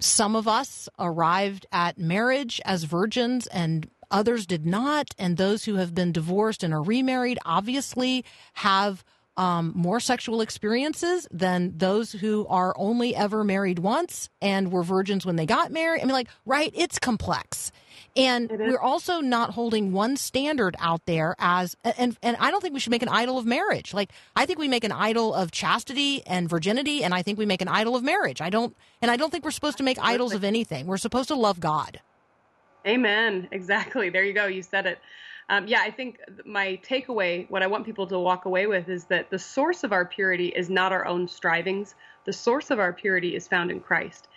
some 0.00 0.34
of 0.34 0.48
us 0.48 0.88
arrived 0.98 1.66
at 1.72 1.98
marriage 1.98 2.60
as 2.64 2.84
virgins 2.84 3.46
and 3.48 3.88
others 4.10 4.46
did 4.46 4.66
not. 4.66 5.14
And 5.18 5.36
those 5.36 5.64
who 5.64 5.76
have 5.76 5.94
been 5.94 6.12
divorced 6.12 6.62
and 6.62 6.74
are 6.74 6.82
remarried 6.82 7.38
obviously 7.44 8.24
have 8.54 9.04
um, 9.36 9.72
more 9.74 10.00
sexual 10.00 10.40
experiences 10.40 11.26
than 11.30 11.76
those 11.76 12.12
who 12.12 12.46
are 12.48 12.74
only 12.76 13.14
ever 13.14 13.44
married 13.44 13.78
once 13.78 14.28
and 14.42 14.70
were 14.72 14.82
virgins 14.82 15.24
when 15.24 15.36
they 15.36 15.46
got 15.46 15.70
married. 15.72 16.02
I 16.02 16.04
mean, 16.04 16.12
like, 16.12 16.28
right? 16.44 16.72
It's 16.74 16.98
complex. 16.98 17.72
And 18.16 18.50
we're 18.50 18.80
also 18.80 19.20
not 19.20 19.50
holding 19.50 19.92
one 19.92 20.16
standard 20.16 20.74
out 20.80 21.06
there 21.06 21.36
as, 21.38 21.76
and, 21.84 22.16
and 22.22 22.36
I 22.40 22.50
don't 22.50 22.60
think 22.60 22.74
we 22.74 22.80
should 22.80 22.90
make 22.90 23.02
an 23.02 23.08
idol 23.08 23.38
of 23.38 23.46
marriage. 23.46 23.94
Like, 23.94 24.10
I 24.34 24.46
think 24.46 24.58
we 24.58 24.66
make 24.66 24.82
an 24.82 24.90
idol 24.90 25.32
of 25.32 25.52
chastity 25.52 26.26
and 26.26 26.48
virginity, 26.48 27.04
and 27.04 27.14
I 27.14 27.22
think 27.22 27.38
we 27.38 27.46
make 27.46 27.62
an 27.62 27.68
idol 27.68 27.94
of 27.94 28.02
marriage. 28.02 28.40
I 28.40 28.50
don't, 28.50 28.76
and 29.00 29.12
I 29.12 29.16
don't 29.16 29.30
think 29.30 29.44
we're 29.44 29.52
supposed 29.52 29.78
to 29.78 29.84
make 29.84 29.98
idols 30.00 30.34
of 30.34 30.42
anything. 30.42 30.86
We're 30.86 30.96
supposed 30.96 31.28
to 31.28 31.36
love 31.36 31.60
God. 31.60 32.00
Amen. 32.86 33.46
Exactly. 33.52 34.10
There 34.10 34.24
you 34.24 34.32
go. 34.32 34.46
You 34.46 34.62
said 34.62 34.86
it. 34.86 34.98
Um, 35.50 35.66
yeah, 35.66 35.80
I 35.82 35.90
think 35.90 36.20
my 36.46 36.80
takeaway, 36.88 37.50
what 37.50 37.60
I 37.64 37.66
want 37.66 37.84
people 37.84 38.06
to 38.06 38.18
walk 38.20 38.44
away 38.44 38.68
with, 38.68 38.88
is 38.88 39.04
that 39.06 39.30
the 39.30 39.38
source 39.38 39.82
of 39.82 39.92
our 39.92 40.04
purity 40.04 40.48
is 40.48 40.70
not 40.70 40.92
our 40.92 41.04
own 41.04 41.26
strivings. 41.26 41.96
The 42.24 42.32
source 42.32 42.70
of 42.70 42.78
our 42.78 42.92
purity 42.92 43.34
is 43.34 43.48
found 43.48 43.72
in 43.72 43.80
Christ. 43.80 44.28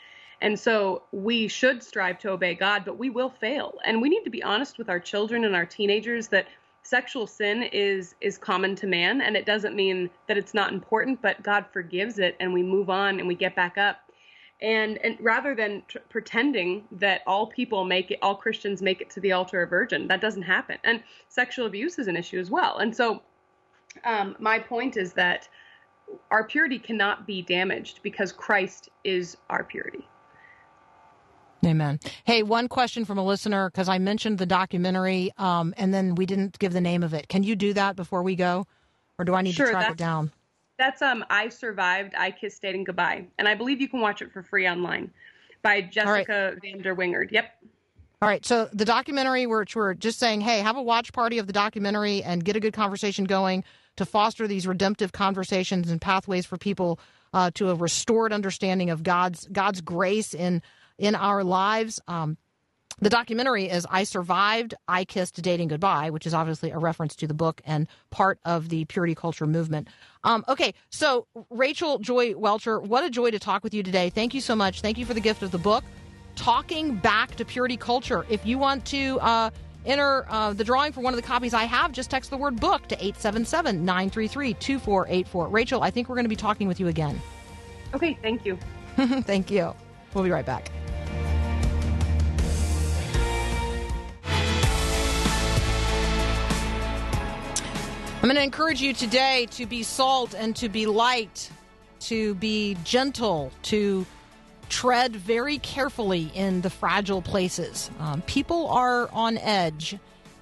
And 0.42 0.60
so 0.60 1.04
we 1.12 1.48
should 1.48 1.84
strive 1.84 2.18
to 2.20 2.32
obey 2.32 2.56
God, 2.56 2.84
but 2.84 2.98
we 2.98 3.12
will 3.12 3.30
fail. 3.30 3.78
And 3.86 4.02
we 4.02 4.10
need 4.10 4.24
to 4.24 4.32
be 4.32 4.42
honest 4.42 4.80
with 4.80 4.90
our 4.90 5.00
children 5.00 5.46
and 5.46 5.56
our 5.56 5.68
teenagers 5.68 6.30
that 6.30 6.48
sexual 6.82 7.28
sin 7.28 7.64
is 7.72 8.16
is 8.20 8.38
common 8.38 8.76
to 8.76 8.88
man 8.88 9.22
and 9.22 9.38
it 9.38 9.46
doesn't 9.46 9.74
mean 9.74 10.10
that 10.28 10.38
it's 10.38 10.54
not 10.54 10.74
important, 10.74 11.22
but 11.22 11.42
God 11.44 11.66
forgives 11.72 12.18
it 12.18 12.36
and 12.40 12.52
we 12.52 12.64
move 12.64 12.90
on 12.90 13.20
and 13.20 13.28
we 13.28 13.36
get 13.36 13.56
back 13.56 13.78
up 13.78 14.00
and 14.64 14.98
and 15.04 15.18
rather 15.20 15.54
than 15.54 15.84
tr- 15.88 16.00
pretending 16.10 16.86
that 16.92 17.22
all 17.28 17.46
people 17.46 17.84
make 17.84 18.10
it 18.10 18.18
all 18.22 18.36
christians 18.36 18.82
make 18.82 19.02
it 19.02 19.10
to 19.10 19.20
the 19.20 19.32
altar 19.32 19.62
of 19.62 19.70
virgin 19.70 20.08
that 20.08 20.22
doesn't 20.22 20.42
happen 20.42 20.78
and 20.84 21.04
sexual 21.28 21.68
abuse 21.68 22.00
is 22.00 22.08
an 22.08 22.18
issue 22.18 22.40
as 22.40 22.50
well 22.50 22.78
and 22.78 22.96
so 22.96 23.22
um, 24.06 24.36
my 24.40 24.58
point 24.58 24.98
is 24.98 25.14
that 25.14 25.48
our 26.32 26.44
purity 26.44 26.80
cannot 26.80 27.28
be 27.28 27.42
damaged 27.44 28.00
because 28.02 28.32
christ 28.32 28.90
is 29.04 29.38
our 29.50 29.64
purity 29.64 30.08
Amen. 31.66 31.98
Hey, 32.26 32.44
one 32.44 32.68
question 32.68 33.06
from 33.06 33.18
a 33.18 33.24
listener 33.24 33.70
because 33.70 33.88
I 33.88 33.98
mentioned 33.98 34.38
the 34.38 34.46
documentary, 34.46 35.32
um, 35.38 35.74
and 35.78 35.94
then 35.94 36.14
we 36.16 36.26
didn't 36.26 36.60
give 36.60 36.74
the 36.74 36.82
name 36.82 37.04
of 37.04 37.14
it. 37.14 37.30
Can 37.30 37.44
you 37.44 37.56
do 37.56 37.72
that 37.72 37.96
before 37.96 38.22
we 38.22 38.36
go, 38.36 38.68
or 39.18 39.24
do 39.24 39.34
I 39.34 39.42
need 39.42 39.54
Sure, 39.56 39.68
to 39.68 39.72
track 39.72 39.92
it 39.92 39.98
down? 39.98 40.34
That's 40.78 41.02
um 41.02 41.24
i 41.30 41.50
survived 41.50 42.14
i 42.18 42.32
kissed 42.32 42.62
dating 42.62 42.84
goodbye 42.86 43.26
and 43.38 43.48
i 43.48 43.56
believe 43.56 43.80
you 43.80 43.88
can 43.88 44.02
watch 44.02 44.22
it 44.22 44.32
for 44.32 44.44
free 44.44 44.68
online 44.68 45.12
by 45.62 45.82
jessica 45.82 46.56
van 46.62 46.82
der 46.82 46.96
wyngaard 46.96 47.32
yep 47.32 47.52
All 48.22 48.30
right. 48.30 48.46
So 48.46 48.70
the 48.72 48.86
documentary, 48.86 49.46
which 49.48 49.76
we're 49.76 49.94
just 49.96 50.18
saying, 50.18 50.40
hey, 50.40 50.60
have 50.60 50.78
a 50.78 50.82
watch 50.82 51.12
party 51.12 51.40
of 51.40 51.48
the 51.48 51.52
documentary 51.52 52.24
and 52.24 52.42
get 52.46 52.56
a 52.56 52.62
good 52.62 52.72
conversation 52.72 53.26
going 53.26 53.66
to 53.98 54.06
foster 54.06 54.48
these 54.48 54.66
redemptive 54.66 55.12
conversations 55.12 55.92
and 55.92 56.00
pathways 56.00 56.46
for 56.46 56.58
people 56.58 57.02
uh, 57.34 57.52
to 57.56 57.70
a 57.70 57.76
restored 57.76 58.32
understanding 58.32 58.90
of 58.90 59.04
God's 59.04 59.48
God's 59.52 59.82
grace 59.82 60.34
in 60.34 60.62
in 60.98 61.16
our 61.16 61.44
lives. 61.44 62.00
Um, 62.08 62.38
the 63.04 63.10
documentary 63.10 63.66
is 63.66 63.86
I 63.90 64.04
Survived, 64.04 64.74
I 64.88 65.04
Kissed 65.06 65.42
Dating 65.42 65.68
Goodbye, 65.68 66.10
which 66.10 66.26
is 66.26 66.34
obviously 66.34 66.72
a 66.72 66.78
reference 66.78 67.16
to 67.18 67.28
the 67.28 67.34
book 67.34 67.62
and 67.66 67.88
part 68.12 68.40
of 68.46 68.70
the 68.70 68.86
purity 68.86 69.16
culture 69.16 69.46
movement. 69.46 69.90
Um, 70.24 70.46
okay, 70.48 70.74
so 70.90 71.28
Rachel 71.50 72.00
Joy 72.00 72.36
Welcher, 72.36 72.80
what 72.80 73.04
a 73.04 73.10
joy 73.10 73.32
to 73.32 73.40
talk 73.40 73.64
with 73.64 73.74
you 73.74 73.84
today. 73.84 74.10
Thank 74.10 74.34
you 74.34 74.42
so 74.42 74.56
much. 74.56 74.82
Thank 74.82 74.98
you 74.98 75.06
for 75.06 75.14
the 75.14 75.22
gift 75.22 75.44
of 75.44 75.52
the 75.52 75.58
book, 75.58 75.84
Talking 76.36 76.96
Back 76.96 77.36
to 77.36 77.46
Purity 77.46 77.78
Culture. 77.78 78.26
If 78.30 78.46
you 78.46 78.58
want 78.58 78.86
to 78.86 79.20
uh, 79.20 79.50
enter 79.86 80.26
uh, 80.30 80.54
the 80.54 80.64
drawing 80.64 80.94
for 80.94 81.02
one 81.02 81.14
of 81.14 81.18
the 81.18 81.28
copies 81.28 81.54
I 81.54 81.66
have, 81.66 81.92
just 81.92 82.10
text 82.10 82.30
the 82.30 82.38
word 82.38 82.60
book 82.60 82.88
to 82.88 82.96
877 82.96 83.84
933 83.84 84.54
2484. 84.54 85.48
Rachel, 85.50 85.84
I 85.84 85.92
think 85.92 86.08
we're 86.08 86.16
going 86.16 86.26
to 86.26 86.30
be 86.30 86.36
talking 86.36 86.68
with 86.68 86.80
you 86.80 86.88
again. 86.88 87.22
okay 87.94 88.18
thank 88.22 88.46
you 88.46 88.58
Thank 88.96 89.50
you. 89.50 89.74
We'll 90.14 90.24
be 90.24 90.30
right 90.30 90.46
back. 90.46 90.70
I'm 98.24 98.30
going 98.30 98.38
to 98.38 98.44
encourage 98.44 98.82
you 98.82 98.94
today 98.94 99.48
to 99.52 99.66
be 99.66 99.84
salt 99.84 100.34
and 100.34 100.56
to 100.56 100.70
be 100.70 100.86
light, 100.86 101.52
to 102.00 102.36
be 102.36 102.78
gentle, 102.86 103.52
to 103.64 104.06
tread 104.70 105.14
very 105.14 105.58
carefully 105.58 106.32
in 106.34 106.62
the 106.62 106.70
fragile 106.70 107.22
places. 107.22 107.92
Um, 108.00 108.22
people 108.22 108.70
are 108.70 109.10
on 109.12 109.38
edge, 109.40 109.98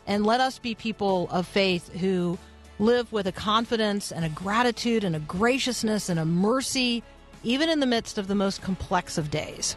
and 0.05 0.23
let 0.23 0.39
us 0.39 0.59
be 0.59 0.75
people 0.75 1.27
of 1.32 1.47
faith 1.47 1.91
who 1.93 2.38
live 2.77 3.11
with 3.11 3.25
a 3.25 3.32
confidence 3.32 4.11
and 4.11 4.25
a 4.25 4.29
gratitude 4.29 5.03
and 5.03 5.15
a 5.15 5.19
graciousness 5.19 6.07
and 6.07 6.19
a 6.19 6.25
mercy, 6.25 7.01
even 7.41 7.67
in 7.67 7.79
the 7.79 7.88
midst 7.88 8.19
of 8.19 8.27
the 8.27 8.36
most 8.36 8.61
complex 8.61 9.17
of 9.17 9.32
days. 9.32 9.75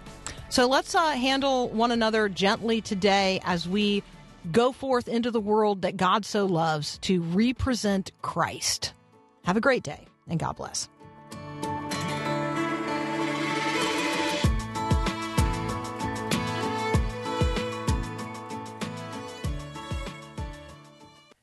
So 0.50 0.68
let's 0.68 0.94
uh, 0.94 1.12
handle 1.12 1.70
one 1.70 1.90
another 1.90 2.28
gently 2.28 2.82
today 2.82 3.40
as 3.44 3.66
we 3.66 4.02
go 4.51 4.72
forth 4.72 5.09
into 5.09 5.30
the 5.30 5.40
world 5.40 5.82
that 5.82 5.97
God 5.97 6.24
so 6.24 6.47
loves 6.47 6.99
to 6.99 7.22
represent 7.22 8.12
Christ. 8.22 8.92
Have 9.45 9.57
a 9.57 9.61
great 9.61 9.82
day, 9.82 10.07
and 10.28 10.38
God 10.38 10.57
bless. 10.57 10.88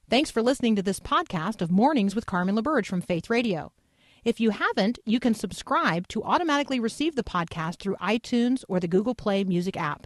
Thanks 0.09 0.29
for 0.29 0.41
listening 0.41 0.75
to 0.75 0.81
this 0.81 0.99
podcast 0.99 1.61
of 1.61 1.71
Mornings 1.71 2.15
with 2.15 2.25
Carmen 2.25 2.57
LaBerge 2.57 2.85
from 2.85 2.99
Faith 2.99 3.29
Radio. 3.29 3.71
If 4.25 4.41
you 4.41 4.49
haven't, 4.49 4.99
you 5.05 5.21
can 5.21 5.33
subscribe 5.33 6.07
to 6.09 6.21
automatically 6.21 6.81
receive 6.81 7.15
the 7.15 7.23
podcast 7.23 7.79
through 7.79 7.95
iTunes 7.95 8.65
or 8.67 8.81
the 8.81 8.89
Google 8.89 9.15
Play 9.15 9.45
Music 9.45 9.77
app. 9.77 10.05